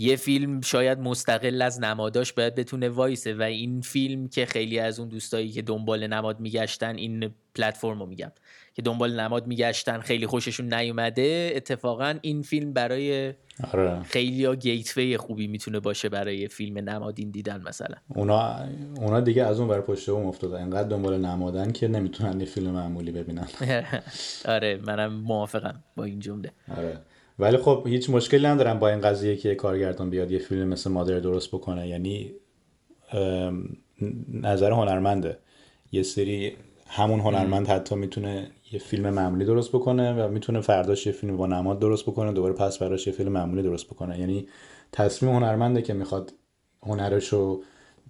یه 0.00 0.16
فیلم 0.16 0.60
شاید 0.60 0.98
مستقل 0.98 1.62
از 1.62 1.80
نماداش 1.80 2.32
باید 2.32 2.54
بتونه 2.54 2.88
وایسه 2.88 3.34
و 3.34 3.42
این 3.42 3.80
فیلم 3.80 4.28
که 4.28 4.46
خیلی 4.46 4.78
از 4.78 5.00
الی 5.00 5.08
دوستایی 5.08 5.48
که 5.48 5.62
دنبال 5.62 6.06
نماد 6.06 6.40
میگشتن 6.40 6.96
این 6.96 7.34
پلتفرم 7.54 7.98
رو 7.98 8.06
میگم. 8.06 8.32
که 8.74 8.82
دنبال 8.82 9.20
نماد 9.20 9.46
میگشتن 9.46 10.00
خیلی 10.00 10.26
خوششون 10.26 10.74
نیومده 10.74 11.52
اتفاقا 11.56 12.14
این 12.22 12.42
فیلم 12.42 12.72
برای 12.72 13.34
آره. 13.72 14.02
خیلی 14.02 14.44
ها 14.44 14.54
گیتوی 14.54 15.16
خوبی 15.16 15.46
می‌تونه 15.46 15.80
باشه 15.80 16.08
برای 16.08 16.48
فیلم 16.48 16.78
نمادین 16.78 17.30
دیدن 17.30 17.62
مثلا. 17.68 17.96
اونا 18.08 18.56
اونا 18.96 19.20
دیگه 19.20 19.44
از 19.44 19.60
اون 19.60 19.68
بر 19.68 19.80
پشت 19.80 20.08
اون 20.08 20.26
افتاده 20.26 20.60
انقدر 20.60 20.88
دنبال 20.88 21.20
نمادن 21.20 21.72
که 21.72 21.88
نمی‌تونن 21.88 22.40
یه 22.40 22.46
فیلم 22.46 22.70
معمولی 22.70 23.10
ببینن. 23.10 23.48
آره 24.54 24.80
منم 24.86 25.12
موافقم 25.14 25.82
با 25.96 26.04
این 26.04 26.20
جمله. 26.20 26.52
آره. 26.76 26.98
ولی 27.38 27.56
خب 27.56 27.84
هیچ 27.86 28.10
مشکلی 28.10 28.46
ندارم 28.46 28.78
با 28.78 28.88
این 28.88 29.00
قضیه 29.00 29.36
که 29.36 29.54
کارگردان 29.54 30.10
بیاد 30.10 30.30
یه 30.30 30.38
فیلم 30.38 30.68
مثل 30.68 30.90
مادر 30.90 31.18
درست 31.18 31.48
بکنه. 31.48 31.88
یعنی 31.88 32.32
نظر 34.32 34.72
هنرمنده. 34.72 35.38
یه 35.92 36.02
سری 36.02 36.52
همون 36.86 37.20
هنرمند 37.20 37.66
حتی 37.66 37.94
می‌تونه 37.94 38.50
یه 38.72 38.78
فیلم 38.78 39.10
معمولی 39.10 39.44
درست 39.44 39.68
بکنه 39.68 40.12
و 40.12 40.28
می‌تونه 40.28 40.60
فرداش 40.60 41.06
یه 41.06 41.12
فیلم 41.12 41.36
با 41.36 41.46
نماد 41.46 41.78
درست 41.78 42.02
بکنه 42.02 42.32
دوباره 42.32 42.54
پس 42.54 42.78
فرداش 42.78 43.06
یه 43.06 43.12
فیلم 43.12 43.32
معمولی 43.32 43.62
درست 43.62 43.86
بکنه. 43.86 44.18
یعنی 44.18 44.48
تصمیم 44.92 45.32
هنرمنده 45.32 45.82
که 45.82 45.94
می‌خواد 45.94 46.32
هنرش 46.82 47.28
رو 47.28 47.62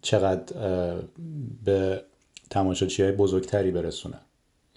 چقدر 0.02 0.54
به 1.64 2.02
تماشاچی 2.50 3.02
های 3.02 3.12
بزرگتری 3.12 3.70
برسونه. 3.70 4.20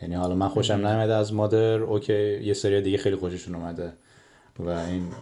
یعنی 0.02 0.16
حالا 0.16 0.36
من 0.36 0.48
خوشم 0.48 0.74
نمیده 0.74 1.16
از 1.16 1.34
مادر 1.34 1.80
اوکی 1.80 2.44
یه 2.44 2.54
سری 2.54 2.82
دیگه 2.82 2.98
خیلی 2.98 3.16
خوششون 3.16 3.56
اومده. 3.56 3.94
و 4.60 4.70
این 4.70 5.14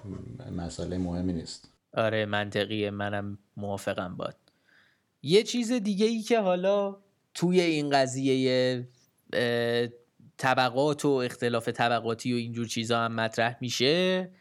مسئله 0.51 0.97
مهمی 0.97 1.33
نیست. 1.33 1.73
آره 1.93 2.25
منطقیه. 2.25 2.91
منم 2.91 3.37
موافقم 3.57 4.15
باد. 4.17 4.35
یه 5.21 5.43
چیز 5.43 5.71
دیگه 5.71 6.05
ای 6.05 6.21
که 6.21 6.39
حالا 6.39 6.97
توی 7.33 7.61
این 7.61 7.89
قضیه 7.89 8.87
طبقات 10.37 11.05
و 11.05 11.09
اختلاف 11.09 11.69
طبقاتی 11.69 12.33
و 12.33 12.35
اینجور 12.35 12.67
چیزا 12.67 12.99
هم 12.99 13.15
مطرح 13.15 13.57
میشه 13.61 14.31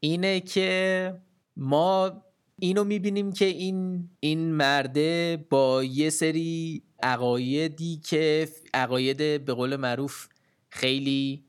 اینه 0.00 0.40
که 0.40 1.14
ما 1.56 2.22
اینو 2.58 2.84
می‌بینیم 2.84 3.32
که 3.32 3.44
این 3.44 4.08
این 4.20 4.52
مرده 4.52 5.44
با 5.50 5.84
یه 5.84 6.10
سری 6.10 6.82
عقایدی 7.02 7.96
که 7.96 8.48
عقاید 8.74 9.44
به 9.44 9.54
قول 9.54 9.76
معروف 9.76 10.28
خیلی 10.68 11.44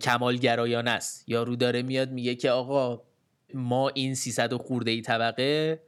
کمالگرایانه 0.00 0.90
است. 0.90 1.24
یارو 1.28 1.56
داره 1.56 1.82
میاد 1.82 2.10
میگه 2.10 2.34
که 2.34 2.50
آقا 2.50 3.02
ما 3.54 3.88
این 3.88 4.14
300 4.14 4.52
و 4.52 4.58
خورده 4.58 4.90
ای 4.90 5.00
طبقه 5.00 5.80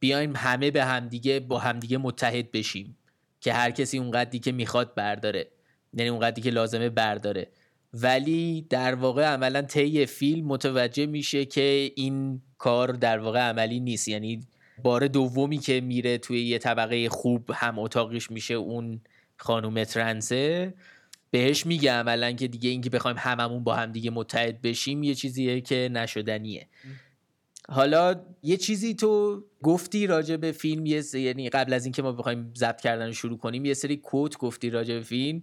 بیایم 0.00 0.36
همه 0.36 0.70
به 0.70 0.84
همدیگه 0.84 1.40
با 1.40 1.58
همدیگه 1.58 1.98
متحد 1.98 2.52
بشیم 2.52 2.96
که 3.40 3.52
هر 3.52 3.70
کسی 3.70 3.98
اون 3.98 4.10
قدی 4.10 4.38
که 4.38 4.52
می‌خواد 4.52 4.94
برداره. 4.94 5.48
یعنی 5.92 6.10
اون 6.10 6.20
قدی 6.20 6.40
که 6.40 6.50
لازمه 6.50 6.88
برداره. 6.88 7.48
ولی 7.94 8.66
در 8.70 8.94
واقع 8.94 9.24
عملا 9.24 9.62
طی 9.62 10.06
فیلم 10.06 10.46
متوجه 10.46 11.06
میشه 11.06 11.44
که 11.44 11.92
این 11.96 12.42
کار 12.58 12.88
در 12.88 13.18
واقع 13.18 13.40
عملی 13.40 13.80
نیست. 13.80 14.08
یعنی 14.08 14.46
بار 14.82 15.06
دومی 15.06 15.58
که 15.58 15.80
میره 15.80 16.18
توی 16.18 16.46
یه 16.46 16.58
طبقه 16.58 17.08
خوب 17.08 17.50
هم 17.54 17.78
اتاقش 17.78 18.30
میشه 18.30 18.54
اون 18.54 19.00
خانوم 19.36 19.84
ترنسه. 19.84 20.74
بهش 21.34 21.66
میگه 21.66 21.92
عملا 21.92 22.32
که 22.32 22.48
دیگه 22.48 22.70
اینکه 22.70 22.90
بخوایم 22.90 23.16
هممون 23.18 23.64
با 23.64 23.74
هم 23.74 23.92
دیگه 23.92 24.10
متحد 24.10 24.62
بشیم 24.62 25.02
یه 25.02 25.14
چیزیه 25.14 25.60
که 25.60 25.88
نشدنیه. 25.92 26.68
حالا 27.68 28.14
یه 28.42 28.56
چیزی 28.56 28.94
تو 28.94 29.42
گفتی 29.62 30.06
راجع 30.06 30.36
به 30.36 30.52
فیلم 30.52 30.86
یه 30.86 31.02
یعنی 31.14 31.48
قبل 31.48 31.72
از 31.72 31.84
اینکه 31.84 32.02
ما 32.02 32.12
بخوایم 32.12 32.52
ضبط 32.56 32.80
کردن 32.80 33.12
شروع 33.12 33.38
کنیم 33.38 33.64
یه 33.64 33.74
سری 33.74 33.96
کوت 33.96 34.38
گفتی 34.38 34.70
راجع 34.70 34.94
به 34.94 35.00
فیلم. 35.00 35.42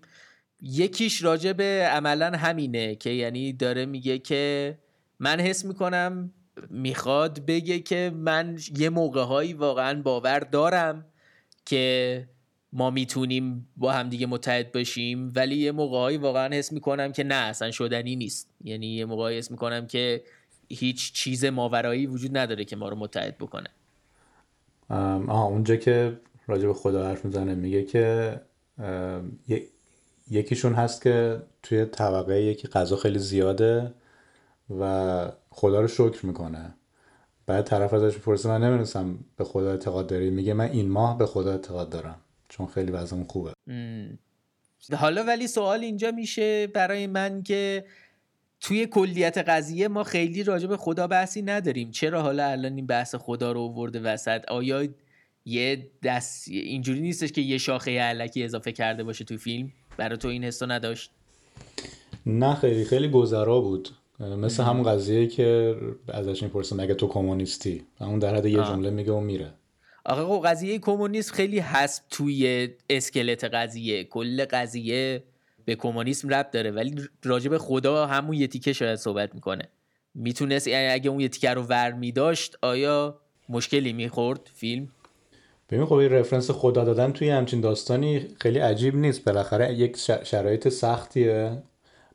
یکیش 0.62 1.24
راجع 1.24 1.54
به 1.54 1.90
عملا 1.92 2.32
همینه 2.38 2.96
که 2.96 3.10
یعنی 3.10 3.54
داره 3.54 3.86
میگه 3.86 4.20
که 4.20 4.78
من 5.20 5.40
حس 5.40 5.66
می‌کنم 5.66 6.34
می‌خواد 6.70 7.46
بگه 7.46 7.80
که 7.80 8.12
من 8.16 8.58
یه 8.78 8.90
موقع 8.90 9.54
واقعا 9.54 10.02
باور 10.02 10.40
دارم 10.40 11.06
که 11.66 12.28
ما 12.74 12.90
می‌تونیم 12.90 13.68
با 13.78 13.92
هم 13.92 14.10
دیگه 14.10 14.28
متحد 14.28 14.72
باشیم 14.72 15.32
ولی 15.36 15.56
یه 15.56 15.72
موقعهایی 15.72 16.18
واقعا 16.18 16.56
حس 16.56 16.72
می‌کنم 16.72 17.12
که 17.12 17.24
نه 17.24 17.36
اصلا 17.36 17.72
شدنی 17.72 18.16
نیست. 18.16 18.50
یعنی 18.64 18.88
یه 18.88 19.06
موقعی 19.06 19.38
حس 19.38 19.52
می‌کنم 19.52 19.88
که 19.88 20.24
هیچ 20.70 21.14
چیز 21.14 21.46
ماورایی 21.46 22.08
وجود 22.08 22.38
نداره 22.38 22.66
که 22.66 22.76
ما 22.76 22.90
رو 22.90 22.96
متحد 22.96 23.38
بکنه. 23.38 23.70
آها 24.90 25.46
اونجا 25.46 25.76
که 25.76 26.20
راجع 26.48 26.68
به 26.68 26.74
خدا 26.74 27.08
حرف 27.08 27.26
می‌زنه 27.26 27.56
میگه 27.56 27.84
که 27.84 28.42
یکیشون 30.32 30.74
هست 30.74 31.02
که 31.02 31.42
توی 31.64 31.86
طبقه 31.86 32.42
یکی 32.42 32.68
غذا 32.68 32.96
خیلی 32.96 33.20
زیاده 33.20 33.94
و 34.80 35.32
خدا 35.50 35.82
رو 35.82 35.88
شکر 35.88 36.26
می‌کنه. 36.26 36.74
بعد 37.46 37.66
طرف 37.66 37.94
ازش 37.94 38.18
پرسه 38.18 38.50
من 38.50 38.64
نمی‌دونستم 38.64 39.20
به 39.38 39.44
خدا 39.44 39.72
اعتقاد 39.72 40.08
داری؟ 40.08 40.30
میگه 40.30 40.54
من 40.54 40.70
این 40.70 40.90
ماه 40.90 41.18
به 41.18 41.26
خدا 41.26 41.52
اعتقاد 41.52 41.90
دارم. 41.90 42.16
چون 42.52 42.68
خیلی 42.68 42.92
وضعمون 42.92 43.26
خوبه. 43.26 43.54
حالا 44.98 45.24
ولی 45.24 45.48
سوال 45.48 45.80
اینجا 45.80 46.12
میشه 46.12 46.68
برای 46.68 47.08
من 47.08 47.44
که 47.44 47.86
توی 48.62 48.86
کلیت 48.86 49.38
قضیه 49.38 49.88
ما 49.88 50.04
خیلی 50.04 50.44
راجع 50.44 50.68
به 50.68 50.78
خدا 50.78 51.08
بحثی 51.08 51.42
نداریم. 51.42 51.92
چرا 51.92 52.22
حالا 52.22 52.46
الان 52.46 52.76
این 52.76 52.86
بحث 52.86 53.16
خدا 53.16 53.52
رو 53.52 53.62
ورده 53.68 54.00
وسط؟ 54.00 54.46
آیا 54.48 54.88
یه 55.46 55.88
دست 56.04 56.48
اینجوری 56.48 57.02
نیستش 57.02 57.32
که 57.32 57.42
یه 57.42 57.58
شاخه 57.58 58.00
علکی 58.00 58.44
اضافه 58.44 58.72
کرده 58.72 59.04
باشه 59.04 59.26
توی 59.26 59.38
فیلم؟ 59.38 59.72
برای 59.98 60.18
تو 60.18 60.28
این 60.28 60.44
حسو 60.44 60.66
نداشت؟ 60.66 61.12
نه 62.26 62.56
خیلی 62.56 62.86
خیلی 62.86 63.10
گذرا 63.10 63.62
بود. 63.62 63.90
مثل 64.20 64.64
همون 64.64 64.84
قضیه 64.84 65.28
که 65.28 65.76
ازش 66.08 66.44
می‌پرسه 66.44 66.76
مگه 66.76 66.94
تو 66.94 67.08
کمونیستی؟ 67.08 67.84
اون 68.00 68.20
در 68.20 68.36
حد 68.36 68.46
یه 68.46 68.58
جمله 68.58 68.90
میگه 68.90 69.12
و 69.12 69.20
میره. 69.20 69.54
آقا 70.06 70.38
خب 70.40 70.48
قضیه 70.48 70.80
کمونیسم 70.80 71.34
خیلی 71.34 71.60
هست 71.60 72.04
توی 72.10 72.70
اسکلت 72.90 73.44
قضیه. 73.44 74.04
کل 74.04 74.46
قضیه 74.46 75.24
به 75.66 75.76
کمونیسم 75.76 76.30
رب 76.30 76.52
داره 76.52 76.72
ولی 76.72 76.96
راجع 77.24 77.50
به 77.50 77.58
خدا 77.58 78.06
همون 78.06 78.36
یه 78.36 78.48
تیکه 78.48 78.74
شاید 78.74 78.96
صحبت 78.96 79.36
می‌کنه. 79.36 79.64
می‌تونست 80.16 80.68
اگه 80.68 81.10
اون 81.10 81.20
یه 81.20 81.30
تیکه 81.30 81.50
رو 81.50 81.64
ور 81.64 81.92
میداشت 81.92 82.58
آیا 82.62 83.20
مشکلی 83.50 83.94
می‌خورد 83.94 84.50
فیلم؟ 84.54 84.88
ببین 85.70 85.86
خب 85.86 85.96
رفرنس 85.96 86.52
خدا 86.52 86.84
دادن 86.84 87.12
توی 87.12 87.30
همچین 87.30 87.62
داستانی 87.62 88.28
خیلی 88.42 88.60
عجیب 88.60 88.96
نیست. 88.96 89.26
بالاخره 89.26 89.74
یک 89.74 89.98
شرایط 90.24 90.70
سختیه. 90.70 91.64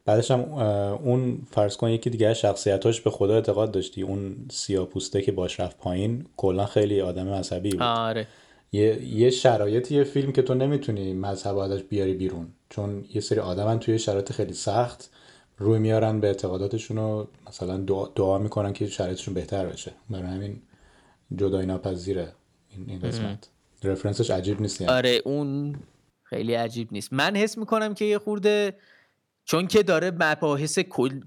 بعدش 0.07 0.31
هم 0.31 0.41
اون 0.41 1.39
فرض 1.51 1.77
کن 1.77 1.89
یکی 1.89 2.11
دیگه 2.11 2.35
شخصیتاش 2.35 3.01
به 3.01 3.11
خدا 3.11 3.35
اعتقاد 3.35 3.71
داشتی. 3.71 4.03
اون 4.03 4.37
سیاپوسته 4.51 5.23
که 5.23 5.33
باش 5.33 5.61
رفت 5.61 5.79
پایین 5.79 6.27
کلا 6.37 6.67
خیلی 6.67 7.01
آدم 7.01 7.29
عصبی 7.29 7.71
بود. 7.71 7.83
آره. 7.83 8.27
یه, 8.73 9.03
یه 9.03 9.31
شرایطی 9.31 9.95
یه 9.95 10.05
فیلم 10.05 10.33
که 10.33 10.43
تو 10.43 10.55
نمی‌تونی 10.55 11.15
مذهب 11.15 11.57
ازش 11.57 11.83
بیاری 11.83 12.15
بیرون. 12.15 12.49
چون 12.71 13.05
یه 13.15 13.21
سری 13.21 13.41
آدمن 13.41 13.79
توی 13.79 13.99
شرایط 13.99 14.33
خیلی 14.33 14.53
سخت 14.53 15.11
روی 15.59 15.79
میارن 15.79 16.21
به 16.21 16.27
اعتقاداتشون 16.27 16.99
و 16.99 17.25
مثلا 17.49 17.77
دعا, 17.77 18.07
دعا 18.07 18.39
می‌کنن 18.39 18.73
که 18.73 18.87
شرایطشون 18.87 19.35
بهتر 19.35 19.67
بشه. 19.67 19.93
برای 20.11 20.27
همین 20.27 20.63
جدای 21.37 21.67
ناپذیره 21.67 22.33
این, 22.71 22.85
این 22.89 23.01
قسمت. 23.01 23.49
رفرنسش 23.85 24.31
عجیب 24.31 24.61
نیست 24.61 24.81
یعنی. 24.81 24.93
آره 24.93 25.23
اون 25.25 25.77
خیلی 26.23 26.55
عجیب 26.55 26.89
نیست. 26.93 27.13
من 27.13 27.37
حس 27.37 27.59
می‌کنم 27.59 27.95
که 27.95 28.05
یه 28.05 28.19
خورده 28.19 28.75
چون 29.47 29.67
که 29.67 29.83
داره 29.83 30.11
مباحث 30.11 30.79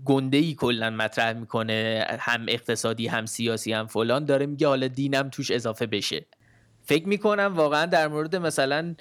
گنده 0.05 0.37
ای 0.37 0.53
کلا 0.53 0.89
مطرح 0.89 1.33
می‌کنه 1.33 2.05
هم 2.19 2.45
اقتصادی 2.47 3.07
هم 3.07 3.25
سیاسی 3.25 3.73
هم 3.73 3.87
فلان 3.87 4.25
داره 4.25 4.45
میگه 4.45 4.67
حالا 4.67 4.87
دینم 4.87 5.29
توش 5.29 5.51
اضافه 5.51 5.85
بشه. 5.85 6.25
فکر 6.83 7.07
می‌کنم 7.07 7.53
واقعا 7.55 7.85
در 7.85 8.07
مورد 8.07 8.35
مثلا 8.35 8.95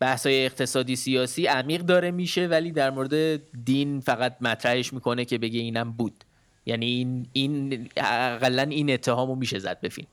بحثای 0.00 0.46
اقتصادی 0.46 0.96
سیاسی 0.96 1.46
عمیق 1.46 1.80
داره 1.80 2.10
میشه 2.10 2.46
ولی 2.46 2.72
در 2.72 2.90
مورد 2.90 3.42
دین 3.64 4.00
فقط 4.00 4.36
مطرحش 4.40 4.92
می‌کنه 4.92 5.24
که 5.24 5.38
بگه 5.38 5.60
اینم 5.60 5.92
بود. 5.92 6.24
یعنی 6.66 6.86
این 6.86 7.26
این 7.32 7.88
اقلا 7.96 8.62
این 8.62 8.90
اتهامو 8.90 9.34
میشه 9.34 9.58
زد 9.58 9.80
به 9.80 9.88
فیلم. 9.88 10.08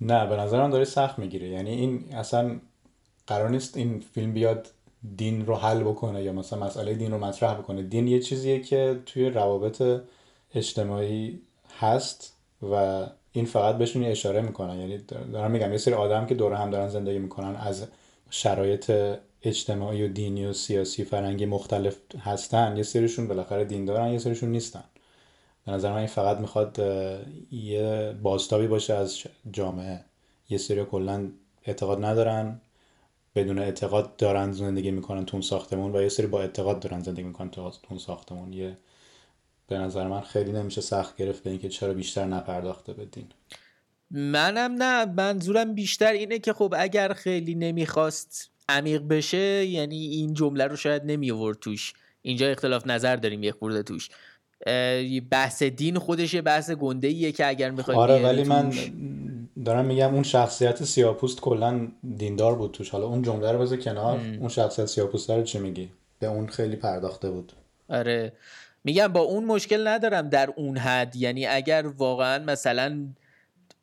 نه 0.00 0.26
به 0.26 0.36
نظرم 0.36 0.70
داره 0.70 0.84
سخت 0.84 1.18
می‌گیره. 1.18 1.48
یعنی 1.48 1.70
این 1.70 2.14
اصلا 2.14 2.60
قرار 3.26 3.50
نیست 3.50 3.76
این 3.76 4.04
فیلم 4.14 4.32
بیاد 4.32 4.72
دین 5.16 5.46
رو 5.46 5.54
حل 5.54 5.82
بکنه 5.82 6.22
یا 6.22 6.32
مثلا 6.32 6.66
مسئله 6.66 6.94
دین 6.94 7.10
رو 7.10 7.18
مطرح 7.18 7.54
بکنه. 7.54 7.82
دین 7.82 8.08
یه 8.08 8.20
چیزیه 8.20 8.60
که 8.60 9.00
توی 9.06 9.30
روابط 9.30 10.02
اجتماعی 10.54 11.40
هست 11.78 12.36
و 12.62 13.06
این 13.32 13.44
فقط 13.44 13.78
بهشون 13.78 14.04
اشاره 14.04 14.40
می‌کنن. 14.40 14.78
یعنی 14.78 14.98
دارم 15.32 15.50
میگم 15.50 15.72
یه 15.72 15.78
سری 15.78 15.94
آدم 15.94 16.26
که 16.26 16.34
دور 16.34 16.52
هم 16.52 16.70
دارن 16.70 16.88
زندگی 16.88 17.18
می‌کنن 17.18 17.56
از 17.56 17.86
شرایط 18.30 18.92
اجتماعی 19.42 20.04
و 20.04 20.08
دینی 20.08 20.46
و 20.46 20.52
سیاسی 20.52 21.04
فرنگی 21.04 21.46
مختلف 21.46 21.96
هستن. 22.18 22.76
یه 22.76 22.82
سریشون 22.82 23.28
بالاخره 23.28 23.64
دین 23.64 23.84
دارن 23.84 24.12
یه 24.12 24.18
سریشون 24.18 24.48
نیستن. 24.48 24.84
به 25.66 25.72
نظر 25.72 25.90
من 25.90 25.98
این 25.98 26.06
فقط 26.06 26.38
می‌خواد 26.38 26.78
یه 27.52 28.14
بازتابی 28.22 28.66
باشه 28.66 28.94
از 28.94 29.18
جامعه. 29.52 30.00
یه 30.50 30.58
سری 30.58 30.84
کلا 30.84 31.28
اعتقاد 31.64 32.04
ندارن. 32.04 32.60
بدون 33.34 33.58
اعتقاد 33.58 34.16
دارن 34.16 34.52
زندگی 34.52 34.90
می‌کنن 34.90 35.24
تو 35.24 35.36
اون 35.36 35.42
ساختمون 35.42 35.96
و 35.96 36.02
یه 36.02 36.08
سری 36.08 36.26
با 36.26 36.40
اعتقاد 36.40 36.80
دارن 36.80 37.02
زندگی 37.02 37.22
می‌کنن 37.22 37.50
تو 37.50 37.72
اون 37.90 37.98
ساختمون. 37.98 38.52
یه 38.52 38.78
به 39.66 39.78
نظر 39.78 40.08
من 40.08 40.20
خیلی 40.20 40.52
نمیشه 40.52 40.80
سخت 40.80 41.16
گرفت 41.16 41.42
به 41.42 41.50
اینکه 41.50 41.68
چرا 41.68 41.94
بیشتر 41.94 42.24
نپرداخته 42.24 42.92
بدین. 42.92 43.26
منم 44.10 44.82
نه 44.82 45.04
منظورم 45.04 45.74
بیشتر 45.74 46.12
اینه 46.12 46.38
که 46.38 46.52
خب 46.52 46.74
اگر 46.78 47.12
خیلی 47.12 47.54
نمی‌خواست 47.54 48.50
عمیق 48.68 49.02
بشه 49.02 49.66
یعنی 49.66 49.96
این 49.96 50.34
جمله 50.34 50.64
رو 50.66 50.76
شاید 50.76 51.02
نمی 51.04 51.30
آورد 51.30 51.58
توش. 51.58 51.92
اینجا 52.22 52.48
اختلاف 52.48 52.86
نظر 52.86 53.16
داریم 53.16 53.42
یه 53.42 53.52
خورده 53.52 53.82
توش. 53.82 54.08
بحث 55.30 55.62
دین 55.62 55.98
خودش 55.98 56.36
بحث 56.44 56.70
گنده 56.70 57.08
ایه 57.08 57.32
که 57.32 57.46
اگر 57.46 57.70
می‌خوای 57.70 57.96
آره 57.96 58.22
ولی 58.22 58.44
من 58.44 58.72
دارم 59.64 59.84
میگم 59.84 60.14
اون 60.14 60.22
شخصیت 60.22 60.84
سیاپوست 60.84 61.40
کلا 61.40 61.88
دیندار 62.16 62.54
بود 62.54 62.70
توش. 62.70 62.90
حالا 62.90 63.06
اون 63.06 63.22
جمله 63.22 63.52
رو 63.52 63.58
بذار 63.58 63.78
کنار. 63.78 64.20
اون 64.40 64.48
شخصیت 64.48 64.86
سیاپوست 64.86 65.30
رو 65.30 65.42
چی 65.42 65.58
میگی؟ 65.58 65.90
به 66.18 66.26
اون 66.26 66.46
خیلی 66.46 66.76
پرداخته 66.76 67.30
بود. 67.30 67.52
آره. 67.88 68.32
میگم 68.84 69.08
با 69.08 69.20
اون 69.20 69.44
مشکل 69.44 69.88
ندارم 69.88 70.28
در 70.28 70.50
اون 70.56 70.76
حد. 70.76 71.16
یعنی 71.16 71.46
اگر 71.46 71.86
واقعا 71.98 72.44
مثلا 72.44 73.06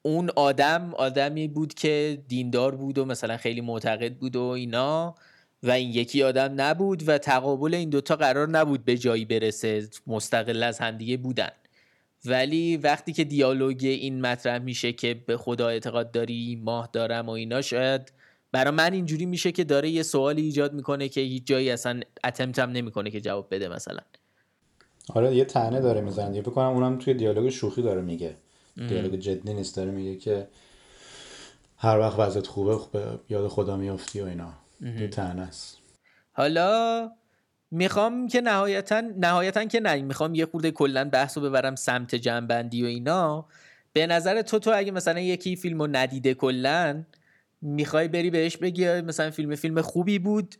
اون 0.01 0.29
آدم 0.35 0.93
آدمی 0.93 1.47
بود 1.47 1.73
که 1.73 2.23
دیندار 2.27 2.75
بود 2.75 2.97
و 2.97 3.05
مثلا 3.05 3.37
خیلی 3.37 3.61
معتقد 3.61 4.13
بود 4.13 4.35
و 4.35 4.43
اینا 4.43 5.15
و 5.63 5.71
این 5.71 5.89
یکی 5.89 6.23
آدم 6.23 6.53
نبود 6.61 7.09
و 7.09 7.17
تقابل 7.17 7.73
این 7.73 7.89
دوتا 7.89 8.15
قرار 8.15 8.49
نبود 8.49 8.85
به 8.85 8.97
جایی 8.97 9.25
برسه. 9.25 9.87
مستقل 10.07 10.63
از 10.63 10.79
همدیگه 10.79 11.17
بودن. 11.17 11.49
ولی 12.29 12.77
وقتی 12.77 13.13
که 13.13 13.23
دیالوگ 13.23 13.77
این 13.81 14.21
مطرح 14.21 14.57
میشه 14.59 14.93
که 14.93 15.13
به 15.13 15.37
خدا 15.37 15.67
اعتقاد 15.67 16.11
داری 16.11 16.61
ماه 16.63 16.89
دارم 16.93 17.29
و 17.29 17.31
اینا 17.31 17.61
شاید 17.61 18.11
برای 18.51 18.71
من 18.71 18.93
اینجوری 18.93 19.25
میشه 19.25 19.51
که 19.51 19.63
داره 19.63 19.89
یه 19.89 20.03
سوالی 20.03 20.41
ایجاد 20.41 20.73
می‌کنه 20.73 21.09
که 21.09 21.21
هیچ 21.21 21.47
جایی 21.47 21.71
اصلا 21.71 21.99
اتمتم 22.23 22.69
نمی‌کنه 22.69 23.11
که 23.11 23.21
جواب 23.21 23.47
بده 23.51 23.67
مثلا. 23.67 23.99
آره 25.13 25.35
یه 25.35 25.45
تنه 25.45 25.81
داره 25.81 26.01
می‌زنه. 26.01 26.41
فکر 26.41 26.51
کنم 26.51 26.65
اونم 26.65 26.97
توی 26.97 27.13
دیالوگ 27.13 27.49
شوخی 27.49 27.81
داره 27.81 28.01
میگه. 28.01 28.35
دیالوگ 28.75 29.15
جدی 29.15 29.53
نیست 29.53 29.75
داره 29.75 29.91
میگه 29.91 30.15
که 30.15 30.47
هر 31.77 31.99
وقت 31.99 32.19
وضعیت 32.19 32.47
خوبه 32.47 32.77
خوبه 32.77 33.19
یاد 33.29 33.47
خدا 33.47 33.77
میافتی 33.77 34.21
و 34.21 34.25
اینا. 34.25 34.53
یه 34.81 35.07
تنه 35.07 35.41
است. 35.41 35.77
حالا 36.31 37.11
می‌خوام 37.71 38.27
که 38.27 38.41
نهایتا 38.41 39.01
نهایتا 39.01 39.65
که 39.65 39.79
نه 39.79 40.01
می‌خوام 40.01 40.35
یه 40.35 40.45
خورده 40.45 40.71
کلا 40.71 41.09
بحث 41.09 41.37
رو 41.37 41.43
ببرم 41.43 41.75
سمت 41.75 42.15
جنبندی 42.15 42.83
و 42.83 42.85
اینا. 42.85 43.45
به 43.93 44.07
نظر 44.07 44.41
تو 44.41 44.59
تو 44.59 44.71
اگه 44.75 44.91
مثلا 44.91 45.19
یکی 45.19 45.55
فیلم 45.55 45.81
رو 45.81 45.87
ندیده 45.91 46.33
کلا 46.33 47.03
می‌خوای 47.61 48.07
بری 48.07 48.29
بهش 48.29 48.57
بگی 48.57 49.01
مثلا 49.01 49.31
فیلم 49.31 49.55
فیلم 49.55 49.81
خوبی 49.81 50.19
بود 50.19 50.55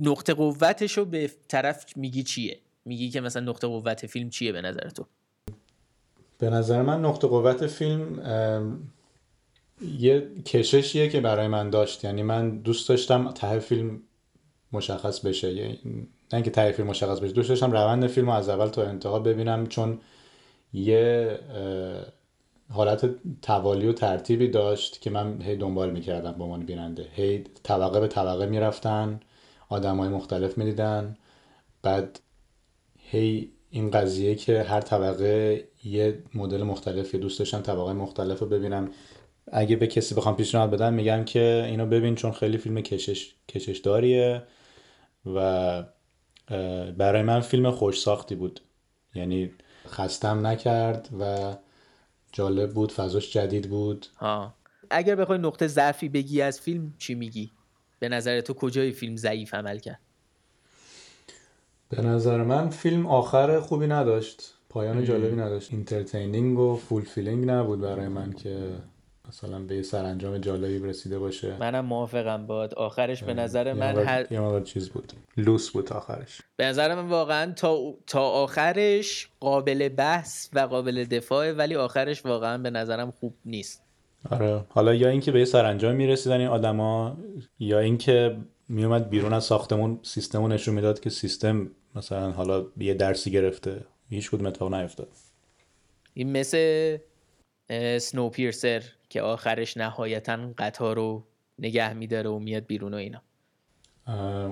نقطه 0.00 0.34
قوتش 0.34 0.98
رو 0.98 1.04
به 1.04 1.30
طرف 1.48 1.96
میگی 1.96 2.22
چیه؟ 2.22 2.58
میگی 2.84 3.10
که 3.10 3.20
مثلا 3.20 3.50
نقطه 3.50 3.66
قوت 3.66 4.06
فیلم 4.06 4.30
چیه 4.30 4.52
به 4.52 4.60
نظر 4.60 4.88
تو؟ 4.88 5.06
به 6.38 6.50
نظر 6.50 6.82
من 6.82 7.00
نقطه 7.00 7.26
قوت 7.26 7.66
فیلم 7.66 8.22
یه 9.98 10.28
کششیه 10.46 11.08
که 11.08 11.20
برای 11.20 11.48
من 11.48 11.70
داشت. 11.70 12.04
یعنی 12.04 12.22
من 12.22 12.58
دوست 12.58 12.88
داشتم 12.88 13.30
ته 13.32 13.58
فیلم 13.58 14.02
مشخص 14.72 15.20
بشه. 15.20 15.78
نه 16.34 16.42
اینکه 16.42 16.72
فیلم 16.72 16.88
مشخص 16.88 17.20
بشه. 17.20 17.32
دوست 17.32 17.48
داشتم 17.48 17.72
روند 17.72 18.06
فیلم 18.06 18.26
رو 18.26 18.32
از 18.32 18.48
اول 18.48 18.66
تا 18.66 18.82
انتها 18.82 19.18
ببینم 19.18 19.66
چون 19.66 20.00
یه 20.72 21.38
حالت 22.70 23.10
توالی 23.42 23.86
و 23.86 23.92
ترتیبی 23.92 24.48
داشت 24.48 25.00
که 25.00 25.10
من 25.10 25.42
هی 25.42 25.56
دنبال 25.56 25.90
می‌کردم 25.90 26.32
به 26.32 26.44
عنوان 26.44 26.66
بیننده. 26.66 27.06
هی 27.12 27.44
طبقه 27.62 28.00
به 28.00 28.08
طبقه 28.08 28.46
می‌رفتن 28.46 29.20
آدم 29.68 29.96
های 29.96 30.08
مختلف 30.08 30.58
می‌دیدن. 30.58 31.16
بعد 31.82 32.20
هی 32.98 33.52
این 33.70 33.90
قضیه 33.90 34.34
که 34.34 34.62
هر 34.62 34.80
طبقه 34.80 35.64
یه 35.84 36.18
مدل 36.34 36.62
مختلفی 36.62 37.18
دوست 37.18 37.38
داشتم 37.38 37.60
طبقه 37.60 37.92
مختلف 37.92 38.38
رو 38.38 38.46
ببینم. 38.46 38.90
اگه 39.52 39.76
به 39.76 39.86
کسی 39.86 40.14
بخوام 40.14 40.36
پیشنهاد 40.36 40.70
بدم 40.70 40.94
میگم 40.94 41.24
که 41.24 41.64
اینو 41.68 41.86
ببین 41.86 42.14
چون 42.14 42.32
خیلی 42.32 42.58
فیلم 42.58 42.80
کشش 42.80 43.34
کشش 43.48 43.78
داریه 43.78 44.42
و 45.34 45.84
برای 46.98 47.22
من 47.22 47.40
فیلم 47.40 47.70
خوش 47.70 48.00
ساختی 48.00 48.34
بود. 48.34 48.60
یعنی 49.14 49.50
خستم 49.88 50.46
نکرد 50.46 51.08
و 51.20 51.54
جالب 52.32 52.72
بود 52.72 52.92
فضاش 52.92 53.32
جدید 53.32 53.70
بود. 53.70 54.06
ها 54.16 54.54
اگر 54.90 55.16
بخوای 55.16 55.38
نقطه 55.38 55.66
ضعفی 55.66 56.08
بگی 56.08 56.42
از 56.42 56.60
فیلم 56.60 56.94
چی 56.98 57.14
میگی؟ 57.14 57.50
به 57.98 58.08
نظر 58.08 58.40
تو 58.40 58.54
کجای 58.54 58.92
فیلم 58.92 59.16
ضعیف 59.16 59.54
عمل 59.54 59.78
کرد؟ 59.78 60.00
به 61.88 62.02
نظر 62.02 62.42
من 62.42 62.70
فیلم 62.70 63.06
آخر 63.06 63.60
خوبی 63.60 63.86
نداشت. 63.86 64.54
پایان 64.68 65.04
جالبی 65.04 65.36
نداشت. 65.36 65.72
entertaining 65.72 66.58
و 66.58 66.76
fulfilling 66.76 67.50
نبود 67.50 67.80
برای 67.80 68.08
من 68.08 68.32
که 68.32 68.70
مثلا 69.32 69.58
به 69.58 69.76
یه 69.76 69.82
سرانجام 69.82 70.38
جالبی 70.38 70.78
رسیده 70.78 71.18
باشه. 71.18 71.56
منم 71.60 71.84
موافقم 71.84 72.46
بات. 72.46 72.74
آخرش 72.74 73.24
به 73.24 73.34
نظر 73.34 73.72
من 73.72 73.98
هر... 73.98 74.32
یه 74.32 74.62
چیز 74.64 74.88
بود. 74.88 75.12
لوس 75.36 75.70
بود 75.70 75.92
آخرش. 75.92 76.40
به 76.56 76.64
نظر 76.64 76.94
من 76.94 77.08
واقعا 77.08 77.52
تا, 77.52 77.94
تا 78.06 78.20
آخرش 78.20 79.28
قابل 79.40 79.88
بحث 79.88 80.48
و 80.52 80.60
قابل 80.60 81.04
دفاعه 81.04 81.52
ولی 81.52 81.74
آخرش 81.74 82.26
واقعا 82.26 82.58
به 82.58 82.70
نظرم 82.70 83.10
خوب 83.10 83.34
نیست. 83.44 83.82
آره. 84.30 84.64
حالا 84.68 84.94
یا 84.94 85.08
اینکه 85.08 85.32
به 85.32 85.38
یه 85.38 85.44
سرانجام 85.44 85.94
می‌رسیدن 85.94 86.40
این 86.40 86.48
آدما 86.48 87.16
یا 87.58 87.78
اینکه 87.78 88.36
میومد 88.68 89.10
بیرون 89.10 89.32
از 89.32 89.44
ساختمون 89.44 89.98
سیستمو 90.02 90.48
نشون 90.48 90.74
می‌داد 90.74 91.00
که 91.00 91.10
سیستم 91.10 91.70
مثلا 91.94 92.30
حالا 92.30 92.66
یه 92.76 92.94
درسی 92.94 93.30
گرفته. 93.30 93.84
هیچ 94.10 94.30
کدوم 94.30 94.46
اتفاق 94.46 94.74
نیفتاد. 94.74 95.08
این 96.14 96.32
مثل 96.32 96.98
سنو 97.98 98.28
پیرسر 98.28 98.82
که 99.08 99.22
آخرش 99.22 99.76
نهایتا 99.76 100.38
قطار 100.58 100.96
رو 100.96 101.24
نگه 101.58 101.92
میداره 101.92 102.30
و 102.30 102.38
میاد 102.38 102.66
بیرون 102.66 102.94
و 102.94 102.96
اینا. 102.96 103.22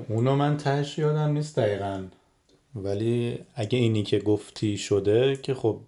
اونو 0.08 0.36
من 0.36 0.56
تهش 0.56 0.98
یادم 0.98 1.32
نیست 1.32 1.58
دقیقا. 1.58 2.04
ولی 2.74 3.38
اگه 3.54 3.78
اینی 3.78 4.02
که 4.02 4.18
گفتی 4.18 4.76
شده 4.76 5.36
که 5.36 5.54
خب 5.54 5.80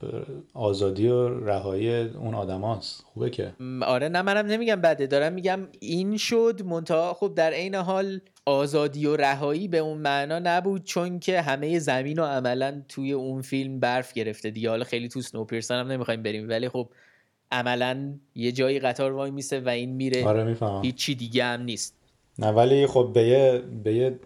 آزادی 0.55 1.09
و 1.09 1.29
رهایی 1.29 2.01
اون 2.01 2.35
آدم 2.35 2.81
خوبه 3.05 3.31
که. 3.31 3.53
آره 3.83 4.09
نه 4.09 4.23
منم 4.23 4.47
نمیگم 4.47 4.81
بده. 4.81 5.07
دارم 5.07 5.33
میگم 5.33 5.69
این 5.81 6.17
شد 6.17 6.63
منتها 6.65 7.15
خب 7.15 7.33
در 7.37 7.53
عین 7.53 7.75
حال 7.75 8.21
آزادی 8.45 9.07
و 9.07 9.17
رهایی 9.17 9.69
به 9.69 9.79
اون 9.79 9.99
معنا 9.99 10.39
نبود 10.39 10.85
چون 10.85 11.19
که 11.19 11.41
همه 11.41 11.79
زمین 11.79 12.19
و 12.19 12.25
عملا 12.25 12.83
توی 12.89 13.13
اون 13.13 13.43
فیلم 13.43 13.81
برف 13.81 14.13
گرفته 14.13 14.51
دیگه. 14.51 14.71
حالا 14.71 14.85
خیلی 14.85 15.09
تو 15.09 15.21
سنوپیرسن 15.21 15.81
هم 15.81 15.93
نمی‌خوایم 15.93 16.23
بریم 16.23 16.49
ولی 16.49 16.69
خب 16.69 16.89
عملا 17.53 18.15
یه 18.35 18.53
جایی 18.53 18.79
قطار 18.79 19.13
وای 19.13 19.31
میسه 19.31 19.61
و 19.61 19.69
این 19.69 19.91
میره. 19.91 20.27
آره 20.27 20.57
هیچی 20.83 21.15
دیگه 21.15 21.45
هم 21.45 21.63
نیست. 21.63 21.95
نه 22.39 22.49
ولی 22.49 22.87
خب 22.87 23.11
به 23.15 23.23
یه, 23.23 23.63
به 23.85 23.95
یه 23.95 24.19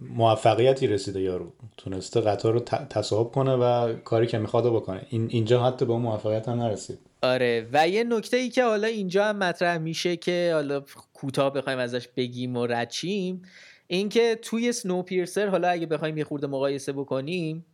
موفقیتی 0.00 0.86
رسیده 0.86 1.20
یارو. 1.20 1.52
تونسته 1.76 2.20
قطار 2.20 2.52
رو 2.52 2.60
تصاحب 2.90 3.28
کنه 3.28 3.52
و 3.52 3.94
کاری 3.94 4.26
که 4.26 4.38
می‌خواد 4.38 4.66
بکنه. 4.72 5.06
این 5.10 5.26
اینجا 5.30 5.64
حتی 5.64 5.84
به 5.84 5.92
اون 5.92 6.02
موفقیت 6.02 6.48
هم 6.48 6.62
نرسید. 6.62 6.98
آره. 7.22 7.68
و 7.72 7.88
یه 7.88 8.04
نکته 8.04 8.36
ای 8.36 8.48
که 8.48 8.64
حالا 8.64 8.86
اینجا 8.86 9.24
هم 9.24 9.36
مطرح 9.36 9.78
میشه 9.78 10.16
که 10.16 10.50
حالا 10.54 10.84
کوتاه 11.14 11.52
بخوایم 11.52 11.78
ازش 11.78 12.08
بگیم 12.16 12.56
و 12.56 12.66
رچیم 12.66 13.42
اینکه 13.86 14.38
توی 14.42 14.72
سنو 14.72 15.02
پیرسر 15.02 15.46
حالا 15.46 15.68
اگه 15.68 15.86
بخوایم 15.86 16.18
یه 16.18 16.24
خورده 16.24 16.46
مقایسه 16.46 16.92
بکنیم 16.92 17.64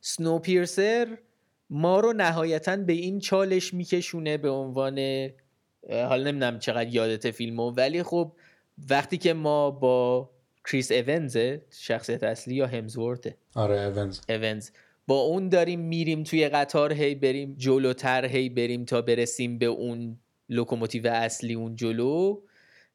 سنو 0.00 0.38
پیرسر 0.38 1.08
ما 1.74 2.00
رو 2.00 2.12
نهایتا 2.12 2.76
به 2.76 2.92
این 2.92 3.18
چالش 3.18 3.74
میکشونه 3.74 4.36
به 4.36 4.50
عنوان 4.50 5.28
حالا 5.90 6.30
نمی‌دونم 6.30 6.58
چقدر 6.58 6.88
یادت 6.88 7.30
فیلمو 7.30 7.70
ولی 7.70 8.02
خب 8.02 8.32
وقتی 8.90 9.18
که 9.18 9.32
ما 9.32 9.70
با 9.70 10.30
کریس 10.64 10.90
ایونز 10.90 11.38
شخصیت 11.70 12.22
اصلی 12.22 12.54
یا 12.54 12.66
همزورته. 12.66 13.36
آره 13.54 13.80
ایونز. 13.80 14.20
ایونز. 14.28 14.70
با 15.06 15.20
اون 15.20 15.48
داریم 15.48 15.80
میریم 15.80 16.22
توی 16.22 16.48
قطار 16.48 16.92
هی 16.92 17.14
بریم 17.14 17.54
جلوتر 17.58 18.24
هی 18.24 18.48
بریم 18.48 18.84
تا 18.84 19.02
برسیم 19.02 19.58
به 19.58 19.66
اون 19.66 20.18
لوکوموتیو 20.48 21.06
اصلی 21.06 21.54
اون 21.54 21.76
جلو. 21.76 22.40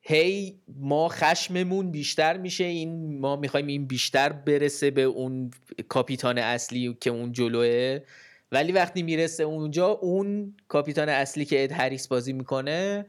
هی 0.02 0.60
ما 0.68 1.10
خشممون 1.10 1.92
بیشتر 1.92 2.38
میشه 2.38 2.64
این 2.64 3.20
ما 3.20 3.36
می‌خوایم 3.36 3.68
این 3.68 3.88
بیشتر 3.88 4.30
برسه 4.32 4.92
به 4.92 5.02
اون 5.02 5.52
کاپیتان 5.88 6.38
اصلی 6.38 6.98
که 7.02 7.10
اون 7.10 7.32
جلوه. 7.32 8.00
ولی 8.52 8.72
وقتی 8.72 9.04
می‌رسه 9.04 9.43
اونجا 9.43 9.88
اون 9.88 10.56
کاپیتان 10.68 11.10
اصلی 11.10 11.45
که 11.45 11.64
اد 11.64 11.72
هریس 11.72 12.08
بازی 12.08 12.34
می‌کنه 12.34 13.06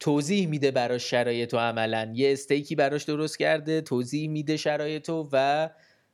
توضیح 0.00 0.48
میده 0.48 0.70
براش 0.70 1.10
شرایط 1.10 1.54
و 1.54 1.58
عملا. 1.58 2.12
یه 2.14 2.32
استیکی 2.32 2.74
براش 2.74 3.02
درست 3.02 3.38
کرده 3.38 3.80
توضیح 3.80 4.28
میده 4.28 4.56
شرایط 4.56 5.10
و 5.32 5.70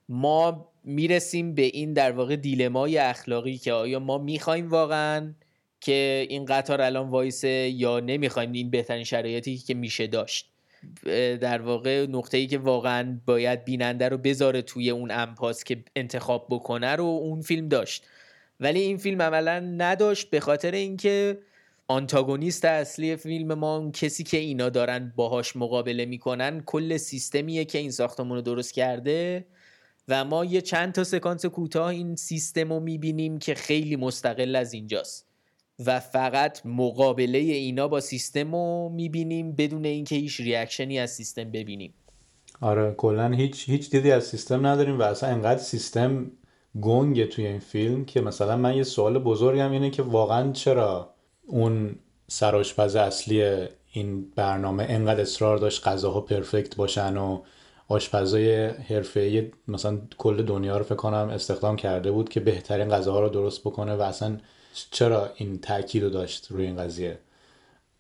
ما 0.09 0.69
می‌رسیم 0.85 1.55
به 1.55 1.63
این 1.63 1.93
در 1.93 2.13
واقع 2.13 2.37
دیلمای 2.37 2.99
اخلاقی 2.99 3.59
که 3.59 3.73
آیا 3.73 3.99
ما 3.99 4.19
می‌خوایم 4.19 4.69
واقعا 4.69 5.35
که 5.81 6.27
این 6.29 6.45
قطار 6.45 6.81
الان 6.81 7.09
وایسه 7.09 7.49
یا 7.49 8.01
نمی‌خوایم 8.01 8.53
این 8.53 8.71
بهترین 8.71 9.05
شرایطی 9.05 9.59
که 9.59 9.75
میشه 9.75 10.07
داشت. 10.07 10.51
در 11.41 11.63
واقع 11.63 12.07
نقطه 12.07 12.39
ای 12.39 12.47
که 12.47 12.59
واقعا 12.59 13.21
باید 13.27 13.65
بیننده 13.65 14.09
رو 14.09 14.19
بذاره 14.19 14.63
توی 14.63 14.91
اون 14.91 15.11
امپاس 15.11 15.65
که 15.65 15.85
انتخاب 15.97 16.47
بکنه 16.51 16.97
رو 16.97 17.05
اون 17.05 17.41
فیلم 17.41 17.69
داشت. 17.69 18.07
ولی 18.61 18.81
این 18.81 18.97
فیلم 18.97 19.23
عملا 19.23 19.61
نداشت 19.61 20.31
به 20.31 20.41
خاطر 20.41 20.71
اینکه 20.71 21.39
آنتاگونیست 21.89 22.65
اصلی 22.65 23.17
فیلم 23.17 23.55
ما 23.55 23.91
کسی 23.91 24.25
که 24.25 24.37
اینا 24.37 24.69
دارن 24.69 25.13
باهاش 25.17 25.57
مقابله 25.57 26.05
می‌کنن 26.05 26.61
کل 26.67 26.97
سیستمیه 26.97 27.65
که 27.65 27.79
این 27.79 27.91
ساختمون 27.91 28.37
رو 28.37 28.43
درست 28.43 28.75
کرده 28.75 29.47
و 30.09 30.25
ما 30.25 30.45
یه 30.45 30.61
چند 30.61 30.93
تا 30.93 31.05
سکانس 31.05 31.47
کوتاه 31.47 31.87
این 31.87 32.17
سیستم 32.17 32.73
رو 32.73 32.81
می‌بینیم 32.81 33.39
که 33.39 33.55
خیلی 33.55 33.97
مستقل 33.97 34.57
از 34.57 34.73
اینجاست 34.73 35.27
و 35.87 36.01
فقط 36.01 36.67
مقابله 36.67 37.39
اینا 37.39 37.89
با 37.89 38.01
سیستم 38.01 38.55
رو 38.55 38.89
می‌بینیم 38.95 39.53
بدون 39.53 39.85
اینکه 39.85 40.17
هیچ 40.17 40.41
ریاکشنی 40.41 40.99
از 40.99 41.11
سیستم 41.11 41.51
ببینیم. 41.51 41.95
آره 42.61 42.95
کلا 42.95 43.29
هیچ 43.29 43.69
هیچ 43.69 43.91
دیدی 43.91 44.11
از 44.11 44.25
سیستم 44.25 44.67
نداریم 44.67 44.99
و 44.99 45.03
اصلا 45.03 45.31
انقدر 45.31 45.61
سیستم 45.61 46.31
گنگه 46.83 47.27
توی 47.27 47.47
این 47.47 47.59
فیلم 47.59 48.05
که 48.05 48.21
مثلا 48.21 48.57
من 48.57 48.77
یه 48.77 48.83
سوال 48.83 49.19
بزرگم 49.19 49.71
اینه 49.71 49.91
که 49.91 50.03
واقعا 50.03 50.53
چرا 50.53 51.15
اون 51.47 51.95
سراشپز 52.29 52.97
اصلی 52.97 53.67
این 53.93 54.31
برنامه 54.31 54.87
انقدر 54.89 55.21
اصرار 55.21 55.59
داشت 55.59 55.89
غذاها 55.89 56.21
پرفکت 56.21 56.77
باشن 56.77 57.17
و 57.17 57.41
آشپزای 57.89 58.67
حرفه‌ای 58.67 59.51
مثلا 59.69 59.99
کل 60.19 60.43
دنیا 60.43 60.79
رو 60.79 60.85
فکر 60.85 60.95
کنم 60.95 61.29
استخدام 61.29 61.77
کرده 61.77 62.11
بود 62.11 62.29
که 62.29 62.41
بهترین 62.41 62.89
غذاها 62.89 63.21
رو 63.21 63.29
درست 63.29 63.61
بکنه 63.61 63.95
و 63.95 64.03
اصلا 64.03 64.39
چرا 64.91 65.31
این 65.37 65.59
تاکید 65.59 66.03
رو 66.03 66.11
داشت 66.11 66.47
روی 66.51 66.67
این 66.67 66.77
قضیه؟ 66.77 67.19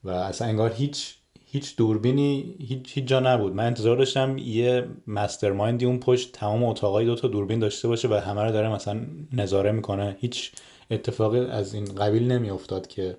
و 0.05 0.11
اصلا 0.11 0.49
انگار 0.49 0.73
هیچ 0.73 1.18
هیچ 1.51 1.77
دوربینی 1.77 2.57
هیچ, 2.69 2.81
هیچ 2.93 3.05
جا 3.05 3.21
نبود. 3.21 3.55
من 3.55 3.67
انتظار 3.67 3.97
داشتم 3.97 4.39
یه 4.39 4.89
مسترمایندی 5.07 5.87
اون 5.87 6.01
پشت 6.01 6.33
تمام 6.33 6.65
اتاقای 6.65 7.07
دو 7.07 7.15
تا 7.15 7.29
دوربین 7.29 7.59
داشته 7.59 7.89
باشه 7.89 8.09
و 8.09 8.15
همه 8.15 8.43
رو 8.43 8.53
داره 8.53 8.69
مثلا 8.69 9.01
نظاره 9.33 9.73
می‌کنه. 9.73 10.17
هیچ 10.21 10.53
اتفاقی 10.91 11.39
از 11.39 11.75
این 11.75 11.85
قبیل 11.85 12.33
نمیافتاد 12.33 12.87
که 12.87 13.17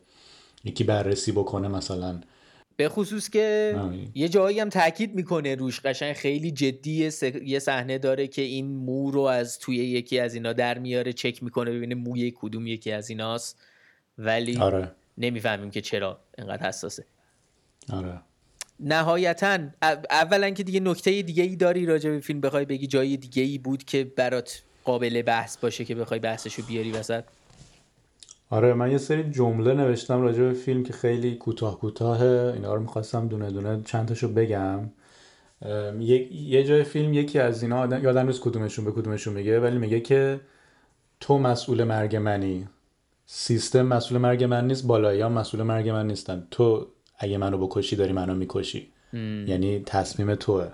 یکی 0.65 0.83
بررسی 0.83 1.31
بکنه 1.31 1.67
مثلا. 1.67 2.21
به 2.77 2.89
خصوص 2.89 3.29
که 3.29 3.75
یه 4.15 4.29
جایی 4.29 4.59
هم 4.59 4.69
تاکید 4.69 5.15
می‌کنه 5.15 5.55
روش 5.55 5.79
قشنگ. 5.79 6.13
خیلی 6.13 6.51
جدی 6.51 7.09
یه 7.45 7.59
صحنه 7.59 7.97
داره 7.97 8.27
که 8.27 8.41
این 8.41 8.67
مو 8.67 9.11
رو 9.11 9.21
از 9.21 9.59
توی 9.59 9.75
یکی 9.75 10.19
از 10.19 10.33
اینا 10.33 10.53
در 10.53 10.77
میاره 10.77 11.13
چک 11.13 11.43
می‌کنه 11.43 11.71
ببینه 11.71 11.95
موی 11.95 12.33
کدوم 12.35 12.67
یکی 12.67 12.91
از 12.91 13.09
ایناست. 13.09 13.61
ولی 14.17 14.57
آره. 14.57 14.91
نمی‌فهمیم 15.17 15.71
که 15.71 15.81
چرا 15.81 16.19
اینقدر 16.37 16.67
حساسه. 16.67 17.05
آره. 17.93 18.21
نهایتا 18.79 19.59
اولا 20.11 20.49
که 20.49 20.63
دیگه 20.63 20.79
نکته 20.79 21.21
دیگه 21.21 21.43
ای 21.43 21.55
داری 21.55 21.85
راجع 21.85 22.09
به 22.09 22.19
فیلم 22.19 22.41
بخوای 22.41 22.65
بگی 22.65 22.87
جای 22.87 23.17
دیگه 23.17 23.43
ای 23.43 23.57
بود 23.57 23.83
که 23.83 24.03
برات 24.03 24.61
قابل 24.83 25.21
بحث 25.21 25.57
باشه 25.57 25.85
که 25.85 25.95
بخوای 25.95 26.19
بحثشو 26.19 26.63
بیاری 26.67 26.91
وسط؟ 26.91 27.23
آره 28.49 28.73
من 28.73 28.91
یه 28.91 28.97
سری 28.97 29.31
جمله 29.31 29.73
نوشتم 29.73 30.21
راجع 30.21 30.43
به 30.43 30.53
فیلم 30.53 30.83
که 30.83 30.93
خیلی 30.93 31.35
کوتاه 31.35 31.79
کوتاه 31.79 32.21
اینا 32.21 32.75
رو 32.75 32.81
می‌خواستم 32.81 33.27
دونه 33.27 33.51
دونه 33.51 33.81
چند 33.85 34.07
تاشو 34.07 34.33
بگم 34.33 34.89
یه 36.31 36.63
جای 36.63 36.83
فیلم 36.83 37.13
یکی 37.13 37.39
از 37.39 37.63
اینا 37.63 37.79
آدم 37.79 38.03
یادم 38.03 38.27
نیست 38.27 38.41
کدومشون 38.41 38.85
به 38.85 38.91
کدومشون 38.91 39.33
میگه 39.33 39.59
ولی 39.59 39.77
میگه 39.77 39.99
که 39.99 40.39
تو 41.19 41.37
مسئول 41.37 41.83
مرگ 41.83 42.15
منی. 42.15 42.67
سیستم 43.25 43.81
مسئول 43.81 44.17
مرگ 44.17 44.43
من 44.43 44.67
نیست 44.67 44.87
بالایی 44.87 45.21
ها 45.21 45.29
مسئول 45.29 45.63
مرگ 45.63 45.89
من 45.89 46.07
نیستن. 46.07 46.47
تو 46.51 46.87
اگه 47.19 47.37
منو 47.37 47.57
بکشی 47.57 47.95
داری 47.95 48.13
منو 48.13 48.35
می‌کشی. 48.35 48.87
یعنی 49.47 49.83
تصمیم 49.85 50.35
توه. 50.35 50.67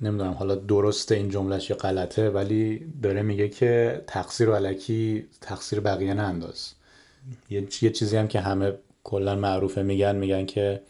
نمی‌دونم 0.00 0.32
حالا 0.32 0.54
درسته 0.54 1.14
این 1.14 1.28
جملهش 1.28 1.70
یا 1.70 1.76
غلطه 1.76 2.30
ولی 2.30 2.92
داره 3.02 3.22
میگه 3.22 3.48
که 3.48 4.04
تقصیر 4.06 4.48
و 4.48 4.54
علکی 4.54 5.26
تقصیر 5.40 5.80
بقیه 5.80 6.14
ننداز 6.14 6.72
یه, 7.50 7.68
یه 7.82 7.90
چیزی 7.90 8.16
هم 8.16 8.28
که 8.28 8.40
همه 8.40 8.72
کلا 9.04 9.34
معروفه 9.34 9.82
میگن 9.82 10.16
میگن 10.16 10.46
که 10.46 10.82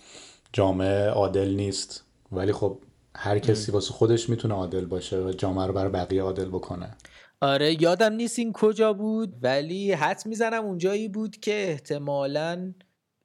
جامعه 0.53 1.09
عادل 1.09 1.48
نیست. 1.48 2.05
ولی 2.32 2.53
خب 2.53 2.78
هر 3.16 3.38
کسی 3.38 3.72
واسه 3.72 3.92
خودش 3.92 4.28
می‌تونه 4.28 4.55
عادل 4.55 4.84
باشه 4.84 5.18
و 5.18 5.32
جامعه 5.32 5.66
رو 5.66 5.72
برای 5.72 5.92
بقیه 5.92 6.22
عادل 6.22 6.48
بکنه. 6.48 6.96
آره 7.40 7.82
یادم 7.82 8.12
نیست 8.12 8.38
این 8.38 8.53
کجا 8.53 8.92
بود 8.92 9.34
ولی 9.42 9.92
حد 9.92 10.22
می‌زنم 10.26 10.64
اونجایی 10.64 11.09
بود 11.09 11.36
که 11.36 11.64
احتمالا 11.68 12.72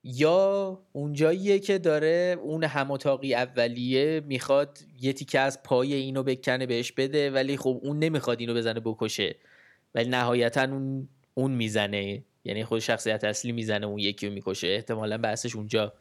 یا 0.08 0.80
اونجاییه 0.92 1.60
که 1.60 1.78
داره 1.78 2.38
اون 2.44 2.64
هماتاقی 2.64 3.34
اولیه 3.34 4.22
می‌خواد 4.26 4.80
یه 5.02 5.14
تیکه 5.14 5.40
از 5.40 5.64
پای 5.64 5.94
اینو 5.94 6.24
بکنه 6.24 6.66
بهش 6.66 6.92
بده 6.92 7.32
ولی 7.32 7.58
خب 7.58 7.80
اون 7.84 8.00
نمی‌خواد 8.00 8.40
اینو 8.40 8.54
بزنه 8.54 8.80
بکشه. 8.80 9.36
ولی 9.96 10.10
نهایتا 10.10 10.62
اون 10.62 11.08
اون 11.34 11.52
می‌زنه. 11.52 12.24
یعنی 12.44 12.64
خود 12.64 12.80
شخصیت 12.80 13.24
اصلی 13.24 13.52
می‌زنه 13.52 13.86
اون 13.86 14.00
یکی 14.00 14.28
رو 14.28 14.34
می‌کشه. 14.34 14.68
احتمالا 14.68 15.18
بحثش 15.18 15.56
اونجا 15.56 15.94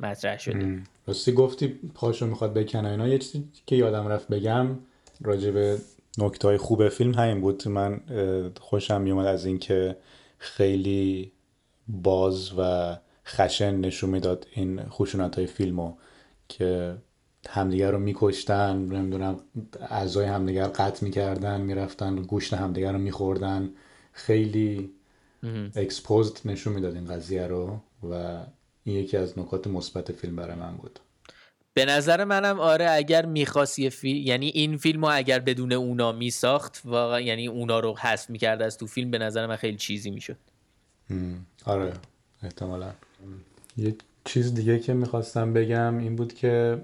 مطرح 0.00 0.38
شده. 0.38 0.82
راستی 1.06 1.32
گفتی 1.32 1.68
پاشو 1.94 2.26
می‌خواد 2.26 2.54
بکنه 2.54 2.90
اینا. 2.90 3.08
یه 3.08 3.18
چیزی 3.18 3.44
که 3.66 3.76
یادم 3.76 4.08
رفت 4.08 4.28
بگم 4.28 4.78
راجع 5.20 5.50
به 5.50 5.78
نکته 6.18 6.48
های 6.48 6.56
خوب 6.56 6.88
فیلم 6.88 7.14
همین 7.14 7.40
بود. 7.40 7.68
من 7.68 8.00
خوشم 8.60 9.00
میومد 9.00 9.26
از 9.26 9.46
اینکه 9.46 9.96
خیلی 10.38 11.32
باز 11.88 12.58
و 12.58 12.96
خشن 13.26 13.76
نشون 13.76 14.10
می‌داد 14.10 14.46
این 14.54 14.82
خشونت 14.82 15.36
های 15.36 15.46
فیلمو 15.46 15.94
که 16.48 16.96
همدیگر 17.48 17.90
رو 17.90 17.98
میکشتن 17.98 18.76
نمی‌دونم 18.76 19.40
اعضای 19.90 20.26
همدیگر 20.26 20.66
قطع 20.66 21.04
می‌کردن 21.04 21.60
می‌رفتن 21.60 22.16
گوشت 22.16 22.54
همدیگر 22.54 22.92
رو 22.92 22.98
میخوردن. 22.98 23.70
خیلی 24.12 24.90
اکسپوزد 25.76 26.38
نشون 26.44 26.72
می‌داد 26.72 26.94
این 26.94 27.06
قضیه 27.06 27.46
رو 27.46 27.80
و 28.10 28.40
این 28.84 28.96
یکی 28.96 29.16
از 29.16 29.38
نکات 29.38 29.66
مثبت 29.66 30.12
فیلم 30.12 30.36
برای 30.36 30.56
من 30.56 30.76
بود. 30.76 31.00
به 31.74 31.84
نظر 31.84 32.24
منم 32.24 32.60
آره 32.60 32.90
اگر 32.90 33.26
می‌خواست 33.26 33.88
فیلم 33.88 34.26
یعنی 34.26 34.46
این 34.46 34.76
فیلم 34.76 35.04
رو 35.04 35.10
اگر 35.14 35.38
بدون 35.38 35.72
اونا 35.72 36.12
میساخت 36.12 36.82
واقعا 36.84 37.20
یعنی 37.20 37.46
اونا 37.46 37.80
رو 37.80 37.96
حذف 37.98 38.30
می‌کرد 38.30 38.62
از 38.62 38.78
تو 38.78 38.86
فیلم 38.86 39.10
به 39.10 39.18
نظر 39.18 39.46
من 39.46 39.56
خیلی 39.56 39.76
چیزی 39.76 40.10
می‌شد. 40.10 40.36
آره 41.64 41.92
احتمالا. 42.42 42.90
یه 43.76 43.96
چیز 44.24 44.54
دیگه 44.54 44.78
که 44.78 44.94
می‌خواستم 44.94 45.52
بگم 45.52 45.98
این 45.98 46.16
بود 46.16 46.34
که 46.34 46.82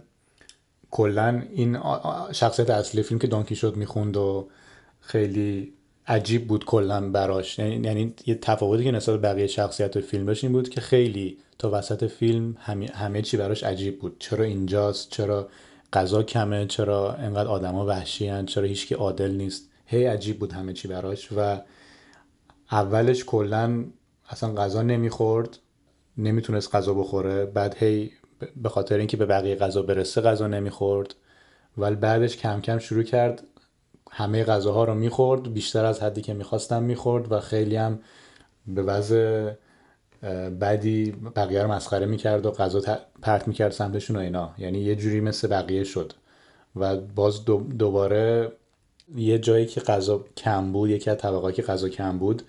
کلا 0.90 1.42
این 1.52 1.78
شخصیت 2.32 2.70
اصلی 2.70 3.02
فیلم 3.02 3.18
که 3.18 3.26
دانکی 3.26 3.56
شد 3.56 3.76
می‌خوند 3.76 4.16
و 4.16 4.48
خیلی 5.00 5.72
عجیب 6.06 6.46
بود 6.46 6.64
کلا 6.64 7.10
براش. 7.10 7.58
یعنی, 7.58 7.86
یعنی 7.86 8.14
یه 8.26 8.34
تفاوتی 8.34 8.84
که 8.84 8.90
نسبت 8.90 9.20
بقیه 9.20 9.46
شخصیت 9.46 10.00
فیلم 10.00 10.26
داشت 10.26 10.44
این 10.44 10.52
بود 10.52 10.68
که 10.68 10.80
خیلی 10.80 11.38
تا 11.58 11.70
وسط 11.72 12.04
فیلم 12.04 12.56
همه, 12.60 12.86
همه 12.86 13.22
چی 13.22 13.36
براش 13.36 13.64
عجیب 13.64 13.98
بود. 13.98 14.16
چرا 14.18 14.44
اینجاست؟ 14.44 15.10
چرا 15.10 15.48
غذا 15.92 16.22
کمه؟ 16.22 16.66
چرا 16.66 17.12
انقدر 17.12 17.48
آدما 17.48 17.86
وحشی 17.86 18.28
هن؟ 18.28 18.46
چرا 18.46 18.64
هیچکی 18.64 18.94
عادل 18.94 19.30
نیست؟ 19.30 19.68
هی 19.86 20.04
عجیب 20.04 20.38
بود 20.38 20.52
همه 20.52 20.72
چی 20.72 20.88
براش 20.88 21.32
و 21.32 21.60
اولش 22.72 23.24
کلا 23.24 23.84
اصلا 24.30 24.54
غذا 24.54 24.82
نمی‌خورد. 24.82 25.58
نمی‌تونست 26.22 26.74
غذا 26.74 26.94
بخوره. 26.94 27.46
بعد 27.46 27.76
هی 27.78 28.10
به 28.56 28.68
خاطر 28.68 28.98
اینکه 28.98 29.16
به 29.16 29.26
بقیه 29.26 29.54
غذا 29.56 29.82
برسه 29.82 30.20
غذا 30.20 30.46
نمی‌خورد. 30.46 31.14
ولی 31.78 31.94
بعدش 31.94 32.36
کم 32.36 32.60
کم 32.60 32.78
شروع 32.78 33.02
کرد 33.02 33.42
همه 34.10 34.44
غذاها 34.44 34.84
رو 34.84 34.94
می‌خورد 34.94 35.54
بیشتر 35.54 35.84
از 35.84 36.02
حدی 36.02 36.20
که 36.20 36.34
می‌خواستم 36.34 36.82
می‌خورد 36.82 37.32
و 37.32 37.40
خیلی 37.40 37.76
هم 37.76 37.98
به 38.66 38.82
وضع 38.82 39.50
بعدی 40.58 41.12
بقیه 41.36 41.62
رو 41.62 41.72
مسخره 41.72 42.06
می‌کرد 42.06 42.46
و 42.46 42.50
غذا 42.50 42.98
پرت 43.22 43.48
می‌کرد 43.48 43.72
سمتشون 43.72 44.16
و 44.16 44.18
اینا. 44.20 44.54
یعنی 44.58 44.78
یه 44.78 44.96
جوری 44.96 45.20
مثل 45.20 45.48
بقیه 45.48 45.84
شد. 45.84 46.12
و 46.76 46.96
باز 46.96 47.44
دوباره 47.78 48.52
یه 49.16 49.38
جایی 49.38 49.66
که 49.66 49.80
غذا 49.80 50.24
کم 50.36 50.72
بود 50.72 50.90
یکی 50.90 51.10
از 51.10 51.18
طبقه 51.18 51.52
که 51.52 51.62
غذا 51.62 51.88
کم 51.88 52.18
بود 52.18 52.42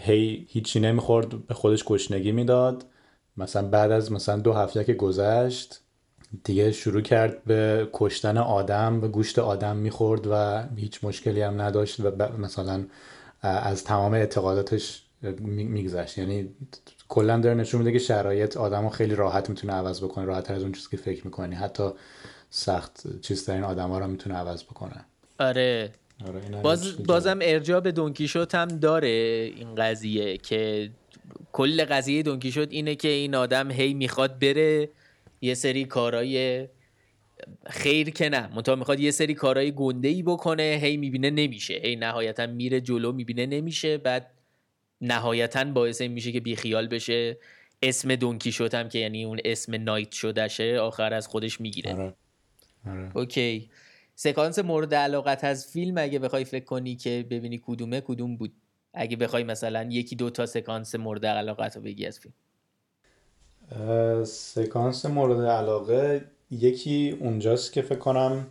هی 0.00 0.46
هیچی 0.48 0.80
نمی‌خورد 0.80 1.46
به 1.46 1.54
خودش 1.54 1.84
گشنگی 1.84 2.32
می‌داد. 2.32 2.84
مثلا 3.36 3.68
بعد 3.68 3.90
از 3.90 4.12
مثلا 4.12 4.36
دو 4.36 4.52
هفته 4.52 4.84
که 4.84 4.94
گذشت 4.94 5.80
دیگه 6.44 6.72
شروع 6.72 7.00
کرد 7.00 7.44
به 7.44 7.88
کشتن 7.92 8.38
آدم 8.38 9.00
به 9.00 9.08
گوشت 9.08 9.38
آدم 9.38 9.76
می‌خورد 9.76 10.26
و 10.30 10.62
هیچ 10.76 11.04
مشکلی 11.04 11.42
هم 11.42 11.60
نداشت 11.60 12.00
و 12.00 12.10
مثلا 12.38 12.84
از 13.42 13.84
تمام 13.84 14.14
اعتقاداتش 14.14 15.02
میگذشت. 15.48 16.18
یعنی 16.18 16.48
کلا 17.08 17.40
داره 17.40 17.54
نشون 17.54 17.78
میده 17.78 17.92
که 17.92 17.98
شرایط 17.98 18.56
آدم 18.56 18.88
خیلی 18.88 19.14
راحت 19.14 19.50
می‌تونه 19.50 19.72
عوض 19.72 20.04
بکنه 20.04 20.24
راحت 20.24 20.50
از 20.50 20.62
اون 20.62 20.72
چیزی 20.72 20.88
که 20.90 20.96
فکر 20.96 21.24
می‌کنی. 21.24 21.54
حتی 21.54 21.90
سخت 22.50 23.20
چیز 23.20 23.50
این 23.50 23.64
آدم 23.64 23.88
ها 23.88 23.98
رو 23.98 24.06
می‌تونه 24.06 24.36
عوض 24.36 24.64
بکنه. 24.64 25.04
آره. 25.40 25.90
آره 26.28 26.62
باز 26.62 26.96
بازم 27.06 27.38
ارجاع 27.42 27.80
به 27.80 27.92
دونکیشوت 27.92 28.54
هم 28.54 28.68
داره 28.68 29.08
این 29.56 29.74
قضیه 29.74 30.36
که 30.36 30.90
کل 31.52 31.84
قضیه 31.84 32.22
دونکیشوت 32.22 32.68
اینه 32.72 32.94
که 32.94 33.08
این 33.08 33.34
آدم 33.34 33.70
هی 33.70 33.94
می‌خواد 33.94 34.38
بره 34.38 34.88
یه 35.40 35.54
سری 35.54 35.84
کارای 35.84 36.68
خیر 37.66 38.10
که 38.10 38.28
نه. 38.28 38.54
منتها 38.54 38.76
می‌خواد 38.76 39.00
یه 39.00 39.10
سری 39.10 39.34
کارهای 39.34 39.72
گنده 39.72 40.08
ای 40.08 40.22
بکنه 40.22 40.78
هی 40.82 40.96
می‌بینه 40.96 41.30
نمیشه. 41.30 41.74
هی 41.74 41.96
نهایتا 41.96 42.46
میره 42.46 42.80
جلو 42.80 43.12
می‌بینه 43.12 43.46
نمیشه. 43.46 43.98
بعد 43.98 44.30
نهایتا 45.00 45.64
باعث 45.64 46.00
این 46.00 46.12
میشه 46.12 46.32
که 46.32 46.40
بیخیال 46.40 46.86
بشه. 46.86 47.38
اسم 47.82 48.14
دونکی 48.14 48.52
شد 48.52 48.74
هم 48.74 48.88
که 48.88 48.98
یعنی 48.98 49.24
اون 49.24 49.40
اسم 49.44 49.82
نایت 49.82 50.12
شدهشه 50.12 50.78
آخر 50.78 51.14
از 51.14 51.28
خودش 51.28 51.60
می‌گیره. 51.60 51.92
آره. 51.92 52.14
آره. 52.86 53.16
اوکی. 53.16 53.70
سکانس 54.14 54.58
مورد 54.58 54.94
علاقت 54.94 55.44
از 55.44 55.66
فیلم 55.72 55.98
اگه 55.98 56.18
بخوای 56.18 56.44
فکر 56.44 56.64
کنی 56.64 56.96
که 56.96 57.26
ببینی 57.30 57.60
کدومه 57.66 58.00
کدوم 58.00 58.36
بود؟ 58.36 58.52
اگه 58.94 59.16
بخوای 59.16 59.44
مثلا 59.44 59.82
یکی 59.90 60.16
دو 60.16 60.30
تا 60.30 60.46
سکانس 60.46 60.94
مورد 60.94 61.26
علاقت 61.26 61.76
رو 61.76 61.82
بگی 61.82 62.06
از 62.06 62.18
فیلم. 62.18 62.34
سکانس 64.24 65.06
مورد 65.06 65.46
علاقه 65.46 66.24
یکی 66.50 67.16
اونجاست 67.20 67.72
که 67.72 67.82
فکر 67.82 67.98
کنم 67.98 68.46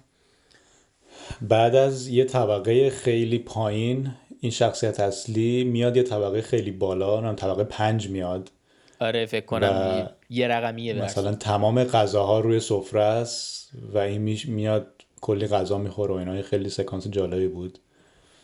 بعد 1.41 1.75
از 1.75 2.07
یه 2.07 2.25
طبقه 2.25 2.89
خیلی 2.89 3.39
پایین 3.39 4.11
این 4.39 4.51
شخصیت 4.51 4.99
اصلی 4.99 5.63
میاد 5.63 5.97
یه 5.97 6.03
طبقه 6.03 6.41
خیلی 6.41 6.71
بالا 6.71 7.21
هم 7.21 7.35
طبقه 7.35 7.63
پنج 7.63 8.09
میاد. 8.09 8.51
آره 8.99 9.25
فکر 9.25 9.45
کنم 9.45 10.09
یه 10.29 10.47
رقمیه 10.47 10.93
مثلا 10.93 11.35
تمام 11.35 11.83
غذاها 11.83 12.39
روی 12.39 12.59
سفره 12.59 13.01
است 13.01 13.71
و 13.93 13.97
این 13.97 14.37
میاد 14.47 14.87
کلی 15.21 15.47
غذا 15.47 15.77
می‌خوره 15.77 16.13
و 16.13 16.17
اینا 16.17 16.41
خیلی 16.41 16.69
سکانس 16.69 17.07
جالبی 17.07 17.47
بود. 17.47 17.79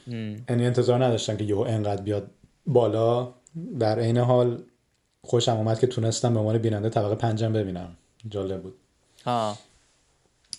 یعنی 0.08 0.66
انتظار 0.66 1.05
نداشتم 1.05 1.38
که 1.38 1.43
یهو 1.43 1.60
انقدر 1.60 2.01
بیاد 2.01 2.32
بالا. 2.68 3.34
در 3.80 3.99
عین 3.99 4.18
حال 4.18 4.62
خوشم 5.26 5.58
اومد 5.58 5.80
که 5.80 5.88
تونستم 5.88 6.34
به 6.34 6.39
عنوان 6.39 6.58
بیننده 6.58 6.89
طبقه 6.89 7.16
پنجم 7.16 7.53
ببینم. 7.53 7.97
جالب 8.30 8.62
بود. 8.62 8.76
ها. 9.26 9.58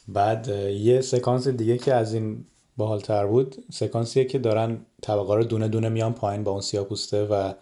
بعد 0.08 0.48
یه 0.72 1.00
سکانس 1.00 1.48
دیگه 1.48 1.78
که 1.78 1.94
از 1.94 2.14
این 2.14 2.44
باحالتر 2.76 3.26
بود 3.26 3.64
سکانسیه 3.72 4.24
که 4.24 4.38
دارن 4.38 4.78
طبقه 5.02 5.34
رو 5.34 5.44
دونه 5.44 5.68
دونه 5.68 5.88
میان 5.88 6.12
پایین 6.12 6.44
با 6.44 6.50
اون 6.50 6.60
سیاپوسته 6.60 7.24
و 7.24 7.52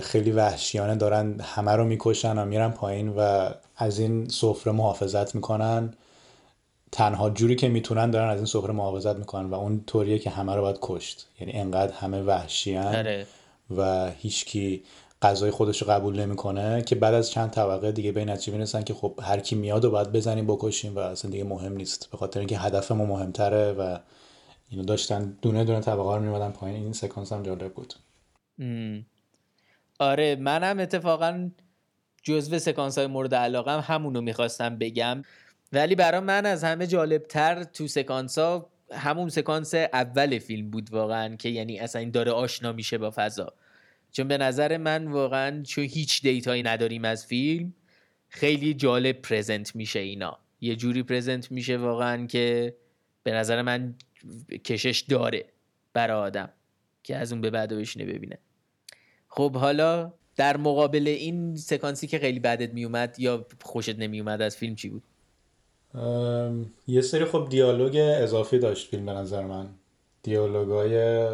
خیلی 0.00 0.30
وحشیانه 0.30 0.94
دارن 0.94 1.40
همه 1.40 1.72
رو 1.72 1.84
می‌کشن 1.84 2.38
و 2.38 2.44
میرن 2.44 2.70
پایین 2.70 3.08
و 3.08 3.50
از 3.76 3.98
این 3.98 4.28
سفره 4.28 4.72
محافظت 4.72 5.34
می‌کنن. 5.34 5.94
تنها 6.94 7.30
جوری 7.30 7.56
که 7.56 7.68
می‌تونن 7.68 8.10
دارن 8.10 8.28
از 8.28 8.36
این 8.36 8.46
سفره 8.46 8.72
محافظت 8.72 9.16
می‌کنن 9.16 9.50
و 9.50 9.54
اون 9.54 9.84
طوریه 9.86 10.18
که 10.18 10.30
همه 10.30 10.54
رو 10.54 10.60
باید 10.62 10.78
کشت. 10.82 11.28
یعنی 11.40 11.52
انقدر 11.52 11.92
همه 11.92 12.22
وحشیان 12.22 12.96
آره. 12.96 13.26
و 13.76 14.10
هیچکی 14.10 14.84
غذای 15.22 15.50
خودش 15.50 15.82
رو 15.82 15.88
قبول 15.90 16.20
نمی‌کنه 16.20 16.82
که 16.82 16.94
بعد 16.94 17.14
از 17.14 17.30
چند 17.30 17.50
طبقه 17.50 17.92
دیگه 17.92 18.12
به 18.12 18.24
نتیجه 18.24 18.52
می‌رسن 18.52 18.82
که 18.82 18.94
خب 18.94 19.20
هر 19.22 19.40
کی 19.40 19.54
میاد 19.54 19.84
و 19.84 19.90
باید 19.90 20.12
بزنیم 20.12 20.46
بکشیم 20.46 20.96
و 20.96 20.98
اصلا 20.98 21.30
دیگه 21.30 21.44
مهم 21.44 21.76
نیست. 21.76 22.10
به 22.10 22.16
خاطر 22.16 22.40
اینکه 22.40 22.58
هدف 22.58 22.92
ما 22.92 23.04
مهمتره 23.04 23.72
و 23.72 23.98
اینو 24.68 24.84
داشتن 24.84 25.38
دونه 25.42 25.64
دونه 25.64 25.80
طبقه 25.80 26.16
رو 26.16 26.22
میمدن 26.22 26.50
پایین. 26.50 26.82
این 26.82 26.92
سکانس 26.92 27.32
هم 27.32 27.42
جالب 27.42 27.74
بود. 27.74 27.94
آره 29.98 30.36
منم 30.36 30.78
اتفاقا 30.78 31.50
جزو 32.22 32.58
سکانس 32.58 32.98
های 32.98 33.06
مورد 33.06 33.34
علاقه 33.34 33.72
هم 33.72 33.94
همونو 33.94 34.20
می‌خواستم 34.20 34.78
بگم. 34.78 35.22
ولی 35.72 35.94
برای 35.94 36.20
من 36.20 36.46
از 36.46 36.64
همه 36.64 36.86
جالبتر 36.86 37.64
تو 37.64 37.88
سکانس 37.88 38.38
ها 38.38 38.70
همون 38.92 39.28
سکانس 39.28 39.74
اول 39.74 40.38
فیلم 40.38 40.70
بود 40.70 40.92
واقعا 40.92 41.36
که 41.36 41.48
یعنی 41.48 41.78
اصلا 41.78 42.00
این 42.00 42.10
داره 42.10 42.32
آشنا 42.32 42.72
میشه 42.72 42.98
با 42.98 43.12
فضا. 43.16 43.52
چون 44.12 44.28
به 44.28 44.38
نظر 44.38 44.76
من 44.76 45.06
واقعا 45.06 45.62
چون 45.62 45.84
هیچ 45.84 46.22
دیتایی 46.22 46.62
نداریم 46.62 47.04
از 47.04 47.26
فیلم 47.26 47.74
خیلی 48.28 48.74
جالب 48.74 49.22
پرزنت 49.22 49.76
میشه 49.76 49.98
اینا. 49.98 50.38
یه 50.60 50.76
جوری 50.76 51.02
پرزنت 51.02 51.50
میشه 51.50 51.76
واقعا 51.76 52.26
که 52.26 52.76
به 53.22 53.32
نظر 53.32 53.62
من 53.62 53.94
کشش 54.64 55.00
داره 55.00 55.44
برای 55.92 56.16
آدم 56.16 56.48
که 57.02 57.16
از 57.16 57.32
اون 57.32 57.40
به 57.40 57.50
بعد 57.50 57.72
بشینه 57.72 58.04
ببینه. 58.04 58.38
خب 59.28 59.56
حالا 59.56 60.12
در 60.36 60.56
مقابل 60.56 61.08
این 61.08 61.56
سکانسی 61.56 62.06
که 62.06 62.18
خیلی 62.18 62.40
بدت 62.40 62.72
میومد 62.74 63.16
یا 63.18 63.46
خوشت 63.62 63.98
نمیومد 63.98 64.42
از 64.42 64.56
فیلم 64.56 64.74
چی 64.74 64.88
بود؟ 64.88 65.02
یه 66.86 67.00
سری 67.02 67.24
خب 67.24 67.46
دیالوگ 67.50 67.96
اضافی 67.96 68.58
داشت 68.58 68.88
فیلم 68.88 69.06
به 69.06 69.12
نظر 69.12 69.44
من. 69.44 69.68
دیالوگای 70.22 71.26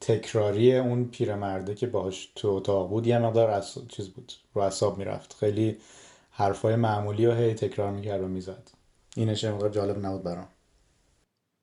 تکراری 0.00 0.76
اون 0.76 1.04
پیرمرده 1.04 1.74
که 1.74 1.86
باش 1.86 2.32
تو 2.34 2.48
اتاق 2.48 2.88
بود 2.88 3.06
یه 3.06 3.18
مقدار 3.18 3.64
چیز 3.88 4.08
بود 4.08 4.32
رو 4.54 4.62
اصاب 4.62 4.98
می‌رفت. 4.98 5.36
خیلی 5.40 5.76
حرفای 6.30 6.76
معمولی 6.76 7.26
و 7.26 7.34
هی 7.34 7.54
تکرار 7.54 7.90
می‌کرد 7.90 8.22
و 8.22 8.28
می‌زد. 8.28 8.70
اینش 9.16 9.44
مقدار 9.44 9.70
جالب 9.70 10.06
نبود 10.06 10.22
برام. 10.22 10.48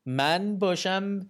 من 0.06 0.60
باشم 0.60 1.30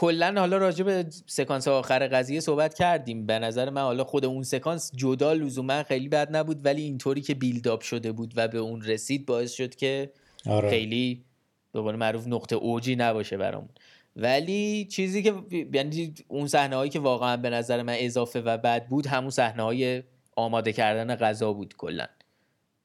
کلا 0.00 0.34
حالا 0.38 0.56
راجع 0.58 0.84
به 0.84 1.06
سکانس 1.26 1.68
آخر 1.68 2.08
قضیه 2.08 2.40
صحبت 2.40 2.74
کردیم. 2.74 3.26
به 3.26 3.38
نظر 3.38 3.70
من 3.70 3.80
حالا 3.80 4.04
خود 4.04 4.24
اون 4.24 4.42
سکانس 4.42 4.90
جدا 4.96 5.32
لزوما 5.32 5.82
خیلی 5.82 6.08
بد 6.08 6.36
نبود 6.36 6.66
ولی 6.66 6.82
اینطوری 6.82 7.20
که 7.20 7.34
بیلداپ 7.34 7.80
شده 7.80 8.12
بود 8.12 8.32
و 8.36 8.48
به 8.48 8.58
اون 8.58 8.82
رسید 8.82 9.26
باعث 9.26 9.52
شد 9.52 9.74
که 9.74 10.12
آره. 10.46 10.70
خیلی 10.70 11.24
به 11.72 11.80
قول 11.80 11.96
معروف 11.96 12.26
نقطه 12.26 12.56
اوجی 12.56 12.96
نباشه 12.96 13.36
برامون. 13.36 13.68
ولی 14.16 14.84
چیزی 14.84 15.22
که 15.22 15.34
یعنی 15.72 16.14
اون 16.28 16.46
صحنه 16.46 16.76
هایی 16.76 16.90
که 16.90 16.98
واقعا 16.98 17.36
به 17.36 17.50
نظر 17.50 17.82
من 17.82 17.96
اضافه 17.98 18.40
و 18.40 18.58
بد 18.58 18.86
بود 18.86 19.06
همون 19.06 19.30
صحنه 19.30 19.62
های 19.62 20.02
آماده 20.36 20.72
کردن 20.72 21.14
غذا 21.16 21.52
بود 21.52 21.74
کلا. 21.76 22.06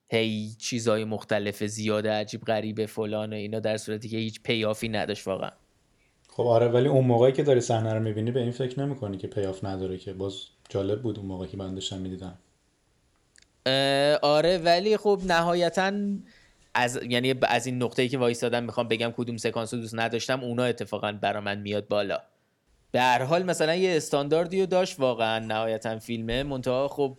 هی 0.10 0.56
چیزهای 0.60 1.04
مختلف 1.04 1.64
زیاده 1.64 2.12
عجیب 2.12 2.42
غریبه 2.42 2.86
فلان 2.86 3.34
و 3.34 3.36
اینا 3.36 3.60
در 3.60 3.78
صورتی 3.78 4.10
که 4.10 4.18
هیچ 4.18 4.42
پیافی 4.44 4.90
نداشت 4.90 5.28
واقعا. 5.28 5.52
خب 6.38 6.44
آره 6.44 6.68
ولی 6.68 6.88
اون 6.88 7.06
موقعی 7.06 7.32
که 7.32 7.44
داری 7.44 7.62
صحنه 7.62 7.94
رو 7.94 8.00
می‌بینی 8.00 8.32
به 8.32 8.40
این 8.40 8.52
فکر 8.52 8.80
نمی‌کنی 8.80 9.18
که 9.18 9.28
پیاف 9.28 9.64
نداره 9.64 9.98
که. 9.98 10.14
باز 10.14 10.34
جالب 10.70 11.02
بود 11.02 11.20
اون 11.20 11.28
موقعی 11.28 11.48
که 11.48 11.58
من 11.58 11.74
داشتم 11.74 11.98
می‌دیدم. 11.98 12.38
آره 14.22 14.58
ولی 14.58 14.98
خب 14.98 15.22
نهایتا 15.28 15.92
از 16.74 17.00
یعنی 17.10 17.34
از 17.42 17.66
این 17.66 17.84
نقطه‌ای 17.84 18.10
که 18.10 18.18
وایسادم 18.18 18.64
می‌خوام 18.64 18.88
بگم 18.88 19.14
کدوم 19.18 19.38
سکانس 19.38 19.74
رو 19.74 19.80
دوست 19.80 19.96
نداشتم 19.96 20.44
اونا 20.44 20.64
اتفاقا 20.64 21.12
برا 21.12 21.42
من 21.42 21.60
میاد 21.60 21.88
بالا. 21.88 22.20
به 22.92 23.02
هر 23.02 23.24
حال 23.24 23.44
مثلا 23.44 23.76
یه 23.76 23.98
استانداردی 23.98 24.60
رو 24.60 24.66
داشت 24.66 25.00
واقعا 25.00 25.40
نهایتا 25.40 26.00
فیلمه 26.00 26.44
منتها 26.44 26.88
خب 26.88 27.18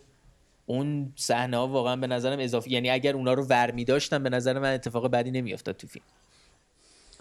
اون 0.65 1.13
صحنه 1.15 1.57
ها 1.57 1.67
واقعا 1.67 1.95
به 1.95 2.07
نظرم 2.07 2.39
اضافی 2.39 2.69
یعنی 2.69 2.89
اگر 2.89 3.13
اونا 3.13 3.33
رو 3.33 3.43
ور 3.43 3.71
می 3.71 3.85
داشتم 3.85 4.23
به 4.23 4.29
نظر 4.29 4.59
من 4.59 4.73
اتفاق 4.73 5.11
بدی 5.11 5.31
نمیافتاد 5.31 5.77
تو 5.77 5.87
فیلم. 5.87 6.05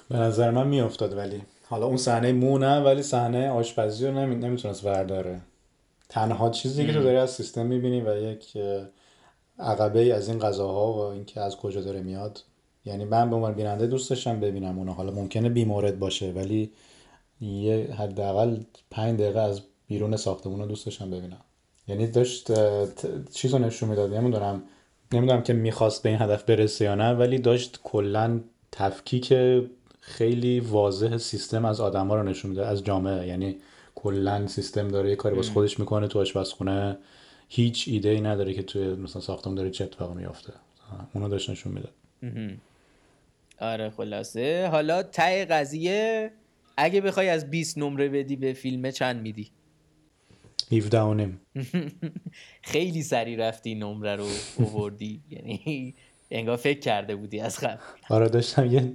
به 0.08 0.16
نظر 0.16 0.50
من 0.50 0.66
میافتاد 0.66 1.16
ولی. 1.16 1.42
حالا 1.68 1.86
اون 1.86 1.96
صحنه 1.96 2.32
مو 2.32 2.58
نه 2.58 2.80
ولی 2.80 3.02
صحنه 3.02 3.50
آشپزی 3.50 4.06
رو 4.06 4.12
نمی... 4.12 4.34
نمی‌تونست 4.34 4.84
ورداره 4.84 5.40
تنها 6.08 6.50
چیزی 6.50 6.86
که 6.86 6.92
تو 6.92 7.02
داری 7.02 7.16
از 7.16 7.30
سیستم 7.30 7.66
می‌بینی 7.66 8.00
و 8.00 8.16
یک 8.16 8.56
عقبه 9.58 10.14
از 10.14 10.28
این 10.28 10.38
غذاها 10.38 10.92
و 10.92 10.98
اینکه 10.98 11.40
از 11.40 11.56
کجا 11.56 11.80
داره 11.80 12.00
میاد 12.00 12.42
یعنی 12.84 13.04
من 13.04 13.30
به 13.30 13.36
عنوان 13.36 13.54
بیننده 13.54 13.86
دوست 13.86 14.10
داشتم 14.10 14.40
ببینم 14.40 14.78
اونو. 14.78 14.92
حالا 14.92 15.12
ممکنه 15.12 15.48
بیمورد 15.48 15.98
باشه 15.98 16.32
ولی 16.32 16.70
یه 17.40 17.94
حداقل 17.98 18.56
پنج 18.90 19.20
دقیقه 19.20 19.40
از 19.40 19.60
بیرون 19.88 20.16
ساختمون 20.16 20.60
رو 20.60 20.66
دوست 20.66 20.86
داشتم 20.86 21.10
ببینم. 21.10 21.40
یعنی 21.88 22.06
داشت 22.06 22.50
چیز 23.30 23.54
رو 23.54 23.58
نشون 23.58 23.88
می‌داد. 23.88 24.14
نمی‌دونم 24.14 24.62
نمی‌دونم 25.12 25.42
که 25.42 25.52
می‌خواست 25.52 26.02
به 26.02 26.08
این 26.08 26.22
هدف 26.22 26.44
برسه 26.44 26.84
یا 26.84 26.94
نه 26.94 27.12
ولی 27.12 27.38
داشت 27.38 27.80
کلا 27.84 28.40
تفکیک 28.72 29.34
خیلی 30.06 30.60
واضح 30.60 31.16
سیستم 31.16 31.64
از 31.64 31.80
آدما 31.80 32.14
رو 32.16 32.22
نشون 32.22 32.50
میده 32.50 32.66
از 32.66 32.84
جامعه. 32.84 33.26
یعنی 33.26 33.56
کلا 33.94 34.46
سیستم 34.46 34.88
داره 34.88 35.10
یه 35.10 35.16
کاری 35.16 35.36
باز 35.36 35.50
خودش 35.50 35.80
می‌کنه 35.80 36.08
تو 36.08 36.20
آشپزخونه. 36.20 36.98
هیچ 37.48 37.88
ایده 37.88 38.08
ای 38.08 38.20
نداره 38.20 38.54
که 38.54 38.62
توی 38.62 38.94
مثلا 38.94 39.22
ساختم 39.22 39.54
داره 39.54 39.70
چه 39.70 39.84
اتفاقی 39.84 40.14
میافته. 40.14 40.52
اونو 41.14 41.28
داشت 41.28 41.50
نشون 41.50 41.72
میده 41.72 41.88
آره 43.60 43.90
خلاصه. 43.90 44.68
حالا 44.70 45.02
ته 45.02 45.44
قضیه 45.44 46.30
اگه 46.76 47.00
بخوای 47.00 47.28
از 47.28 47.50
20 47.50 47.78
نمره 47.78 48.08
بدی 48.08 48.36
به 48.36 48.52
فیلم 48.52 48.90
چند 48.90 49.22
میدی؟ 49.22 49.50
17 50.72 51.30
خیلی 52.62 53.02
سری 53.02 53.36
رفتی 53.36 53.74
نمره 53.74 54.16
رو 54.16 54.26
اووردی. 54.56 55.20
یعنی 55.30 55.94
انگار 56.30 56.56
فکر 56.56 56.80
کرده 56.80 57.16
بودی 57.16 57.40
از 57.40 57.58
قبل. 57.58 57.76
آره 58.08 58.28
داشتم 58.28 58.66
یه 58.66 58.92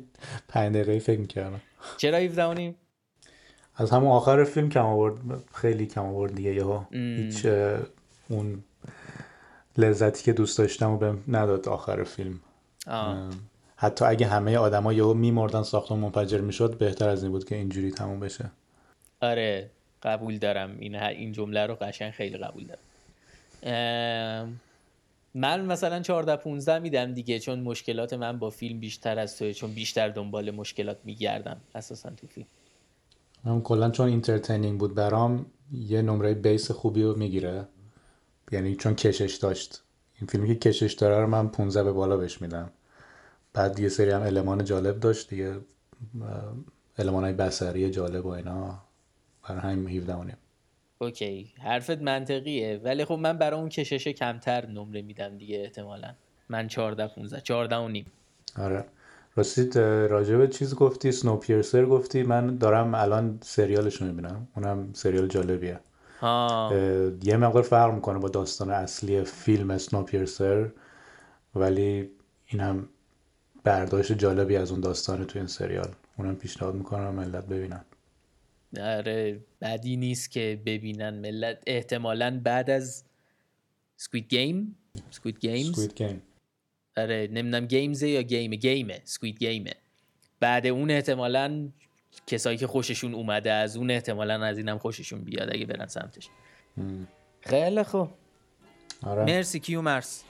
پنج 0.48 0.74
دقیقه 0.76 1.00
فکر 1.00 1.20
می‌کردم. 1.20 1.62
چرا 1.98 2.18
17 2.18 2.76
از 3.76 3.92
همون 3.92 4.12
آخر 4.12 4.44
فیلم 4.44 4.70
کم 4.70 4.86
آورد 4.86 5.18
خیلی 5.54 5.86
کم 5.86 6.06
آورد 6.06 6.36
دیگه 6.36 6.56
یهو. 6.56 6.84
هیچ 6.92 7.46
اون 8.30 8.64
لذتی 9.78 10.24
که 10.24 10.34
دوست 10.34 10.58
داشتم 10.58 10.92
و 10.92 10.98
بهم 10.98 11.24
نداد 11.28 11.70
آخر 11.70 12.04
فیلم. 12.04 12.40
آه. 12.88 13.30
حتی 13.76 14.06
اگه 14.06 14.28
همه 14.28 14.58
آدما 14.58 14.94
یهو 14.94 15.14
میمردن 15.14 15.64
ساختمون 15.64 16.00
منفجر 16.00 16.42
می‌شد 16.42 16.78
بهتر 16.78 17.10
از 17.10 17.24
این 17.24 17.32
بود 17.32 17.46
که 17.46 17.56
اینجوری 17.56 17.92
تموم 17.92 18.20
بشه. 18.20 18.52
آره 19.22 19.70
قبول 20.04 20.38
دارم. 20.38 20.76
این 20.80 20.96
این 20.96 21.32
جمله 21.32 21.66
رو 21.66 21.76
قشنگ 21.76 22.12
خیلی 22.12 22.38
قبول 22.38 22.64
دارم. 23.64 24.60
من 25.34 25.66
مثلا 25.66 26.00
14 26.00 26.36
15 26.36 26.80
میدم 26.80 27.14
دیگه 27.14 27.40
چون 27.40 27.60
مشکلات 27.60 28.14
من 28.14 28.40
با 28.40 28.50
فیلم 28.50 28.80
بیشتر 28.80 29.20
از 29.20 29.38
توه 29.38 29.54
چون 29.54 29.74
بیشتر 29.74 30.10
دنبال 30.10 30.52
مشکلات 30.52 30.98
میگردم 31.04 31.62
اساسا 31.76 32.10
تو 32.10 32.28
فیلم. 32.28 32.48
من 33.44 33.62
کلا 33.62 33.90
چون 33.92 34.08
entertaining 34.08 34.80
بود 34.80 34.96
برام 34.96 35.46
یه 35.74 36.02
نمره 36.02 36.34
base 36.34 36.72
خوبی 36.72 37.04
رو 37.04 37.18
می‌گیره. 37.18 37.68
یعنی 38.52 38.76
چون 38.76 38.96
کشش 38.96 39.36
داشت. 39.36 39.84
این 40.20 40.28
فیلمی 40.28 40.48
که 40.48 40.56
کشش 40.56 40.94
داره 40.94 41.22
رو 41.22 41.28
من 41.28 41.48
15 41.48 41.84
به 41.84 41.92
بالا 41.92 42.18
بهش 42.18 42.42
میدم. 42.42 42.72
بعد 43.54 43.80
یه 43.80 43.90
سری 43.90 44.12
هم 44.12 44.22
المان 44.22 44.66
جالب 44.66 45.00
داشت 45.00 45.30
دیگه. 45.30 45.56
المان 46.98 47.40
های 47.60 47.90
جالب 47.90 48.26
و 48.26 48.30
اینا. 48.30 48.80
برای 49.44 49.62
همین 49.62 49.98
17 49.98 50.16
اونیم 50.16 50.38
اوکی 51.02 51.54
حرفت 51.64 52.02
منطقیه 52.02 52.82
ولی 52.84 53.06
خب 53.06 53.14
من 53.14 53.38
برای 53.38 53.60
اون 53.60 53.70
کشش 53.70 54.08
کمتر 54.08 54.66
نمره 54.66 55.02
میدم 55.02 55.38
دیگه 55.38 55.60
احتمالا. 55.60 56.14
من 56.50 56.68
14 56.68 57.08
15 57.08 57.42
14 57.42 57.76
و 57.76 57.88
نیم. 57.88 58.06
آره. 58.58 58.86
راستید 59.36 59.78
راجب 59.78 60.46
چیز 60.50 60.76
گفتی؟ 60.76 61.12
سنو 61.12 61.38
پیرسر 61.38 61.86
گفتی؟ 61.86 62.24
من 62.24 62.58
دارم 62.58 62.96
الان 62.96 63.40
سریالش 63.42 63.96
رو 63.96 64.08
می‌بینم. 64.08 64.48
اونم 64.56 64.90
سریال 64.94 65.28
جالبیه. 65.28 65.80
ها. 66.20 66.72
یه 67.24 67.38
مقدار 67.38 67.64
فرق 67.64 67.94
می‌کنه 67.94 68.20
با 68.20 68.30
داستان 68.30 68.70
اصلی 68.70 69.24
فیلم 69.24 69.78
Snowpiercer 69.78 70.70
ولی 71.56 72.10
این 72.46 72.62
هم 72.62 72.90
برداشت 73.64 74.14
جالبی 74.14 74.58
از 74.58 74.72
اون 74.72 74.80
داستان 74.82 75.26
تو 75.26 75.40
این 75.40 75.48
سریال. 75.48 75.90
اونم 76.18 76.36
پیشنهاد 76.36 76.76
می‌کنم 76.76 77.14
ملت 77.14 77.46
ببینن. 77.46 77.86
آره 78.80 79.40
بدی 79.62 79.98
نیست 79.98 80.32
که 80.32 80.62
ببینن 80.66 81.10
ملت. 81.10 81.64
احتمالا 81.68 82.42
بعد 82.44 82.70
از 82.70 83.04
Squid 83.98 84.28
Game 84.30 84.76
Squid 85.10 85.40
Games 85.40 85.72
Squid 85.72 85.94
Game 85.96 86.22
آره 86.98 87.28
نمی‌دونم 87.32 87.66
گیمزه 87.66 88.10
یا 88.10 88.22
گیمه 88.22 88.56
گیمه 88.56 89.02
سکوید 89.04 89.40
گیمه 89.40 89.74
بعد 90.40 90.68
اون 90.68 90.92
احتمالا 90.92 91.70
کسایی 92.28 92.58
که 92.58 92.68
خوششون 92.68 93.14
اومده 93.14 93.52
از 93.52 93.78
اون 93.78 93.92
احتمالا 93.92 94.44
از 94.44 94.58
اینم 94.58 94.78
خوششون 94.78 95.22
بیاد 95.22 95.56
اگه 95.56 95.66
برن 95.66 95.88
سمتش. 95.88 96.30
خیلی 97.42 97.84
خوب. 97.84 98.10
آره. 99.04 99.26
مرسی 99.26 99.60
کیو 99.60 99.82
مرس. 99.82 100.24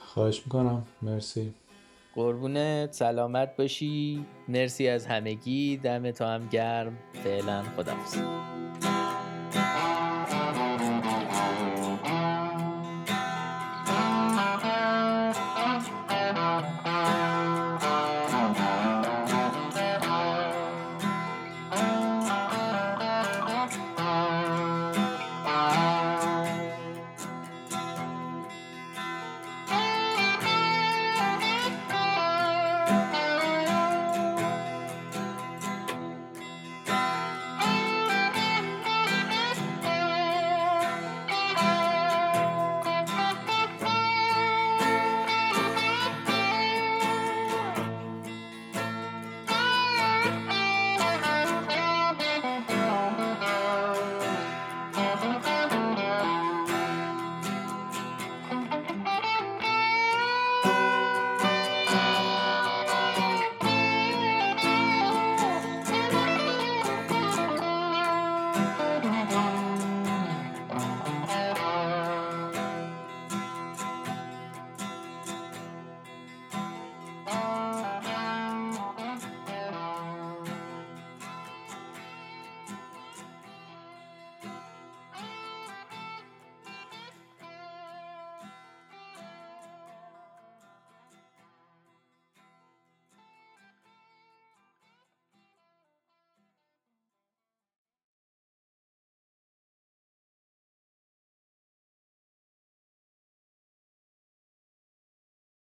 خواهش 0.00 0.42
می‌کنم. 0.44 0.86
مرسی. 1.02 1.54
قربونت 2.16 2.92
سلامت 2.92 3.56
باشی. 3.56 4.26
مرسی 4.48 4.88
از 4.88 5.06
همگی. 5.06 5.76
دم 5.76 6.10
تو 6.10 6.24
هم 6.24 6.48
گرم. 6.48 6.98
فعلا 7.24 7.62
خدافظ 7.76 8.16